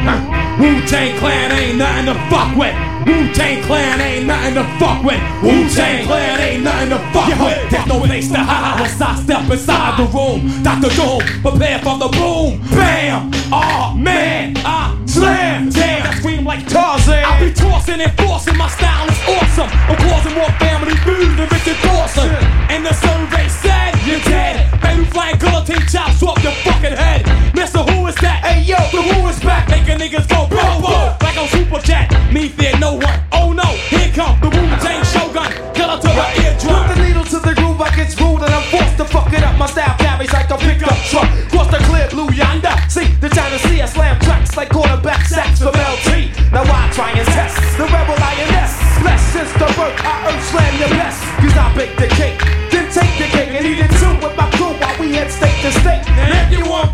Huh. 0.05 0.19
Wu-Tang 0.59 1.19
Clan 1.19 1.51
ain't 1.51 1.77
nothing 1.77 2.05
to 2.05 2.13
fuck 2.29 2.55
with. 2.55 2.92
Wu-Tang 3.05 3.63
Clan 3.63 4.01
ain't 4.01 4.25
nothing 4.27 4.55
to 4.55 4.63
fuck 4.79 5.03
with. 5.03 5.21
Wu-Tang 5.43 6.05
Clan 6.05 6.39
ain't 6.39 6.63
nothing 6.63 6.89
to 6.89 6.99
fuck 7.11 7.27
with. 7.39 7.71
There's 7.71 7.87
no 7.87 7.99
place 7.99 8.29
to 8.31 8.37
hide 8.37 8.79
once 8.79 9.01
I 9.01 9.15
step 9.15 9.49
inside 9.49 9.97
the 9.99 10.05
room. 10.15 10.63
Dr. 10.63 10.89
Doom, 10.95 11.21
prepare 11.41 11.79
for 11.79 11.97
the 11.97 12.09
boom. 12.09 12.61
Bam! 12.71 13.31
Oh 13.51 13.93
man, 13.95 14.53
I 14.57 14.97
slam. 15.05 15.69
Damn, 15.69 16.07
I 16.07 16.15
scream 16.15 16.43
like 16.43 16.67
Tarzan. 16.67 17.23
I 17.23 17.39
be 17.39 17.53
tossing 17.53 18.01
and 18.01 18.11
forcing. 18.17 18.57
My 18.57 18.67
style 18.69 19.07
is 19.09 19.19
awesome. 19.27 19.69
I'm 19.89 19.97
causing 19.97 20.33
more 20.33 20.51
family 20.59 20.95
feud 21.05 21.37
than 21.37 21.47
Richard 21.49 21.77
Dawson. 21.83 22.29
And 22.69 22.85
the 22.85 22.93
survey 22.93 23.47
said 23.47 23.91
you're 24.05 24.19
dead. 24.21 24.69
Baby 24.81 25.05
flying 25.05 25.37
guillotine 25.37 25.85
chops 25.87 26.23
off 26.23 26.41
your 26.43 26.53
fucking 26.63 26.97
head. 26.97 27.32
Hey 28.43 28.59
yo, 28.67 28.75
the 28.91 28.99
who 28.99 29.23
is 29.31 29.39
back? 29.39 29.69
Making 29.71 30.03
niggas 30.03 30.27
go 30.27 30.43
bro 30.51 30.59
bro 30.83 31.15
like 31.23 31.39
on 31.39 31.47
Super 31.47 31.79
Cat. 31.79 32.11
Me 32.27 32.49
fear 32.49 32.75
no 32.77 32.99
one. 32.99 33.19
Oh 33.31 33.55
no, 33.55 33.63
here 33.87 34.11
come 34.11 34.35
the 34.43 34.51
Wu 34.51 34.67
Tang 34.83 34.99
Shogun. 34.99 35.47
Killer 35.71 35.95
to 35.95 36.11
the 36.11 36.27
eardrum. 36.43 36.75
Put 36.75 36.91
the 36.91 36.95
needle 37.07 37.23
to 37.23 37.39
the 37.39 37.55
groove, 37.55 37.79
I 37.79 37.87
get 37.95 38.11
rude 38.19 38.43
and 38.43 38.51
I'm 38.51 38.67
forced 38.67 38.97
to 38.99 39.05
fuck 39.05 39.31
it 39.31 39.47
up. 39.47 39.55
My 39.55 39.65
style 39.65 39.95
carries 39.95 40.33
like 40.33 40.51
a 40.51 40.57
pickup 40.59 40.99
truck. 41.07 41.31
Cross 41.55 41.71
the 41.71 41.79
clear 41.87 42.11
blue 42.11 42.35
yonder. 42.35 42.75
See 42.91 43.07
the 43.23 43.29
China 43.31 43.57
Sea, 43.63 43.79
I 43.79 43.87
slam 43.87 44.19
tracks 44.19 44.57
like 44.57 44.75
quarterback 44.75 45.23
sacks 45.23 45.63
from 45.63 45.71
LT. 45.79 46.35
Now 46.51 46.67
I 46.67 46.91
try 46.91 47.15
and 47.15 47.27
test 47.31 47.55
the 47.79 47.87
rebel 47.87 48.19
lioness. 48.19 48.75
Blessed 48.99 49.27
since 49.31 49.53
the 49.55 49.71
birth, 49.79 49.95
I 50.03 50.27
earth 50.27 50.43
slam 50.51 50.73
your 50.83 50.91
best. 50.99 51.23
Cause 51.39 51.55
I 51.55 51.71
bake 51.79 51.95
the 51.95 52.11
cake, 52.19 52.43
then 52.75 52.91
take 52.91 53.15
the 53.15 53.27
cake 53.31 53.55
and 53.55 53.63
eat 53.63 53.79
it 53.87 53.91
too 54.03 54.11
with 54.19 54.35
my 54.35 54.51
crew 54.59 54.75
while 54.83 54.99
we 54.99 55.15
head 55.15 55.31
state 55.31 55.55
to 55.63 55.71
state. 55.79 56.03
And 56.19 56.35
if 56.43 56.59
you 56.59 56.67
want 56.67 56.91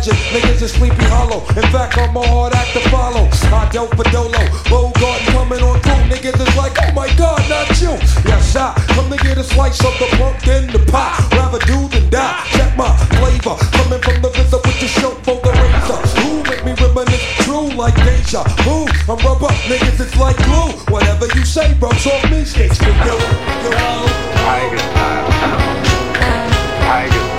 legend, 0.00 0.18
niggas 0.32 0.62
is 0.62 0.72
sleepy 0.72 1.04
hollow. 1.04 1.40
In 1.56 1.66
fact, 1.72 1.98
I'm 1.98 2.16
a 2.16 2.26
hard 2.26 2.54
act 2.54 2.72
to 2.72 2.80
follow. 2.88 3.28
I 3.52 3.68
dealt 3.70 3.90
for 3.96 4.04
Dolo, 4.04 4.40
Bogart 4.68 5.20
coming 5.32 5.62
on 5.62 5.80
through. 5.80 6.04
Niggas 6.08 6.40
is 6.40 6.56
like, 6.56 6.72
oh 6.80 6.92
my 6.92 7.08
god, 7.16 7.40
not 7.48 7.68
you. 7.80 7.92
Yes, 8.24 8.56
I 8.56 8.72
come 8.94 9.10
to 9.10 9.16
get 9.16 9.36
a 9.38 9.44
slice 9.44 9.80
of 9.84 9.92
the 9.98 10.08
punk 10.16 10.46
in 10.48 10.66
the 10.72 10.80
pot. 10.90 11.20
Rather 11.32 11.58
do 11.66 11.88
than 11.88 12.08
die. 12.10 12.46
Check 12.56 12.76
my 12.76 12.88
flavor, 13.20 13.56
coming 13.76 14.00
from 14.00 14.22
the 14.22 14.30
visor 14.30 14.60
with 14.64 14.80
the 14.80 14.88
show 14.88 15.10
for 15.26 15.36
the 15.36 15.52
razor. 15.52 16.00
Who 16.20 16.42
make 16.48 16.64
me 16.64 16.72
reminisce 16.80 17.44
true 17.44 17.68
like 17.76 17.96
danger. 17.96 18.44
Who 18.64 18.88
I'm 19.10 19.18
rubber, 19.20 19.52
niggas 19.68 20.00
it's 20.00 20.16
like 20.16 20.36
glue. 20.44 20.72
Whatever 20.88 21.26
you 21.36 21.44
say, 21.44 21.74
bro, 21.74 21.92
so 21.92 22.12
me. 22.30 22.44
Shakes 22.44 22.78
for 22.78 22.88
you. 22.88 23.18
Tiger 23.68 24.78
style. 24.78 25.28
Tiger 26.88 27.29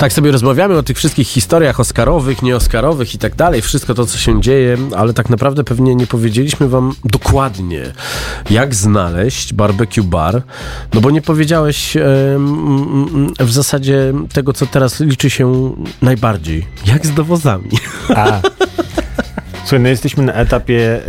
Tak 0.00 0.12
sobie 0.12 0.30
rozmawiamy 0.30 0.78
o 0.78 0.82
tych 0.82 0.96
wszystkich 0.96 1.28
historiach 1.28 1.80
oscarowych, 1.80 2.42
nieoskarowych 2.42 3.14
i 3.14 3.18
tak 3.18 3.34
dalej, 3.34 3.62
wszystko 3.62 3.94
to, 3.94 4.06
co 4.06 4.18
się 4.18 4.40
dzieje, 4.40 4.76
ale 4.96 5.12
tak 5.12 5.30
naprawdę 5.30 5.64
pewnie 5.64 5.94
nie 5.94 6.06
powiedzieliśmy 6.06 6.68
wam 6.68 6.92
dokładnie, 7.04 7.82
jak 8.50 8.74
znaleźć 8.74 9.52
barbecue 9.52 10.02
bar, 10.02 10.42
no 10.94 11.00
bo 11.00 11.10
nie 11.10 11.22
powiedziałeś 11.22 11.96
mm, 11.96 13.34
w 13.40 13.52
zasadzie 13.52 14.12
tego, 14.32 14.52
co 14.52 14.66
teraz 14.66 15.00
liczy 15.00 15.30
się 15.30 15.74
najbardziej. 16.02 16.66
Jak 16.86 17.06
z 17.06 17.14
dowozami. 17.14 17.70
A. 18.16 18.40
Słuchaj, 19.60 19.80
no 19.80 19.88
jesteśmy 19.88 20.22
na 20.24 20.32
etapie 20.32 21.00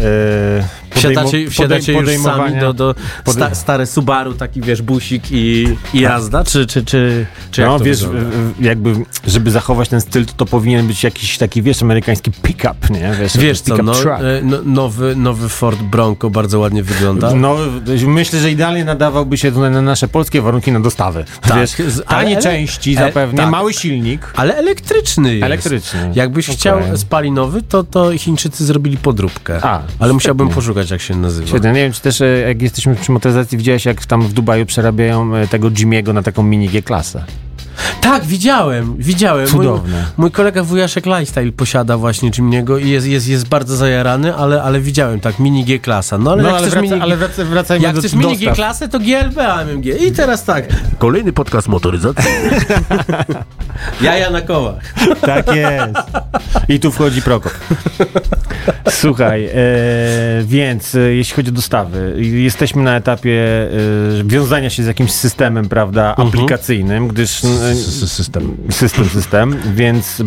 Wsiadacie, 0.95 1.49
wsiadacie 1.49 1.93
już 1.93 2.09
sami 2.23 2.59
do, 2.59 2.73
do 2.73 2.95
sta, 3.27 3.55
stare 3.55 3.85
Subaru, 3.85 4.33
taki 4.33 4.61
wiesz, 4.61 4.81
busik 4.81 5.31
i, 5.31 5.67
i 5.93 5.99
jazda, 6.01 6.43
czy, 6.43 6.65
czy, 6.65 6.85
czy, 6.85 7.25
czy 7.51 7.61
no 7.61 7.79
to 7.79 7.85
wiesz, 7.85 8.05
wygląda? 8.05 8.37
jakby, 8.59 8.93
żeby 9.27 9.51
zachować 9.51 9.89
ten 9.89 10.01
styl, 10.01 10.25
to, 10.25 10.33
to 10.37 10.45
powinien 10.45 10.87
być 10.87 11.03
jakiś 11.03 11.37
taki, 11.37 11.61
wiesz, 11.61 11.81
amerykański 11.83 12.31
pick-up, 12.31 12.75
nie? 12.89 13.11
Wiesz, 13.19 13.37
Wiesz 13.37 13.61
co, 13.61 13.77
no, 13.77 13.93
e, 14.03 14.41
no, 14.43 14.57
nowy, 14.65 15.15
nowy 15.15 15.49
Ford 15.49 15.79
Bronco 15.81 16.29
bardzo 16.29 16.59
ładnie 16.59 16.83
wygląda. 16.83 17.33
No, 17.35 17.57
myślę, 18.07 18.39
że 18.39 18.51
idealnie 18.51 18.85
nadawałby 18.85 19.37
się 19.37 19.51
na 19.51 19.69
na 19.69 19.81
nasze 19.81 20.07
polskie 20.07 20.41
warunki 20.41 20.71
na 20.71 20.79
dostawy. 20.79 21.25
Tak, 21.41 21.57
Wiesz, 21.59 21.71
tanie 22.07 22.35
ale- 22.35 22.43
części 22.43 22.91
e, 22.91 22.95
zapewne, 22.95 23.37
tak. 23.43 23.51
mały 23.51 23.73
silnik. 23.73 24.33
Ale 24.35 24.55
elektryczny 24.55 25.33
jest. 25.33 25.45
Elektryczny. 25.45 26.11
Jakbyś 26.15 26.45
Okej. 26.45 26.57
chciał 26.57 26.79
spalinowy, 26.97 27.61
to, 27.61 27.83
to 27.83 28.17
Chińczycy 28.17 28.65
zrobili 28.65 28.97
podróbkę. 28.97 29.59
A, 29.65 29.81
Ale 29.99 30.13
musiałbym 30.13 30.47
świetnie. 30.47 30.55
Jak 30.89 31.01
się 31.01 31.15
nazywa. 31.15 31.47
Świetnie. 31.47 31.71
Nie 31.71 31.81
wiem, 31.81 31.93
czy 31.93 32.01
też 32.01 32.21
e, 32.21 32.25
jak 32.25 32.61
jesteśmy 32.61 32.95
przy 32.95 33.11
motoryzacji, 33.11 33.57
widziałeś 33.57 33.85
jak 33.85 34.05
tam 34.05 34.21
w 34.21 34.33
Dubaju 34.33 34.65
przerabiają 34.65 35.35
e, 35.35 35.47
tego 35.47 35.71
Jimiego 35.71 36.13
na 36.13 36.23
taką 36.23 36.43
mini 36.43 36.69
G-klasę. 36.69 37.23
Tak, 38.01 38.25
widziałem, 38.25 38.95
widziałem. 38.97 39.47
Cudowne. 39.47 39.97
Mój, 39.97 40.05
mój 40.17 40.31
kolega 40.31 40.63
wujaszek 40.63 41.05
Lifestyle 41.05 41.51
posiada 41.51 41.97
właśnie 41.97 42.31
Jimniego 42.37 42.77
i 42.77 42.89
jest, 42.89 43.07
jest, 43.07 43.27
jest 43.27 43.47
bardzo 43.47 43.75
zajarany, 43.75 44.35
ale, 44.35 44.63
ale 44.63 44.79
widziałem, 44.79 45.19
tak, 45.19 45.39
mini 45.39 45.65
G-klasa. 45.65 46.17
No 46.17 46.31
ale 46.31 46.43
No 46.43 46.49
jak 46.49 46.57
ale, 46.57 46.69
wraca, 46.69 46.81
mini... 46.81 47.01
ale 47.01 47.17
wraca, 47.17 47.45
wracajmy 47.45 47.83
Jak 47.83 47.95
do 47.95 48.01
chcesz 48.01 48.13
mini. 48.13 48.37
G-klasę, 48.37 48.89
to 48.89 48.99
GLB 48.99 49.37
AMG. 49.37 49.85
I 49.85 50.11
teraz 50.11 50.43
tak. 50.43 50.65
Kolejny 50.97 51.33
podcast 51.33 51.67
motoryzacji. 51.67 52.31
Jaja 54.01 54.29
na 54.29 54.41
kołach. 54.41 54.93
Tak 55.21 55.55
jest. 55.55 55.95
I 56.67 56.79
tu 56.79 56.91
wchodzi 56.91 57.21
Prokop. 57.21 57.53
Słuchaj, 58.89 59.45
e, 59.45 59.51
więc 60.43 60.95
e, 60.95 60.99
jeśli 60.99 61.35
chodzi 61.35 61.49
o 61.49 61.53
dostawy, 61.53 62.15
jesteśmy 62.17 62.83
na 62.83 62.95
etapie 62.95 63.41
e, 63.41 64.23
wiązania 64.23 64.69
się 64.69 64.83
z 64.83 64.87
jakimś 64.87 65.11
systemem, 65.11 65.69
prawda, 65.69 66.15
aplikacyjnym, 66.15 67.07
gdyż... 67.07 67.41
System. 67.91 68.57
System, 68.69 69.09
system, 69.09 69.55
więc 69.75 70.21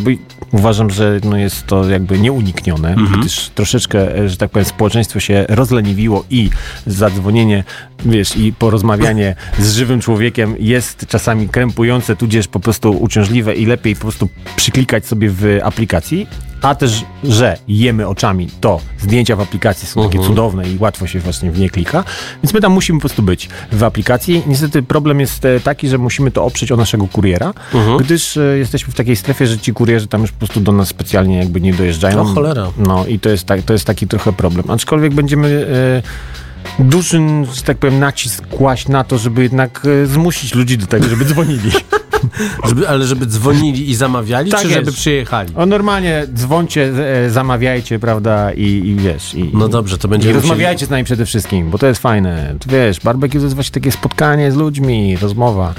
uważam, 0.53 0.91
że 0.91 1.21
no 1.25 1.37
jest 1.37 1.67
to 1.67 1.89
jakby 1.89 2.19
nieuniknione, 2.19 2.97
gdyż 3.19 3.49
troszeczkę, 3.49 4.19
e, 4.19 4.29
że 4.29 4.37
tak 4.37 4.51
powiem, 4.51 4.65
społeczeństwo 4.65 5.21
się 5.21 5.47
rozleniwiło 5.49 6.25
i 6.31 6.51
zadzwonienie, 6.87 7.65
wiesz, 8.05 8.37
i 8.37 8.53
porozmawianie 8.53 9.37
z 9.59 9.75
żywym 9.75 10.01
człowiekiem 10.01 10.55
jest 10.59 11.07
czasami 11.09 11.49
krępujące, 11.49 12.17
tudzież 12.17 12.49
po 12.49 12.61
prostu 12.61 12.91
uciążliwe 12.91 13.55
i 13.55 13.67
lepiej 13.67 13.95
po 13.95 14.01
prostu 14.01 14.29
przyklikać 14.57 15.07
sobie 15.07 15.31
w 15.31 15.59
aplikacji, 15.63 16.27
a 16.63 16.75
też, 16.75 17.05
że 17.25 17.57
jemy 17.69 18.09
oczami, 18.09 18.49
to 18.61 18.81
zdjęcia 18.99 19.37
w 19.37 19.41
aplikacji 19.41 19.89
są 19.89 20.03
takie 20.03 20.19
cudowne 20.19 20.71
i 20.71 20.79
łatwo 20.79 21.07
się 21.07 21.19
właśnie 21.21 21.51
w 21.51 21.59
nie 21.59 21.71
klika, 21.71 22.05
więc 22.43 22.55
my 22.55 22.61
tam 22.61 22.73
musimy 22.73 22.99
po 22.99 23.01
prostu 23.01 23.23
być 23.23 23.49
w 23.73 23.83
aplikacji. 23.83 24.43
Niestety 24.47 24.83
problem 24.83 25.21
jest 25.21 25.45
e, 25.45 25.61
taki, 25.61 25.89
że 25.89 25.99
musimy 25.99 26.31
to 26.31 26.45
oprzeć 26.45 26.73
o 26.73 26.77
naszego 26.77 27.07
kuriera, 27.09 27.55
gdyż 28.01 28.37
e, 28.37 28.59
jesteśmy 28.59 28.93
w 28.93 28.97
takiej 28.97 29.17
strefie, 29.17 29.47
że 29.47 29.59
ci 29.59 29.73
kurierzy 29.73 30.07
tam 30.07 30.21
już 30.21 30.33
po 30.33 30.39
prostu 30.39 30.61
do 30.61 30.73
nas 30.73 30.89
specjalnie 30.89 31.39
jakby 31.39 31.61
nie 31.61 31.75
dojeżdżają. 31.75 32.21
O 32.21 32.25
cholera. 32.25 32.71
No 32.79 33.07
i 33.07 33.19
to 33.19 33.29
jest, 33.29 33.45
tak, 33.45 33.63
to 33.63 33.73
jest 33.73 33.85
taki 33.85 34.07
trochę 34.07 34.33
problem. 34.33 34.71
Aczkolwiek 34.71 35.15
będziemy... 35.15 35.67
E, 35.73 36.35
Duży, 36.79 37.21
że 37.53 37.63
tak 37.63 37.79
powiem, 37.79 37.99
nacisk 37.99 38.47
kłaść 38.47 38.89
na 38.89 39.05
to, 39.05 39.19
żeby 39.19 39.43
jednak 39.43 39.83
e, 40.03 40.07
zmusić 40.07 40.55
ludzi 40.55 40.79
do 40.79 40.87
tego, 40.87 41.09
żeby 41.09 41.25
dzwonili. 41.25 41.71
Żeby, 42.69 42.89
ale 42.89 43.05
żeby 43.07 43.27
dzwonili 43.27 43.91
i 43.91 43.95
zamawiali, 43.95 44.51
Tak 44.51 44.61
czy 44.61 44.67
jest. 44.67 44.79
żeby 44.79 44.93
przyjechali? 44.93 45.55
O, 45.57 45.67
normalnie 45.67 46.27
dzwońcie, 46.35 46.93
e, 47.27 47.31
zamawiajcie, 47.31 47.99
prawda, 47.99 48.53
i, 48.53 48.63
i 48.63 48.95
wiesz. 48.97 49.35
I, 49.35 49.51
No 49.55 49.69
dobrze, 49.69 49.99
to 49.99 50.09
I 50.09 50.11
będziemy 50.11 50.35
rozmawiajcie 50.35 50.87
z 50.87 50.91
nami 50.91 51.05
przede 51.05 51.27
wszystkim, 51.27 51.71
bo 51.71 51.79
to 51.79 51.87
jest 51.87 52.03
fajne. 52.03 52.55
Tu 52.61 52.71
wiesz, 52.71 53.01
barbecue 53.01 53.39
to 53.39 53.43
jest 53.45 53.55
właśnie 53.55 53.73
takie 53.73 53.93
spotkanie 53.93 54.53
z 54.53 54.57
ludźmi, 54.57 55.17
rozmowa. 55.17 55.75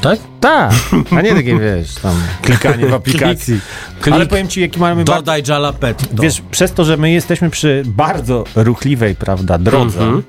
Tak? 0.00 0.18
Tak, 0.40 0.72
a 1.16 1.20
nie 1.22 1.34
takie, 1.40 1.58
wiesz, 1.58 1.94
tam 1.94 2.14
klikanie 2.42 2.86
w 2.86 2.94
aplikacji. 2.94 3.60
klik. 4.00 4.14
Ale 4.14 4.26
powiem 4.26 4.48
ci, 4.48 4.60
jaki 4.60 4.80
mamy... 4.80 5.04
bar- 5.04 5.16
Dodaj 5.16 5.42
jalapetto. 5.48 6.22
Wiesz, 6.22 6.42
przez 6.50 6.72
to, 6.72 6.84
że 6.84 6.96
my 6.96 7.10
jesteśmy 7.10 7.50
przy 7.50 7.82
bardzo 7.86 8.44
ruchliwej, 8.56 9.14
prawda, 9.14 9.58
drodze, 9.58 10.00
Mhm. 10.02 10.22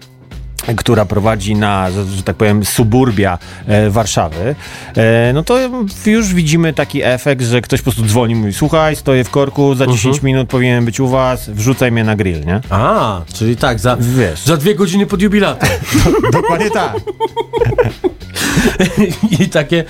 Która 0.76 1.06
prowadzi 1.06 1.56
na, 1.56 1.92
że, 1.92 2.24
tak 2.24 2.36
powiem, 2.36 2.66
suburbia 2.66 3.38
e, 3.68 3.90
Warszawy, 3.90 4.56
e, 4.98 5.32
no 5.34 5.44
to 5.44 5.58
już 6.06 6.34
widzimy 6.34 6.74
taki 6.74 7.04
efekt, 7.04 7.42
że 7.42 7.62
ktoś 7.62 7.80
po 7.82 7.84
prostu 7.84 8.06
dzwoni 8.06 8.34
i 8.34 8.36
mówi, 8.36 8.54
słuchaj, 8.54 8.96
stoję 8.96 9.24
w 9.24 9.30
korku, 9.30 9.76
za 9.76 9.88
10 9.88 10.06
Mhm. 10.06 10.26
minut 10.26 10.50
powinienem 10.50 10.86
być 10.86 11.00
u 11.00 11.08
was, 11.08 11.50
wrzucaj 11.50 11.92
mnie 11.92 12.04
na 12.04 12.16
grill, 12.16 12.46
nie? 12.46 12.62
A, 12.70 13.22
czyli 13.34 13.58
tak, 13.58 13.80
za, 13.80 13.98
Wiesz. 14.00 14.40
za 14.46 14.58
dwie 14.58 14.76
godziny 14.76 15.06
pod 15.06 15.22
jubilatem. 15.22 15.70
Dokładnie 16.34 16.72
tak. 16.72 16.94
I 19.40 19.50
takie... 19.50 19.84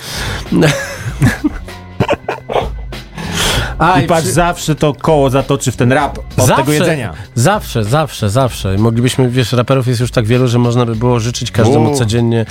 A, 3.80 4.00
I 4.02 4.08
patrz, 4.08 4.24
przy- 4.24 4.34
zawsze 4.34 4.76
to 4.76 4.94
koło 4.94 5.30
zatoczy 5.30 5.72
w 5.72 5.76
ten 5.76 5.92
rap 5.92 6.20
od 6.38 6.56
tego 6.56 6.74
jedzenia. 6.74 7.14
Zawsze, 7.36 7.84
zawsze, 7.84 8.30
zawsze. 8.30 8.78
Moglibyśmy, 8.78 9.30
wiesz, 9.30 9.52
raperów 9.54 9.88
jest 9.88 10.00
już 10.00 10.12
tak 10.12 10.26
wielu, 10.26 10.48
że 10.48 10.60
można 10.60 10.86
by 10.86 10.96
było 10.96 11.20
życzyć 11.20 11.52
każdemu 11.52 11.92
U. 11.92 11.96
codziennie, 11.96 12.46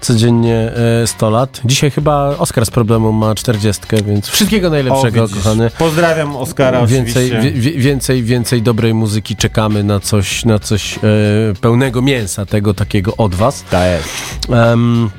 codziennie 0.00 0.72
e, 1.02 1.06
100 1.06 1.30
lat. 1.30 1.60
Dzisiaj 1.64 1.90
chyba 1.90 2.28
Oskar 2.38 2.66
z 2.66 2.70
problemu 2.70 3.12
ma 3.12 3.34
40, 3.34 3.82
więc 4.06 4.28
wszystkiego 4.28 4.70
najlepszego, 4.70 5.24
O, 5.24 5.28
kochany. 5.28 5.70
Pozdrawiam 5.78 6.36
Oskara 6.36 6.86
Więcej, 6.86 7.26
oczywiście. 7.32 7.52
wie, 7.60 7.72
wie- 7.72 7.78
więcej, 7.82 8.22
więcej 8.22 8.62
dobrej 8.62 8.94
muzyki 8.94 9.36
czekamy 9.36 9.84
na 9.84 10.00
coś, 10.00 10.44
na 10.44 10.58
coś 10.58 10.98
e, 10.98 11.00
pełnego 11.60 12.02
mięsa 12.02 12.46
tego 12.46 12.74
takiego 12.74 13.16
od 13.16 13.34
was. 13.34 13.64
Tak 13.70 13.82
jest. 13.90 14.08
Em, 14.52 15.10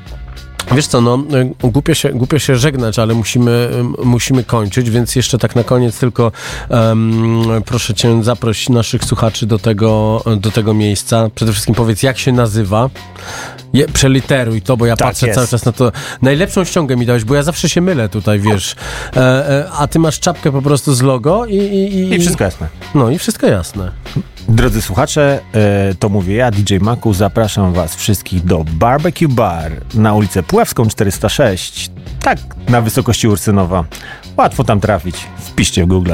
Wiesz 0.74 0.86
co, 0.86 1.00
no, 1.00 1.24
y, 1.64 1.70
głupio 1.70 1.94
się, 1.94 2.08
głupio 2.08 2.38
się 2.38 2.56
żegnać, 2.56 2.98
ale 2.98 3.14
musimy, 3.14 3.70
musimy 4.04 4.44
kończyć, 4.44 4.90
więc 4.90 5.16
jeszcze 5.16 5.38
tak 5.38 5.56
na 5.56 5.64
koniec 5.64 5.98
tylko 5.98 6.32
em, 6.70 7.42
proszę 7.64 7.94
cię 7.94 8.22
zaproś 8.24 8.68
naszych 8.68 9.04
słuchaczy 9.04 9.46
do 9.46 9.58
tego, 9.58 10.22
do 10.36 10.50
tego 10.50 10.74
miejsca. 10.74 11.30
Przede 11.34 11.52
wszystkim 11.52 11.74
powiedz, 11.74 12.02
jak 12.02 12.18
się 12.18 12.32
nazywa. 12.32 12.90
Je, 13.72 13.88
przeliteruj 13.88 14.62
to, 14.62 14.76
bo 14.76 14.86
ja 14.86 14.96
Tak 14.96 15.08
patrzę 15.08 15.26
jest. 15.26 15.34
cały 15.34 15.48
czas 15.48 15.64
na 15.64 15.72
to. 15.72 15.92
Najlepszą 16.22 16.64
ściągę 16.64 16.96
mi 16.96 17.06
dałeś, 17.06 17.24
bo 17.24 17.34
ja 17.34 17.42
zawsze 17.42 17.68
się 17.68 17.80
mylę 17.80 18.08
tutaj, 18.08 18.40
wiesz. 18.40 18.76
E, 19.16 19.20
e, 19.20 19.70
a 19.70 19.86
ty 19.86 19.98
masz 19.98 20.20
czapkę 20.20 20.52
po 20.52 20.62
prostu 20.62 20.94
z 20.94 21.02
logo 21.02 21.46
i... 21.46 21.56
I, 21.56 22.14
I 22.14 22.18
wszystko 22.20 22.44
jasne. 22.44 22.68
No 22.94 23.10
i 23.10 23.18
wszystko 23.18 23.46
jasne. 23.46 23.90
Drodzy 24.48 24.82
słuchacze, 24.82 25.40
e, 25.54 25.94
to 25.94 26.08
mówię 26.08 26.34
ja, 26.34 26.50
DJ 26.50 26.76
Maku, 26.80 27.14
zapraszam 27.14 27.72
was 27.72 27.96
wszystkich 27.96 28.44
do 28.44 28.64
Barbecue 28.72 29.28
Bar 29.28 29.72
na 29.94 30.14
ulicę 30.14 30.42
Puławską 30.56 30.86
406, 30.86 31.90
tak 32.22 32.38
na 32.68 32.80
wysokości 32.80 33.28
Ursynowa. 33.28 33.84
Łatwo 34.36 34.64
tam 34.64 34.80
trafić, 34.80 35.16
wpiszcie 35.38 35.84
w 35.84 35.86
Google. 35.86 36.12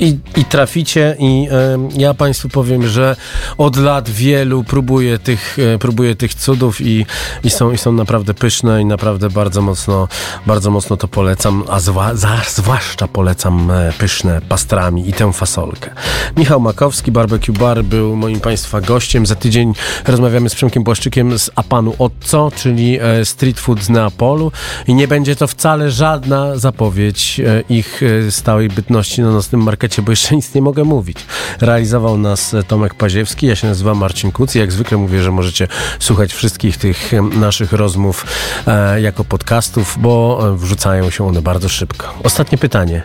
I, 0.00 0.18
I 0.36 0.44
traficie 0.44 1.16
i 1.18 1.48
ja 1.96 2.14
Państwu 2.14 2.48
powiem, 2.48 2.86
że 2.86 3.16
od 3.58 3.76
lat 3.76 4.10
wielu 4.10 4.64
próbuję 4.64 5.18
tych, 5.18 5.58
e, 5.74 5.78
próbuję 5.78 6.14
tych 6.16 6.34
cudów 6.34 6.80
i, 6.80 7.06
i, 7.44 7.50
są, 7.50 7.72
i 7.72 7.78
są 7.78 7.92
naprawdę 7.92 8.34
pyszne 8.34 8.82
i 8.82 8.84
naprawdę 8.84 9.30
bardzo 9.30 9.62
mocno, 9.62 10.08
bardzo 10.46 10.70
mocno 10.70 10.96
to 10.96 11.08
polecam, 11.08 11.64
a 11.68 11.80
zwa, 11.80 12.14
za, 12.14 12.36
zwłaszcza 12.48 13.08
polecam 13.08 13.70
e, 13.70 13.92
pyszne 13.98 14.40
pastrami 14.48 15.08
i 15.08 15.12
tę 15.12 15.32
fasolkę. 15.32 15.90
Michał 16.36 16.60
Makowski, 16.60 17.12
Barbecue 17.12 17.52
Bar 17.52 17.84
był 17.84 18.16
moim 18.16 18.40
Państwa 18.40 18.80
gościem. 18.80 19.26
Za 19.26 19.34
tydzień 19.34 19.72
rozmawiamy 20.06 20.48
z 20.48 20.54
Przemkiem 20.54 20.84
Błaszczykiem 20.84 21.38
z 21.38 21.50
Apanu 21.56 21.94
Otco, 21.98 22.52
czyli 22.56 22.98
e, 23.00 23.24
street 23.24 23.60
food 23.60 23.82
z 23.82 23.88
Neapolu 23.88 24.52
i 24.86 24.94
nie 24.94 25.08
będzie 25.08 25.36
to 25.36 25.46
wcale 25.46 25.90
żadna 25.90 26.58
zapowiedź 26.58 27.40
ich 27.68 28.00
stałej 28.30 28.68
bytności 28.68 29.22
na 29.22 29.30
nocnym 29.30 29.62
markecie, 29.62 29.89
bo 29.98 30.12
jeszcze 30.12 30.36
nic 30.36 30.54
nie 30.54 30.62
mogę 30.62 30.84
mówić. 30.84 31.18
Realizował 31.60 32.18
nas 32.18 32.54
e, 32.54 32.62
Tomek 32.62 32.94
Paziewski, 32.94 33.46
ja 33.46 33.56
się 33.56 33.66
nazywam 33.66 33.98
Marcin 33.98 34.32
Kuc 34.32 34.54
i 34.54 34.58
jak 34.58 34.72
zwykle 34.72 34.98
mówię, 34.98 35.22
że 35.22 35.30
możecie 35.30 35.68
słuchać 35.98 36.32
wszystkich 36.32 36.76
tych 36.76 37.14
em, 37.14 37.40
naszych 37.40 37.72
rozmów 37.72 38.26
e, 38.66 39.00
jako 39.00 39.24
podcastów, 39.24 39.96
bo 40.00 40.40
e, 40.48 40.56
wrzucają 40.56 41.10
się 41.10 41.26
one 41.26 41.42
bardzo 41.42 41.68
szybko. 41.68 42.14
Ostatnie 42.22 42.58
pytanie. 42.58 43.02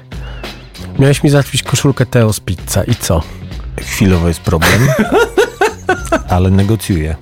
Miałeś 0.99 1.23
mi 1.23 1.29
załatwić 1.29 1.63
koszulkę 1.63 2.05
Teo 2.05 2.33
z 2.33 2.39
pizza 2.39 2.83
i 2.83 2.95
co? 2.95 3.23
Chwilowo 3.81 4.27
jest 4.27 4.39
problem, 4.39 4.87
ale 6.29 6.51
negocjuję. 6.51 7.15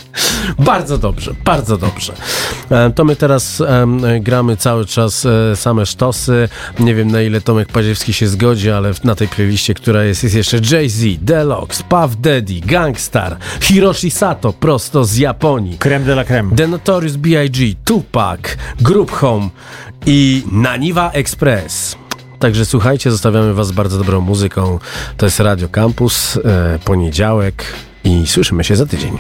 Bardzo 0.60 0.98
dobrze, 0.98 1.34
bardzo 1.46 1.78
dobrze. 1.78 2.14
E, 2.72 2.90
To 2.92 3.06
my 3.06 3.16
teraz 3.16 3.64
gramy 4.22 4.58
cały 4.58 4.86
czas 4.86 5.26
e, 5.26 5.56
same 5.56 5.86
sztosy. 5.86 6.50
Nie 6.80 6.96
wiem 6.96 7.12
na 7.12 7.22
ile 7.22 7.42
Tomek 7.42 7.68
Paziewski 7.72 8.14
się 8.14 8.28
zgodzi, 8.28 8.72
ale 8.72 8.92
na 9.04 9.16
tej 9.16 9.28
playliście, 9.28 9.74
która 9.74 10.04
jest, 10.04 10.24
jest 10.24 10.36
jeszcze 10.36 10.58
Jay-Z, 10.72 11.18
Deluxe, 11.22 11.84
Puff 11.90 12.16
Daddy, 12.20 12.60
Gangstar, 12.66 13.38
Hiroshi 13.62 14.12
Sato 14.12 14.54
prosto 14.54 15.06
z 15.06 15.16
Japonii. 15.16 15.78
Creme 15.78 16.06
de 16.06 16.12
la 16.14 16.24
creme. 16.24 16.56
The 16.56 16.68
Notorious 16.68 17.16
B.I.G., 17.16 17.76
Tupac, 17.86 18.40
Group 18.82 19.12
Home 19.12 19.50
i 20.06 20.44
Naniwa 20.52 21.12
Express. 21.12 21.96
Także 22.40 22.66
słuchajcie, 22.66 23.12
zostawiamy 23.12 23.54
Was 23.54 23.68
z 23.68 23.72
bardzo 23.72 23.98
dobrą 23.98 24.22
muzyką. 24.22 24.80
To 25.18 25.26
jest 25.26 25.40
Radio 25.40 25.70
Campus, 25.70 26.38
e, 26.38 26.80
poniedziałek 26.86 27.66
i 28.04 28.28
słyszymy 28.28 28.64
się 28.64 28.76
za 28.76 28.86
tydzień. 28.86 29.18